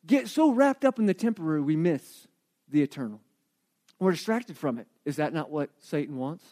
get 0.05 0.27
so 0.27 0.51
wrapped 0.51 0.85
up 0.85 0.99
in 0.99 1.07
the 1.07 1.15
temporary, 1.15 1.61
we 1.61 1.77
miss 1.77 2.27
the 2.69 2.83
eternal. 2.83 3.21
We're 4.01 4.11
distracted 4.11 4.59
from 4.59 4.77
it. 4.79 4.89
Is 5.05 5.17
that 5.17 5.33
not 5.33 5.53
what 5.53 5.71
Satan 5.79 6.17
wants? 6.17 6.45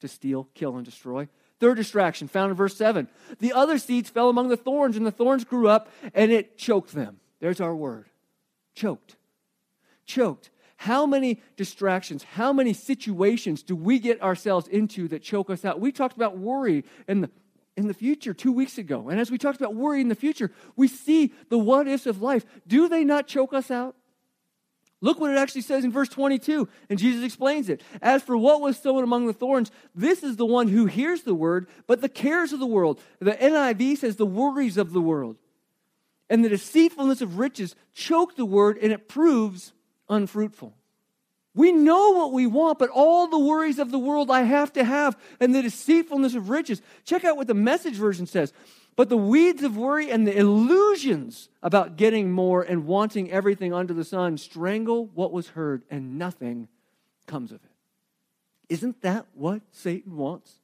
To 0.00 0.08
steal, 0.08 0.48
kill, 0.54 0.76
and 0.76 0.86
destroy? 0.86 1.28
Third 1.60 1.76
distraction, 1.76 2.28
found 2.28 2.50
in 2.50 2.56
verse 2.56 2.76
7. 2.76 3.08
The 3.40 3.52
other 3.52 3.78
seeds 3.78 4.10
fell 4.10 4.28
among 4.28 4.48
the 4.48 4.56
thorns, 4.56 4.96
and 4.96 5.04
the 5.04 5.10
thorns 5.10 5.44
grew 5.44 5.68
up, 5.68 5.88
and 6.14 6.30
it 6.30 6.56
choked 6.56 6.92
them. 6.92 7.18
There's 7.40 7.60
our 7.60 7.74
word 7.74 8.06
choked. 8.78 9.16
Choked. 10.06 10.50
How 10.76 11.04
many 11.04 11.40
distractions, 11.56 12.22
how 12.22 12.52
many 12.52 12.72
situations 12.72 13.64
do 13.64 13.74
we 13.74 13.98
get 13.98 14.22
ourselves 14.22 14.68
into 14.68 15.08
that 15.08 15.22
choke 15.22 15.50
us 15.50 15.64
out? 15.64 15.80
We 15.80 15.90
talked 15.90 16.16
about 16.16 16.38
worry 16.38 16.84
in 17.08 17.22
the, 17.22 17.30
in 17.76 17.88
the 17.88 17.94
future 17.94 18.32
two 18.32 18.52
weeks 18.52 18.78
ago. 18.78 19.08
And 19.08 19.18
as 19.18 19.30
we 19.30 19.38
talked 19.38 19.60
about 19.60 19.74
worry 19.74 20.00
in 20.00 20.08
the 20.08 20.14
future, 20.14 20.52
we 20.76 20.86
see 20.86 21.32
the 21.48 21.58
what 21.58 21.88
ifs 21.88 22.06
of 22.06 22.22
life. 22.22 22.46
Do 22.68 22.88
they 22.88 23.02
not 23.02 23.26
choke 23.26 23.52
us 23.52 23.72
out? 23.72 23.96
Look 25.00 25.20
what 25.20 25.30
it 25.30 25.38
actually 25.38 25.60
says 25.60 25.84
in 25.84 25.92
verse 25.92 26.08
22, 26.08 26.68
and 26.90 26.98
Jesus 26.98 27.24
explains 27.24 27.68
it. 27.68 27.82
As 28.02 28.22
for 28.22 28.36
what 28.36 28.60
was 28.60 28.76
sown 28.78 29.04
among 29.04 29.26
the 29.26 29.32
thorns, 29.32 29.70
this 29.94 30.24
is 30.24 30.36
the 30.36 30.46
one 30.46 30.68
who 30.68 30.86
hears 30.86 31.22
the 31.22 31.34
word, 31.34 31.68
but 31.86 32.00
the 32.00 32.08
cares 32.08 32.52
of 32.52 32.58
the 32.58 32.66
world, 32.66 33.00
the 33.20 33.32
NIV 33.32 33.98
says 33.98 34.16
the 34.16 34.26
worries 34.26 34.76
of 34.76 34.92
the 34.92 35.00
world, 35.00 35.36
and 36.28 36.44
the 36.44 36.48
deceitfulness 36.48 37.20
of 37.20 37.38
riches 37.38 37.76
choke 37.94 38.34
the 38.34 38.44
word, 38.44 38.76
and 38.78 38.92
it 38.92 39.08
proves 39.08 39.72
unfruitful. 40.08 40.74
We 41.54 41.70
know 41.72 42.10
what 42.10 42.32
we 42.32 42.46
want, 42.46 42.78
but 42.78 42.90
all 42.90 43.28
the 43.28 43.38
worries 43.38 43.78
of 43.78 43.90
the 43.90 43.98
world 43.98 44.30
I 44.30 44.42
have 44.42 44.72
to 44.74 44.84
have, 44.84 45.16
and 45.38 45.54
the 45.54 45.62
deceitfulness 45.62 46.34
of 46.34 46.50
riches. 46.50 46.82
Check 47.04 47.24
out 47.24 47.36
what 47.36 47.46
the 47.46 47.54
message 47.54 47.94
version 47.94 48.26
says. 48.26 48.52
But 48.98 49.10
the 49.10 49.16
weeds 49.16 49.62
of 49.62 49.76
worry 49.76 50.10
and 50.10 50.26
the 50.26 50.36
illusions 50.36 51.50
about 51.62 51.96
getting 51.96 52.32
more 52.32 52.62
and 52.64 52.84
wanting 52.84 53.30
everything 53.30 53.72
under 53.72 53.94
the 53.94 54.02
sun 54.02 54.36
strangle 54.38 55.06
what 55.14 55.30
was 55.30 55.50
heard, 55.50 55.84
and 55.88 56.18
nothing 56.18 56.66
comes 57.24 57.52
of 57.52 57.60
it. 57.62 57.70
Isn't 58.68 59.00
that 59.02 59.26
what 59.34 59.62
Satan 59.70 60.16
wants? 60.16 60.54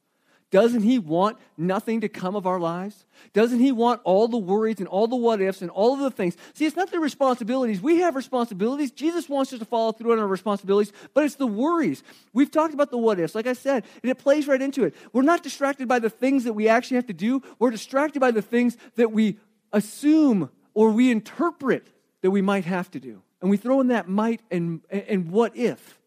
Doesn't 0.54 0.82
he 0.82 1.00
want 1.00 1.38
nothing 1.58 2.02
to 2.02 2.08
come 2.08 2.36
of 2.36 2.46
our 2.46 2.60
lives? 2.60 3.06
Doesn't 3.32 3.58
he 3.58 3.72
want 3.72 4.00
all 4.04 4.28
the 4.28 4.38
worries 4.38 4.78
and 4.78 4.86
all 4.86 5.08
the 5.08 5.16
what 5.16 5.40
ifs 5.40 5.62
and 5.62 5.70
all 5.72 5.94
of 5.94 5.98
the 5.98 6.12
things? 6.12 6.36
See, 6.52 6.64
it's 6.64 6.76
not 6.76 6.92
the 6.92 7.00
responsibilities. 7.00 7.80
We 7.80 7.98
have 8.02 8.14
responsibilities. 8.14 8.92
Jesus 8.92 9.28
wants 9.28 9.52
us 9.52 9.58
to 9.58 9.64
follow 9.64 9.90
through 9.90 10.12
on 10.12 10.20
our 10.20 10.28
responsibilities, 10.28 10.92
but 11.12 11.24
it's 11.24 11.34
the 11.34 11.46
worries. 11.48 12.04
We've 12.32 12.52
talked 12.52 12.72
about 12.72 12.92
the 12.92 12.98
what 12.98 13.18
ifs, 13.18 13.34
like 13.34 13.48
I 13.48 13.54
said, 13.54 13.82
and 14.00 14.12
it 14.12 14.14
plays 14.18 14.46
right 14.46 14.62
into 14.62 14.84
it. 14.84 14.94
We're 15.12 15.22
not 15.22 15.42
distracted 15.42 15.88
by 15.88 15.98
the 15.98 16.08
things 16.08 16.44
that 16.44 16.52
we 16.52 16.68
actually 16.68 16.98
have 16.98 17.08
to 17.08 17.12
do, 17.12 17.42
we're 17.58 17.72
distracted 17.72 18.20
by 18.20 18.30
the 18.30 18.40
things 18.40 18.76
that 18.94 19.10
we 19.10 19.38
assume 19.72 20.50
or 20.72 20.92
we 20.92 21.10
interpret 21.10 21.88
that 22.22 22.30
we 22.30 22.42
might 22.42 22.64
have 22.64 22.88
to 22.92 23.00
do. 23.00 23.22
and 23.42 23.50
we 23.50 23.56
throw 23.56 23.80
in 23.80 23.88
that 23.88 24.08
might 24.08 24.40
and, 24.52 24.82
and 24.88 25.32
what 25.32 25.56
if. 25.56 25.98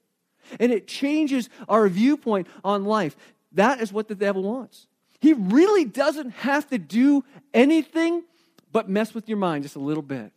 And 0.57 0.71
it 0.71 0.87
changes 0.87 1.49
our 1.67 1.89
viewpoint 1.89 2.47
on 2.63 2.85
life. 2.85 3.17
That 3.57 3.81
is 3.81 3.91
what 3.91 4.07
the 4.07 4.15
devil 4.15 4.43
wants. 4.43 4.85
He 5.19 5.33
really 5.33 5.83
doesn't 5.83 6.29
have 6.29 6.69
to 6.69 6.77
do 6.77 7.23
anything 7.53 8.23
but 8.71 8.87
mess 8.87 9.15
with 9.15 9.27
your 9.27 9.39
mind 9.39 9.63
just 9.63 9.75
a 9.75 9.79
little 9.79 10.03
bit. 10.03 10.31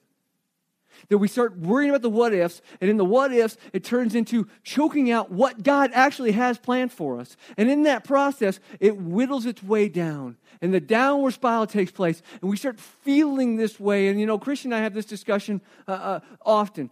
That 1.11 1.19
we 1.19 1.29
start 1.29 1.59
worrying 1.59 1.91
about 1.91 2.01
the 2.01 2.11
what 2.11 2.33
ifs, 2.33 2.63
and 2.81 2.89
in 2.89 2.97
the 2.97 3.05
what 3.05 3.33
ifs, 3.33 3.59
it 3.75 3.85
turns 3.85 4.15
into 4.15 4.49
choking 4.65 5.11
out 5.11 5.31
what 5.31 5.63
God 5.63 5.91
actually 5.93 6.33
has 6.33 6.59
planned 6.59 6.93
for 6.93 7.21
us. 7.21 7.37
And 7.59 7.71
in 7.71 7.83
that 7.83 8.05
process, 8.05 8.59
it 8.81 8.93
whittles 8.93 9.45
its 9.45 9.63
way 9.63 9.91
down, 9.91 10.39
and 10.63 10.73
the 10.73 10.81
downward 10.81 11.33
spiral 11.33 11.67
takes 11.67 11.93
place, 11.93 12.23
and 12.41 12.51
we 12.51 12.57
start 12.57 12.81
feeling 12.81 13.57
this 13.57 13.79
way. 13.79 14.09
And 14.09 14.19
you 14.19 14.25
know, 14.25 14.39
Christian 14.39 14.73
and 14.73 14.81
I 14.81 14.83
have 14.83 14.95
this 14.95 15.07
discussion 15.07 15.61
uh, 15.87 15.93
uh, 15.93 16.21
often. 16.45 16.91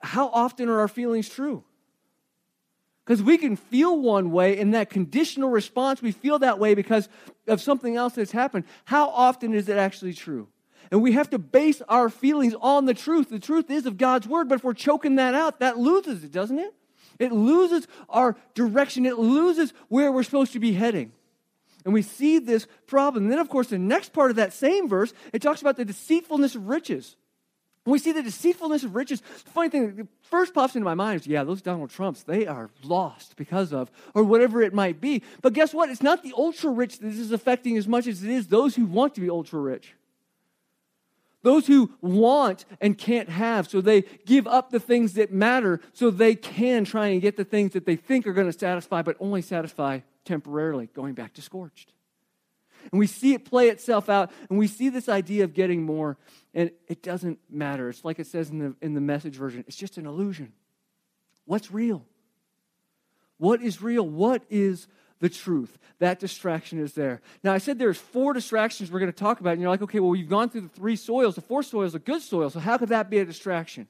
How 0.00 0.28
often 0.28 0.68
are 0.68 0.80
our 0.80 0.88
feelings 0.88 1.28
true? 1.28 1.64
Because 3.04 3.22
we 3.22 3.36
can 3.36 3.56
feel 3.56 3.98
one 3.98 4.30
way 4.30 4.58
in 4.58 4.70
that 4.70 4.88
conditional 4.88 5.50
response, 5.50 6.00
we 6.00 6.12
feel 6.12 6.38
that 6.38 6.58
way 6.58 6.74
because 6.74 7.08
of 7.46 7.60
something 7.60 7.96
else 7.96 8.14
that's 8.14 8.32
happened. 8.32 8.64
How 8.86 9.08
often 9.10 9.52
is 9.52 9.68
it 9.68 9.76
actually 9.76 10.14
true? 10.14 10.48
And 10.90 11.02
we 11.02 11.12
have 11.12 11.28
to 11.30 11.38
base 11.38 11.82
our 11.88 12.08
feelings 12.08 12.54
on 12.60 12.86
the 12.86 12.94
truth. 12.94 13.28
The 13.28 13.38
truth 13.38 13.70
is 13.70 13.84
of 13.84 13.98
God's 13.98 14.26
word, 14.26 14.48
but 14.48 14.56
if 14.56 14.64
we're 14.64 14.74
choking 14.74 15.16
that 15.16 15.34
out, 15.34 15.60
that 15.60 15.78
loses 15.78 16.24
it, 16.24 16.32
doesn't 16.32 16.58
it? 16.58 16.74
It 17.18 17.32
loses 17.32 17.86
our 18.08 18.36
direction, 18.54 19.06
it 19.06 19.18
loses 19.18 19.72
where 19.88 20.10
we're 20.10 20.22
supposed 20.22 20.52
to 20.52 20.58
be 20.58 20.72
heading. 20.72 21.12
And 21.84 21.92
we 21.92 22.02
see 22.02 22.38
this 22.38 22.66
problem. 22.86 23.24
And 23.24 23.32
then, 23.32 23.38
of 23.38 23.50
course, 23.50 23.68
the 23.68 23.78
next 23.78 24.12
part 24.12 24.30
of 24.30 24.36
that 24.36 24.54
same 24.54 24.88
verse, 24.88 25.12
it 25.32 25.42
talks 25.42 25.60
about 25.60 25.76
the 25.76 25.84
deceitfulness 25.84 26.54
of 26.54 26.68
riches. 26.68 27.16
We 27.86 27.98
see 27.98 28.12
the 28.12 28.22
deceitfulness 28.22 28.82
of 28.84 28.94
riches. 28.94 29.20
The 29.20 29.50
funny 29.50 29.68
thing 29.68 29.96
that 29.96 30.08
first 30.22 30.54
pops 30.54 30.74
into 30.74 30.84
my 30.84 30.94
mind 30.94 31.20
is, 31.20 31.26
yeah, 31.26 31.44
those 31.44 31.60
Donald 31.60 31.90
Trumps, 31.90 32.22
they 32.22 32.46
are 32.46 32.70
lost 32.82 33.36
because 33.36 33.72
of, 33.72 33.90
or 34.14 34.24
whatever 34.24 34.62
it 34.62 34.72
might 34.72 35.00
be. 35.00 35.22
But 35.42 35.52
guess 35.52 35.74
what? 35.74 35.90
It's 35.90 36.02
not 36.02 36.22
the 36.22 36.32
ultra 36.36 36.70
rich 36.70 36.98
that 36.98 37.06
this 37.06 37.18
is 37.18 37.32
affecting 37.32 37.76
as 37.76 37.86
much 37.86 38.06
as 38.06 38.24
it 38.24 38.30
is 38.30 38.46
those 38.46 38.74
who 38.74 38.86
want 38.86 39.14
to 39.16 39.20
be 39.20 39.28
ultra 39.28 39.60
rich. 39.60 39.94
Those 41.42 41.66
who 41.66 41.92
want 42.00 42.64
and 42.80 42.96
can't 42.96 43.28
have, 43.28 43.68
so 43.68 43.82
they 43.82 44.02
give 44.24 44.46
up 44.46 44.70
the 44.70 44.80
things 44.80 45.12
that 45.14 45.30
matter 45.30 45.80
so 45.92 46.10
they 46.10 46.34
can 46.34 46.86
try 46.86 47.08
and 47.08 47.20
get 47.20 47.36
the 47.36 47.44
things 47.44 47.74
that 47.74 47.84
they 47.84 47.96
think 47.96 48.26
are 48.26 48.32
going 48.32 48.50
to 48.50 48.58
satisfy, 48.58 49.02
but 49.02 49.16
only 49.20 49.42
satisfy 49.42 50.00
temporarily, 50.24 50.88
going 50.94 51.12
back 51.12 51.34
to 51.34 51.42
scorched. 51.42 51.93
And 52.90 52.98
we 52.98 53.06
see 53.06 53.34
it 53.34 53.44
play 53.44 53.68
itself 53.68 54.08
out, 54.08 54.30
and 54.48 54.58
we 54.58 54.66
see 54.66 54.88
this 54.88 55.08
idea 55.08 55.44
of 55.44 55.54
getting 55.54 55.82
more, 55.82 56.16
and 56.52 56.70
it 56.88 57.02
doesn't 57.02 57.38
matter. 57.50 57.88
It's 57.88 58.04
like 58.04 58.18
it 58.18 58.26
says 58.26 58.50
in 58.50 58.58
the, 58.58 58.74
in 58.80 58.94
the 58.94 59.00
message 59.00 59.36
version 59.36 59.64
it's 59.66 59.76
just 59.76 59.98
an 59.98 60.06
illusion. 60.06 60.52
What's 61.46 61.70
real? 61.70 62.04
What 63.38 63.62
is 63.62 63.82
real? 63.82 64.06
What 64.06 64.42
is 64.48 64.86
the 65.20 65.30
truth. 65.30 65.78
That 66.00 66.18
distraction 66.18 66.78
is 66.78 66.92
there. 66.92 67.22
Now, 67.42 67.54
I 67.54 67.58
said 67.58 67.78
there's 67.78 67.96
four 67.96 68.34
distractions 68.34 68.90
we're 68.90 69.00
going 69.00 69.12
to 69.12 69.18
talk 69.18 69.40
about, 69.40 69.52
and 69.52 69.60
you're 69.62 69.70
like, 69.70 69.80
okay, 69.80 70.00
well, 70.00 70.14
you've 70.14 70.28
gone 70.28 70.50
through 70.50 70.62
the 70.62 70.68
three 70.68 70.96
soils. 70.96 71.34
The 71.34 71.40
fourth 71.40 71.66
soil 71.66 71.84
is 71.84 71.94
a 71.94 71.98
good 71.98 72.20
soil, 72.20 72.50
so 72.50 72.60
how 72.60 72.76
could 72.76 72.90
that 72.90 73.08
be 73.08 73.18
a 73.18 73.24
distraction? 73.24 73.88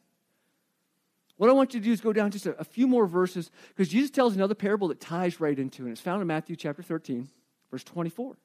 What 1.37 1.51
I 1.51 1.53
want 1.53 1.75
you 1.75 1.81
to 1.81 1.85
do 1.85 1.93
is 1.93 2.01
go 2.01 2.13
down 2.13 2.31
just 2.31 2.47
a, 2.47 2.57
a 2.61 2.65
few 2.65 2.87
more 2.87 3.07
verses 3.07 3.51
because 3.69 3.89
Jesus 3.89 4.11
tells 4.11 4.37
another 4.37 4.55
parable 4.55 4.89
that 4.89 5.01
ties 5.01 5.41
right 5.41 5.59
into 5.59 5.83
it. 5.83 5.87
And 5.87 5.93
it's 5.93 6.01
found 6.01 6.21
in 6.21 6.29
Matthew 6.29 6.55
chapter 6.55 6.83
13, 6.83 7.29
verse 7.71 7.83
24. 7.83 8.37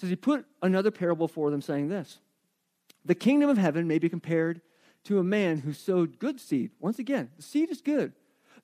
Says, 0.00 0.08
He 0.08 0.16
put 0.16 0.46
another 0.62 0.90
parable 0.90 1.28
for 1.28 1.50
them, 1.50 1.60
saying 1.60 1.88
this 1.88 2.18
The 3.04 3.14
kingdom 3.14 3.50
of 3.50 3.58
heaven 3.58 3.86
may 3.86 3.98
be 3.98 4.08
compared 4.08 4.62
to 5.04 5.18
a 5.18 5.24
man 5.24 5.58
who 5.58 5.72
sowed 5.72 6.18
good 6.18 6.40
seed. 6.40 6.70
Once 6.80 6.98
again, 6.98 7.30
the 7.36 7.42
seed 7.42 7.70
is 7.70 7.80
good. 7.80 8.12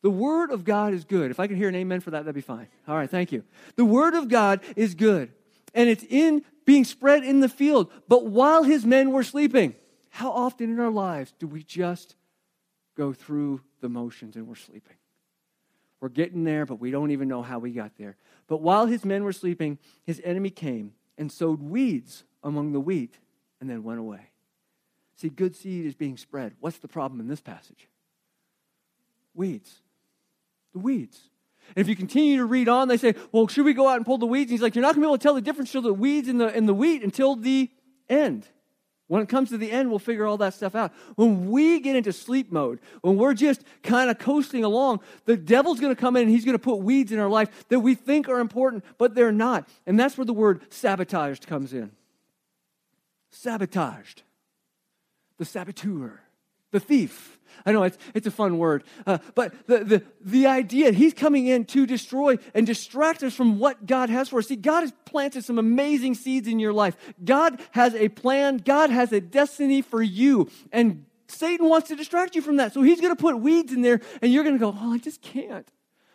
The 0.02 0.10
Word 0.10 0.50
of 0.50 0.64
God 0.64 0.92
is 0.92 1.04
good. 1.04 1.30
If 1.30 1.40
I 1.40 1.46
could 1.46 1.56
hear 1.56 1.68
an 1.68 1.74
amen 1.74 2.00
for 2.00 2.10
that, 2.10 2.24
that'd 2.24 2.34
be 2.34 2.40
fine. 2.40 2.68
All 2.86 2.96
right, 2.96 3.08
thank 3.10 3.32
you. 3.32 3.44
The 3.76 3.84
Word 3.84 4.14
of 4.14 4.28
God 4.28 4.60
is 4.76 4.94
good, 4.94 5.30
and 5.74 5.88
it's 5.88 6.04
in 6.08 6.42
being 6.64 6.84
spread 6.84 7.22
in 7.22 7.40
the 7.40 7.48
field. 7.48 7.90
But 8.08 8.26
while 8.26 8.62
his 8.62 8.84
men 8.84 9.12
were 9.12 9.22
sleeping, 9.22 9.74
how 10.10 10.30
often 10.30 10.70
in 10.70 10.80
our 10.80 10.90
lives 10.90 11.34
do 11.38 11.46
we 11.46 11.62
just 11.62 12.16
go 12.96 13.12
through 13.12 13.60
the 13.80 13.88
motions 13.88 14.36
and 14.36 14.46
we're 14.46 14.54
sleeping? 14.54 14.96
We're 16.00 16.08
getting 16.08 16.44
there, 16.44 16.66
but 16.66 16.80
we 16.80 16.90
don't 16.90 17.10
even 17.10 17.28
know 17.28 17.42
how 17.42 17.58
we 17.58 17.72
got 17.72 17.96
there. 17.98 18.16
But 18.46 18.62
while 18.62 18.86
his 18.86 19.04
men 19.04 19.24
were 19.24 19.32
sleeping, 19.32 19.78
his 20.04 20.20
enemy 20.24 20.50
came 20.50 20.92
and 21.18 21.30
sowed 21.30 21.62
weeds 21.62 22.24
among 22.42 22.72
the 22.72 22.80
wheat 22.80 23.18
and 23.60 23.68
then 23.68 23.82
went 23.82 24.00
away. 24.00 24.30
See, 25.16 25.28
good 25.28 25.56
seed 25.56 25.86
is 25.86 25.94
being 25.94 26.16
spread. 26.16 26.54
What's 26.60 26.78
the 26.78 26.88
problem 26.88 27.20
in 27.20 27.28
this 27.28 27.40
passage? 27.40 27.88
Weeds 29.34 29.80
the 30.76 30.82
weeds. 30.82 31.30
And 31.74 31.78
if 31.78 31.88
you 31.88 31.96
continue 31.96 32.36
to 32.36 32.44
read 32.44 32.68
on, 32.68 32.86
they 32.86 32.96
say, 32.96 33.14
well, 33.32 33.48
should 33.48 33.64
we 33.64 33.72
go 33.72 33.88
out 33.88 33.96
and 33.96 34.06
pull 34.06 34.18
the 34.18 34.26
weeds? 34.26 34.50
And 34.50 34.52
he's 34.52 34.62
like, 34.62 34.74
you're 34.74 34.82
not 34.82 34.94
going 34.94 35.02
to 35.02 35.06
be 35.06 35.08
able 35.08 35.18
to 35.18 35.22
tell 35.22 35.34
the 35.34 35.40
difference 35.40 35.70
between 35.70 35.84
the 35.84 35.94
weeds 35.94 36.28
and 36.28 36.40
the, 36.40 36.48
and 36.48 36.68
the 36.68 36.74
wheat 36.74 37.02
until 37.02 37.34
the 37.34 37.70
end. 38.08 38.46
When 39.08 39.22
it 39.22 39.28
comes 39.28 39.50
to 39.50 39.58
the 39.58 39.70
end, 39.70 39.88
we'll 39.88 40.00
figure 40.00 40.26
all 40.26 40.36
that 40.38 40.54
stuff 40.54 40.74
out. 40.74 40.92
When 41.14 41.50
we 41.50 41.78
get 41.78 41.94
into 41.94 42.12
sleep 42.12 42.50
mode, 42.50 42.80
when 43.02 43.16
we're 43.16 43.34
just 43.34 43.62
kind 43.84 44.10
of 44.10 44.18
coasting 44.18 44.64
along, 44.64 45.00
the 45.26 45.36
devil's 45.36 45.78
going 45.78 45.94
to 45.94 46.00
come 46.00 46.16
in 46.16 46.22
and 46.22 46.30
he's 46.30 46.44
going 46.44 46.56
to 46.56 46.62
put 46.62 46.80
weeds 46.80 47.12
in 47.12 47.20
our 47.20 47.28
life 47.28 47.68
that 47.68 47.80
we 47.80 47.94
think 47.94 48.28
are 48.28 48.40
important, 48.40 48.84
but 48.98 49.14
they're 49.14 49.30
not. 49.30 49.68
And 49.86 49.98
that's 49.98 50.18
where 50.18 50.24
the 50.24 50.32
word 50.32 50.62
sabotaged 50.72 51.46
comes 51.46 51.72
in. 51.72 51.92
Sabotaged. 53.30 54.22
The 55.38 55.44
saboteur. 55.44 56.25
The 56.76 56.80
thief 56.80 57.38
I 57.64 57.72
know 57.72 57.82
it's, 57.82 57.96
it's 58.14 58.26
a 58.26 58.30
fun 58.30 58.58
word. 58.58 58.84
Uh, 59.06 59.16
but 59.34 59.66
the, 59.66 59.82
the, 59.82 60.02
the 60.20 60.46
idea, 60.46 60.92
he's 60.92 61.14
coming 61.14 61.46
in 61.46 61.64
to 61.64 61.86
destroy 61.86 62.36
and 62.54 62.66
distract 62.66 63.22
us 63.22 63.34
from 63.34 63.58
what 63.58 63.86
God 63.86 64.10
has 64.10 64.28
for 64.28 64.38
us. 64.38 64.48
See, 64.48 64.56
God 64.56 64.82
has 64.82 64.92
planted 65.06 65.42
some 65.42 65.58
amazing 65.58 66.14
seeds 66.14 66.46
in 66.46 66.60
your 66.60 66.74
life. 66.74 66.96
God 67.24 67.60
has 67.72 67.94
a 67.96 68.08
plan, 68.08 68.58
God 68.58 68.90
has 68.90 69.10
a 69.10 69.20
destiny 69.20 69.82
for 69.82 70.02
you. 70.02 70.48
And 70.70 71.06
Satan 71.28 71.68
wants 71.68 71.88
to 71.88 71.96
distract 71.96 72.36
you 72.36 72.42
from 72.42 72.58
that. 72.58 72.72
So 72.72 72.82
he's 72.82 73.00
going 73.00 73.16
to 73.16 73.20
put 73.20 73.40
weeds 73.40 73.72
in 73.72 73.82
there, 73.82 74.00
and 74.22 74.30
you're 74.30 74.44
going 74.44 74.54
to 74.54 74.60
go, 74.60 74.76
Oh, 74.78 74.92
I 74.92 74.98
just 74.98 75.20
can't 75.22 75.68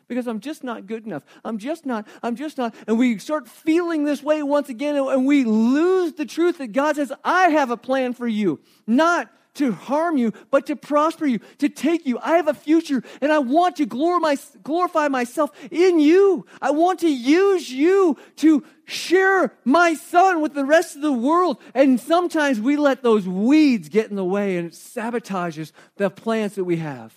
because 0.07 0.27
I'm 0.27 0.41
just 0.41 0.63
not 0.63 0.87
good 0.87 1.05
enough. 1.05 1.23
I'm 1.43 1.57
just 1.57 1.85
not, 1.85 2.05
I'm 2.21 2.35
just 2.35 2.57
not. 2.57 2.75
And 2.85 2.99
we 2.99 3.17
start 3.17 3.47
feeling 3.47 4.03
this 4.03 4.21
way 4.21 4.43
once 4.43 4.67
again, 4.67 4.95
and 4.95 5.25
we 5.25 5.45
lose 5.45 6.13
the 6.13 6.25
truth 6.25 6.57
that 6.57 6.73
God 6.73 6.97
says, 6.97 7.13
I 7.23 7.49
have 7.49 7.71
a 7.71 7.77
plan 7.77 8.13
for 8.13 8.27
you, 8.27 8.59
not 8.85 9.29
to 9.55 9.71
harm 9.71 10.17
you, 10.17 10.31
but 10.49 10.65
to 10.67 10.75
prosper 10.75 11.25
you, 11.25 11.39
to 11.57 11.67
take 11.67 12.05
you. 12.05 12.17
I 12.19 12.37
have 12.37 12.47
a 12.47 12.53
future 12.53 13.03
and 13.19 13.31
I 13.31 13.39
want 13.39 13.77
to 13.77 13.85
glorify 13.85 15.07
myself 15.09 15.51
in 15.69 15.99
you. 15.99 16.45
I 16.61 16.71
want 16.71 16.99
to 17.01 17.09
use 17.09 17.69
you 17.69 18.17
to 18.37 18.63
share 18.85 19.53
my 19.65 19.93
son 19.93 20.41
with 20.41 20.53
the 20.53 20.65
rest 20.65 20.95
of 20.95 21.01
the 21.01 21.11
world. 21.11 21.57
And 21.73 21.99
sometimes 21.99 22.59
we 22.59 22.77
let 22.77 23.03
those 23.03 23.27
weeds 23.27 23.89
get 23.89 24.09
in 24.09 24.15
the 24.15 24.25
way 24.25 24.57
and 24.57 24.67
it 24.67 24.73
sabotages 24.73 25.71
the 25.97 26.09
plans 26.09 26.55
that 26.55 26.63
we 26.63 26.77
have. 26.77 27.13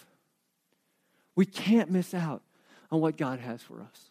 We 1.36 1.46
can't 1.46 1.90
miss 1.90 2.14
out 2.14 2.42
on 2.90 3.00
what 3.00 3.16
God 3.16 3.40
has 3.40 3.62
for 3.62 3.80
us. 3.80 4.10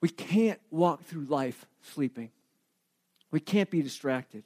We 0.00 0.08
can't 0.08 0.60
walk 0.70 1.04
through 1.04 1.24
life 1.24 1.66
sleeping. 1.82 2.30
We 3.30 3.40
can't 3.40 3.70
be 3.70 3.82
distracted. 3.82 4.44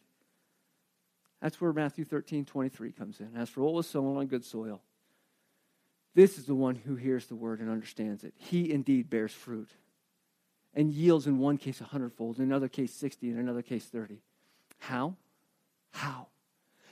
That's 1.40 1.60
where 1.60 1.72
Matthew 1.72 2.04
13, 2.04 2.44
23 2.44 2.92
comes 2.92 3.20
in. 3.20 3.30
As 3.36 3.48
for 3.48 3.62
what 3.62 3.72
was 3.74 3.88
sown 3.88 4.16
on 4.16 4.26
good 4.26 4.44
soil, 4.44 4.82
this 6.14 6.38
is 6.38 6.44
the 6.44 6.54
one 6.54 6.74
who 6.74 6.96
hears 6.96 7.26
the 7.26 7.34
word 7.34 7.60
and 7.60 7.70
understands 7.70 8.24
it. 8.24 8.34
He 8.36 8.70
indeed 8.70 9.08
bears 9.08 9.32
fruit 9.32 9.70
and 10.74 10.92
yields 10.92 11.26
in 11.26 11.38
one 11.38 11.56
case 11.56 11.80
a 11.80 11.84
hundredfold, 11.84 12.38
in 12.38 12.44
another 12.44 12.68
case 12.68 12.92
60, 12.94 13.30
in 13.30 13.38
another 13.38 13.62
case 13.62 13.84
30. 13.84 14.18
How? 14.78 15.16
How? 15.92 16.26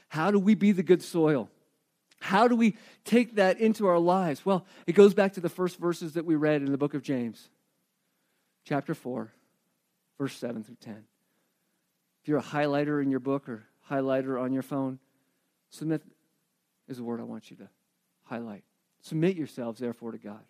How 0.08 0.30
do 0.30 0.38
we 0.38 0.54
be 0.54 0.72
the 0.72 0.82
good 0.82 1.02
soil? 1.02 1.50
How 2.20 2.48
do 2.48 2.56
we 2.56 2.76
take 3.04 3.36
that 3.36 3.60
into 3.60 3.86
our 3.86 3.98
lives? 3.98 4.44
Well, 4.44 4.66
it 4.86 4.92
goes 4.92 5.14
back 5.14 5.34
to 5.34 5.40
the 5.40 5.48
first 5.48 5.78
verses 5.78 6.14
that 6.14 6.24
we 6.24 6.34
read 6.34 6.62
in 6.62 6.72
the 6.72 6.78
book 6.78 6.94
of 6.94 7.02
James, 7.02 7.48
chapter 8.64 8.94
4, 8.94 9.30
verse 10.18 10.36
7 10.36 10.64
through 10.64 10.76
10. 10.80 11.04
If 12.22 12.28
you're 12.28 12.38
a 12.38 12.42
highlighter 12.42 13.00
in 13.02 13.10
your 13.10 13.20
book 13.20 13.48
or 13.48 13.67
highlighter 13.90 14.40
on 14.40 14.52
your 14.52 14.62
phone. 14.62 14.98
Submit 15.70 16.02
is 16.88 16.96
the 16.98 17.04
word 17.04 17.20
I 17.20 17.24
want 17.24 17.50
you 17.50 17.56
to 17.58 17.68
highlight. 18.24 18.64
Submit 19.00 19.36
yourselves, 19.36 19.80
therefore, 19.80 20.12
to 20.12 20.18
God. 20.18 20.40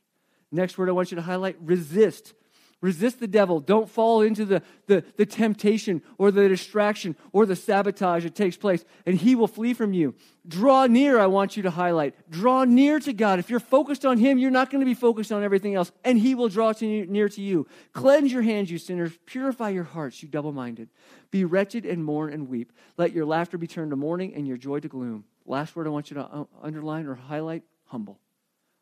Next 0.51 0.79
word 0.79 0.89
I 0.89 0.93
want 0.93 1.11
you 1.11 1.17
to 1.17 1.23
highlight 1.23 1.57
resist. 1.61 2.35
Resist 2.81 3.19
the 3.19 3.27
devil. 3.27 3.59
Don't 3.59 3.91
fall 3.91 4.23
into 4.23 4.45
the, 4.45 4.63
the, 4.87 5.03
the, 5.17 5.27
temptation 5.27 6.01
or 6.17 6.31
the 6.31 6.49
distraction 6.49 7.17
or 7.33 7.45
the 7.45 7.57
sabotage 7.57 8.23
that 8.23 8.37
takes 8.37 8.57
place, 8.57 8.85
and 9.05 9.17
he 9.17 9.35
will 9.35 9.49
flee 9.49 9.75
from 9.75 9.93
you. 9.93 10.15
Draw 10.47 10.87
near, 10.87 11.19
I 11.19 11.27
want 11.27 11.57
you 11.57 11.65
to 11.65 11.71
highlight. 11.71 12.15
Draw 12.31 12.65
near 12.65 13.01
to 13.01 13.13
God. 13.13 13.41
If 13.41 13.51
you're 13.51 13.59
focused 13.59 14.07
on 14.07 14.17
him, 14.17 14.39
you're 14.39 14.53
not 14.53 14.71
going 14.71 14.79
to 14.79 14.87
be 14.87 14.95
focused 14.95 15.33
on 15.33 15.43
everything 15.43 15.75
else, 15.75 15.91
and 16.05 16.21
he 16.21 16.37
will 16.37 16.49
draw 16.49 16.73
to 16.75 16.87
you, 16.87 17.05
near 17.07 17.29
to 17.29 17.43
you. 17.43 17.67
Cleanse 17.95 18.33
your 18.33 18.43
hands, 18.43 18.71
you 18.71 18.79
sinners. 18.79 19.11
Purify 19.27 19.71
your 19.71 19.85
hearts, 19.85 20.23
you 20.23 20.29
double 20.29 20.53
minded. 20.53 20.89
Be 21.33 21.45
wretched 21.45 21.85
and 21.85 22.05
mourn 22.05 22.33
and 22.33 22.49
weep. 22.49 22.73
Let 22.97 23.13
your 23.13 23.27
laughter 23.27 23.59
be 23.59 23.67
turned 23.67 23.91
to 23.91 23.97
mourning 23.97 24.35
and 24.35 24.47
your 24.47 24.57
joy 24.57 24.79
to 24.79 24.89
gloom. 24.89 25.25
Last 25.47 25.75
word 25.75 25.89
I 25.89 25.91
want 25.91 26.11
you 26.11 26.15
to 26.15 26.25
uh, 26.25 26.45
underline 26.63 27.07
or 27.07 27.17
highlight 27.17 27.65
humble. 27.87 28.21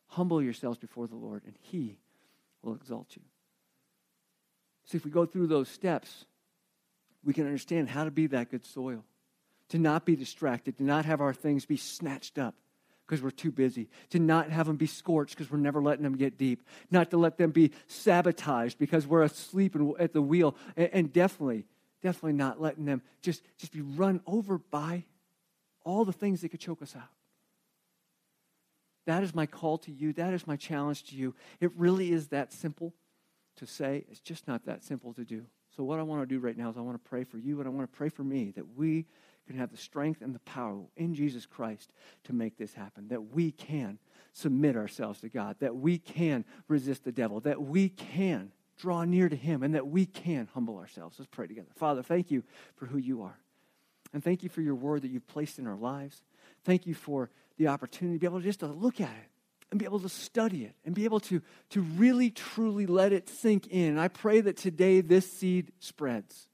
Humble 0.09 0.43
yourselves 0.43 0.77
before 0.77 1.07
the 1.07 1.17
Lord, 1.17 1.45
and 1.47 1.55
He 1.63 1.99
will 2.63 2.75
exalt 2.75 3.17
you. 3.17 3.23
See, 4.87 4.97
if 4.97 5.05
we 5.05 5.11
go 5.11 5.27
through 5.27 5.49
those 5.49 5.69
steps, 5.69 6.25
we 7.25 7.35
can 7.35 7.45
understand 7.45 7.89
how 7.89 8.05
to 8.05 8.11
be 8.11 8.29
that 8.29 8.51
good 8.51 8.65
soil, 8.65 9.05
to 9.71 9.79
not 9.79 10.05
be 10.05 10.17
distracted, 10.17 10.79
to 10.79 10.85
not 10.85 11.05
have 11.05 11.21
our 11.21 11.35
things 11.35 11.67
be 11.67 11.77
snatched 11.77 12.39
up 12.39 12.55
because 13.05 13.23
we're 13.23 13.31
too 13.31 13.53
busy, 13.53 13.89
to 14.11 14.19
not 14.19 14.51
have 14.51 14.67
them 14.67 14.77
be 14.77 14.87
scorched 14.87 15.37
because 15.37 15.51
we're 15.51 15.59
never 15.59 15.81
letting 15.81 16.03
them 16.03 16.17
get 16.17 16.39
deep, 16.39 16.63
not 16.91 17.11
to 17.11 17.17
let 17.17 17.37
them 17.37 17.51
be 17.51 17.73
sabotaged 17.87 18.79
because 18.79 19.07
we're 19.07 19.23
asleep 19.23 19.77
at 19.99 20.13
the 20.13 20.23
wheel, 20.23 20.57
and, 20.77 21.13
definitely, 21.13 21.67
definitely 22.03 22.33
not 22.33 22.61
letting 22.61 22.85
them 22.85 23.03
just, 23.23 23.43
just 23.59 23.73
be 23.73 23.81
run 23.81 24.21
over 24.27 24.59
by 24.59 25.05
all 25.85 26.05
the 26.05 26.13
things 26.13 26.41
that 26.41 26.49
could 26.49 26.61
choke 26.61 26.83
us 26.83 26.97
out. 26.97 27.03
That 29.07 29.23
is 29.23 29.35
my 29.37 29.47
call 29.47 29.79
to 29.79 29.93
you. 29.93 30.13
That 30.15 30.35
is 30.35 30.49
my 30.49 30.57
challenge 30.57 31.05
to 31.05 31.15
you. 31.15 31.35
It 31.61 31.71
really 31.77 32.11
is 32.11 32.29
that 32.29 32.53
simple 32.53 32.93
to 33.57 33.67
say. 33.67 34.05
It's 34.11 34.21
just 34.21 34.47
not 34.47 34.65
that 34.67 34.85
simple 34.85 35.13
to 35.15 35.25
do. 35.25 35.47
So, 35.77 35.85
what 35.85 35.99
I 35.99 36.03
want 36.03 36.23
to 36.23 36.27
do 36.27 36.41
right 36.41 36.57
now 36.57 36.71
is 36.71 36.77
I 36.77 36.81
want 36.81 37.03
to 37.03 37.09
pray 37.09 37.25
for 37.25 37.39
you 37.39 37.59
and 37.59 37.69
I 37.69 37.71
want 37.71 37.91
to 37.91 37.97
pray 37.97 38.09
for 38.09 38.25
me 38.25 38.53
that 38.57 38.77
we 38.77 39.07
can 39.47 39.57
have 39.57 39.71
the 39.71 39.77
strength 39.77 40.23
and 40.23 40.35
the 40.35 40.41
power 40.41 40.81
in 40.97 41.15
Jesus 41.15 41.47
Christ 41.47 41.93
to 42.25 42.33
make 42.33 42.57
this 42.57 42.75
happen, 42.75 43.09
that 43.09 43.33
we 43.33 43.53
can 43.53 43.99
submit 44.33 44.77
ourselves 44.77 45.21
to 45.21 45.29
God, 45.29 45.57
that 45.61 45.77
we 45.77 45.99
can 45.99 46.45
resist 46.69 47.05
the 47.05 47.13
devil, 47.13 47.41
that 47.41 47.63
we 47.63 47.89
can 47.89 48.51
draw 48.77 49.05
near 49.05 49.29
to 49.29 49.37
Him, 49.37 49.63
and 49.63 49.75
that 49.75 49.87
we 49.87 50.07
can 50.07 50.49
humble 50.53 50.79
ourselves. 50.79 51.19
Let's 51.19 51.29
pray 51.31 51.47
together. 51.47 51.69
Father, 51.77 52.03
thank 52.03 52.31
you 52.31 52.43
for 52.75 52.87
who 52.87 52.99
you 52.99 53.23
are. 53.23 53.39
And 54.13 54.23
thank 54.23 54.43
you 54.43 54.49
for 54.49 54.63
your 54.63 54.75
word 54.75 55.03
that 55.03 55.11
you've 55.11 55.27
placed 55.27 55.59
in 55.59 55.67
our 55.67 55.77
lives. 55.77 56.23
Thank 56.65 56.87
you 56.87 56.95
for 56.95 57.31
the 57.59 57.69
opportunity 57.69 58.17
to 58.17 58.21
be 58.21 58.27
able 58.27 58.41
to 58.41 58.45
just 58.45 58.61
to 58.61 58.67
look 58.67 59.01
at 59.01 59.11
it 59.11 59.31
and 59.71 59.79
be 59.79 59.85
able 59.85 60.01
to 60.01 60.09
study 60.09 60.65
it 60.65 60.75
and 60.85 60.95
be 60.95 61.05
able 61.05 61.21
to, 61.21 61.43
to 61.71 61.81
really, 61.81 62.31
truly 62.31 62.87
let 62.87 63.13
it 63.13 63.29
sink 63.29 63.67
in. 63.69 63.91
And 63.91 64.01
I 64.01 64.09
pray 64.09 64.41
that 64.41 64.57
today 64.57 65.01
this 65.01 65.31
seed 65.31 65.73
spreads. 65.81 66.49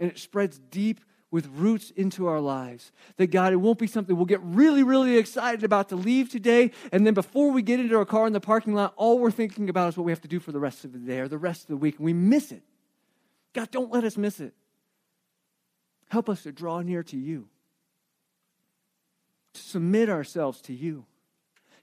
And 0.00 0.10
it 0.10 0.18
spreads 0.18 0.58
deep 0.58 1.00
with 1.30 1.46
roots 1.48 1.90
into 1.90 2.26
our 2.26 2.40
lives. 2.40 2.90
That 3.16 3.28
God, 3.28 3.52
it 3.52 3.56
won't 3.56 3.78
be 3.78 3.86
something 3.86 4.16
we'll 4.16 4.26
get 4.26 4.42
really, 4.42 4.82
really 4.82 5.18
excited 5.18 5.62
about 5.62 5.90
to 5.90 5.96
leave 5.96 6.30
today. 6.30 6.72
And 6.90 7.06
then 7.06 7.14
before 7.14 7.52
we 7.52 7.62
get 7.62 7.80
into 7.80 7.96
our 7.96 8.04
car 8.04 8.26
in 8.26 8.32
the 8.32 8.40
parking 8.40 8.74
lot, 8.74 8.94
all 8.96 9.18
we're 9.18 9.30
thinking 9.30 9.68
about 9.68 9.88
is 9.88 9.96
what 9.96 10.04
we 10.04 10.12
have 10.12 10.22
to 10.22 10.28
do 10.28 10.40
for 10.40 10.52
the 10.52 10.60
rest 10.60 10.84
of 10.84 10.92
the 10.92 10.98
day 10.98 11.20
or 11.20 11.28
the 11.28 11.38
rest 11.38 11.62
of 11.62 11.68
the 11.68 11.76
week. 11.76 11.96
And 11.96 12.04
we 12.04 12.12
miss 12.12 12.50
it. 12.50 12.62
God, 13.52 13.70
don't 13.70 13.92
let 13.92 14.04
us 14.04 14.16
miss 14.16 14.40
it. 14.40 14.54
Help 16.08 16.28
us 16.28 16.42
to 16.44 16.52
draw 16.52 16.80
near 16.80 17.02
to 17.04 17.16
you 17.16 17.48
to 19.58 19.68
submit 19.68 20.08
ourselves 20.08 20.60
to 20.62 20.72
you, 20.72 21.04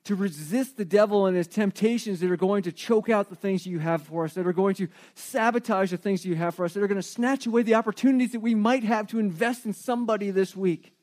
to 0.05 0.15
resist 0.15 0.78
the 0.78 0.86
devil 0.86 1.26
and 1.26 1.36
his 1.36 1.47
temptations 1.47 2.19
that 2.19 2.32
are 2.32 2.38
going 2.38 2.63
to 2.63 2.71
choke 2.71 3.09
out 3.09 3.30
the 3.30 3.36
things 3.36 3.65
you 3.65 3.80
have 3.80 4.01
for 4.03 4.26
us, 4.26 4.34
that 4.34 4.47
are 4.47 4.53
going 4.53 4.76
to 4.76 4.88
sabotage 5.13 5.91
the 5.91 5.97
things 5.97 6.26
you 6.26 6.36
have 6.36 6.55
for 6.55 6.65
us, 6.65 6.73
that 6.73 6.84
are 6.84 6.88
going 6.88 6.95
to 6.95 7.03
snatch 7.03 7.45
away 7.45 7.63
the 7.63 7.76
opportunities 7.76 8.32
that 8.32 8.39
we 8.39 8.55
might 8.55 8.84
have 8.84 9.07
to 9.07 9.19
invest 9.19 9.65
in 9.65 9.73
somebody 9.73 10.32
this 10.32 10.55
week. 10.55 10.93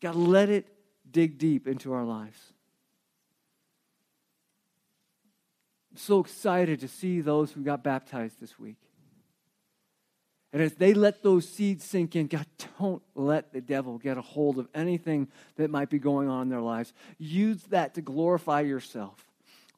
God, 0.00 0.14
let 0.14 0.48
it 0.48 0.66
dig 1.10 1.38
deep 1.38 1.68
into 1.68 1.92
our 1.92 2.04
lives. 2.04 2.38
I'm 5.90 5.98
so 5.98 6.20
excited 6.20 6.80
to 6.80 6.88
see 6.88 7.20
those 7.20 7.52
who 7.52 7.62
got 7.62 7.84
baptized 7.84 8.40
this 8.40 8.58
week. 8.58 8.78
And 10.52 10.60
as 10.60 10.74
they 10.74 10.92
let 10.92 11.22
those 11.22 11.48
seeds 11.48 11.82
sink 11.84 12.14
in, 12.14 12.26
God, 12.26 12.46
don't 12.78 13.02
let 13.14 13.52
the 13.54 13.60
devil 13.62 13.96
get 13.96 14.18
a 14.18 14.22
hold 14.22 14.58
of 14.58 14.68
anything 14.74 15.28
that 15.56 15.70
might 15.70 15.88
be 15.88 15.98
going 15.98 16.28
on 16.28 16.42
in 16.42 16.48
their 16.50 16.60
lives. 16.60 16.92
Use 17.18 17.62
that 17.70 17.94
to 17.94 18.02
glorify 18.02 18.60
yourself. 18.60 19.24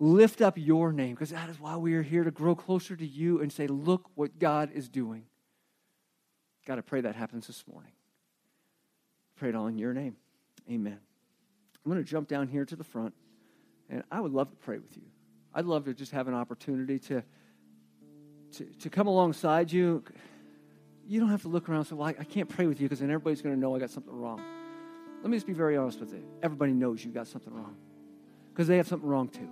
Lift 0.00 0.40
up 0.40 0.58
your 0.58 0.92
name, 0.92 1.14
because 1.14 1.30
that 1.30 1.48
is 1.48 1.60
why 1.60 1.76
we 1.76 1.94
are 1.94 2.02
here 2.02 2.24
to 2.24 2.32
grow 2.32 2.56
closer 2.56 2.96
to 2.96 3.06
you 3.06 3.40
and 3.40 3.52
say, 3.52 3.68
look 3.68 4.10
what 4.16 4.40
God 4.40 4.72
is 4.74 4.88
doing. 4.88 5.26
God, 6.66 6.78
I 6.78 6.80
pray 6.80 7.02
that 7.02 7.14
happens 7.14 7.46
this 7.46 7.62
morning. 7.70 7.92
Pray 9.36 9.50
it 9.50 9.54
all 9.54 9.68
in 9.68 9.78
your 9.78 9.94
name. 9.94 10.16
Amen. 10.68 10.98
I'm 11.84 11.92
going 11.92 12.02
to 12.02 12.10
jump 12.10 12.26
down 12.26 12.48
here 12.48 12.64
to 12.64 12.74
the 12.74 12.82
front, 12.82 13.14
and 13.88 14.02
I 14.10 14.20
would 14.20 14.32
love 14.32 14.50
to 14.50 14.56
pray 14.56 14.78
with 14.78 14.96
you. 14.96 15.04
I'd 15.54 15.66
love 15.66 15.84
to 15.84 15.94
just 15.94 16.10
have 16.10 16.26
an 16.26 16.34
opportunity 16.34 16.98
to, 16.98 17.22
to, 18.56 18.64
to 18.64 18.90
come 18.90 19.06
alongside 19.06 19.70
you 19.70 20.02
you 21.06 21.20
don't 21.20 21.30
have 21.30 21.42
to 21.42 21.48
look 21.48 21.68
around 21.68 21.80
and 21.80 21.86
say, 21.88 21.94
Well, 21.94 22.08
I, 22.08 22.14
I 22.18 22.24
can't 22.24 22.48
pray 22.48 22.66
with 22.66 22.80
you 22.80 22.86
because 22.88 23.00
then 23.00 23.10
everybody's 23.10 23.42
going 23.42 23.54
to 23.54 23.60
know 23.60 23.74
I 23.74 23.78
got 23.78 23.90
something 23.90 24.14
wrong. 24.14 24.40
Let 25.22 25.30
me 25.30 25.36
just 25.36 25.46
be 25.46 25.52
very 25.52 25.76
honest 25.76 26.00
with 26.00 26.12
you. 26.12 26.22
Everybody 26.42 26.72
knows 26.72 27.04
you 27.04 27.10
got 27.10 27.26
something 27.26 27.52
wrong 27.52 27.76
because 28.52 28.68
they 28.68 28.76
have 28.76 28.88
something 28.88 29.08
wrong 29.08 29.28
too. 29.28 29.48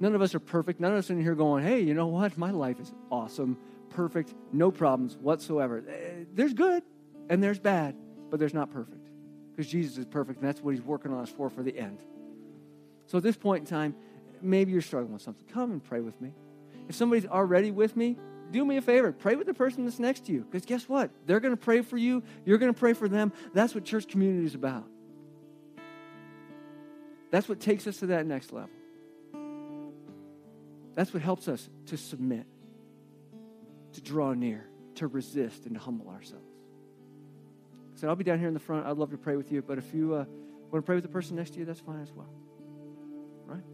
None 0.00 0.14
of 0.14 0.22
us 0.22 0.34
are 0.34 0.40
perfect. 0.40 0.80
None 0.80 0.92
of 0.92 0.98
us 0.98 1.10
are 1.10 1.14
in 1.14 1.22
here 1.22 1.34
going, 1.34 1.64
Hey, 1.64 1.80
you 1.80 1.94
know 1.94 2.08
what? 2.08 2.36
My 2.36 2.50
life 2.50 2.80
is 2.80 2.92
awesome, 3.10 3.56
perfect, 3.90 4.34
no 4.52 4.70
problems 4.70 5.16
whatsoever. 5.16 5.84
Eh, 5.88 6.24
there's 6.32 6.54
good 6.54 6.82
and 7.28 7.42
there's 7.42 7.58
bad, 7.58 7.96
but 8.30 8.38
there's 8.38 8.54
not 8.54 8.72
perfect 8.72 9.10
because 9.50 9.70
Jesus 9.70 9.98
is 9.98 10.04
perfect 10.04 10.40
and 10.40 10.48
that's 10.48 10.60
what 10.60 10.74
he's 10.74 10.82
working 10.82 11.12
on 11.12 11.20
us 11.20 11.30
for 11.30 11.48
for 11.50 11.62
the 11.62 11.76
end. 11.76 11.98
So 13.06 13.18
at 13.18 13.24
this 13.24 13.36
point 13.36 13.60
in 13.60 13.66
time, 13.66 13.94
maybe 14.40 14.72
you're 14.72 14.82
struggling 14.82 15.12
with 15.12 15.22
something. 15.22 15.46
Come 15.46 15.72
and 15.72 15.82
pray 15.82 16.00
with 16.00 16.20
me. 16.20 16.32
If 16.88 16.94
somebody's 16.94 17.26
already 17.26 17.70
with 17.70 17.96
me, 17.96 18.16
do 18.54 18.64
me 18.64 18.76
a 18.76 18.80
favor 18.80 19.10
pray 19.10 19.34
with 19.34 19.48
the 19.48 19.52
person 19.52 19.84
that's 19.84 19.98
next 19.98 20.26
to 20.26 20.32
you. 20.32 20.42
Because 20.42 20.64
guess 20.64 20.88
what? 20.88 21.10
They're 21.26 21.40
going 21.40 21.56
to 21.56 21.60
pray 21.60 21.82
for 21.82 21.98
you 21.98 22.22
you're 22.44 22.58
going 22.58 22.72
to 22.72 22.78
pray 22.78 22.92
for 22.92 23.08
them. 23.08 23.32
That's 23.52 23.74
what 23.74 23.84
church 23.84 24.06
community 24.06 24.46
is 24.46 24.54
about. 24.54 24.84
That's 27.32 27.48
what 27.48 27.58
takes 27.58 27.88
us 27.88 27.98
to 27.98 28.06
that 28.06 28.26
next 28.26 28.52
level. 28.52 28.70
That's 30.94 31.12
what 31.12 31.20
helps 31.20 31.48
us 31.48 31.68
to 31.86 31.96
submit 31.96 32.46
to 33.94 34.00
draw 34.00 34.32
near 34.34 34.64
to 34.96 35.08
resist 35.08 35.66
and 35.66 35.74
to 35.74 35.80
humble 35.80 36.08
ourselves. 36.08 36.46
So 37.96 38.08
i'll 38.08 38.14
be 38.14 38.22
down 38.22 38.38
here 38.38 38.48
in 38.48 38.54
the 38.54 38.60
front. 38.60 38.86
I'd 38.86 38.96
love 38.96 39.10
to 39.10 39.18
pray 39.18 39.34
with 39.34 39.50
you 39.50 39.62
but 39.62 39.78
if 39.78 39.92
you 39.92 40.14
uh, 40.14 40.24
want 40.70 40.74
to 40.74 40.82
pray 40.82 40.94
with 40.94 41.04
the 41.04 41.10
person 41.10 41.34
next 41.34 41.54
to 41.54 41.58
you 41.58 41.64
that's 41.64 41.80
fine 41.80 42.02
as 42.02 42.12
well. 42.12 42.30
Right 43.46 43.73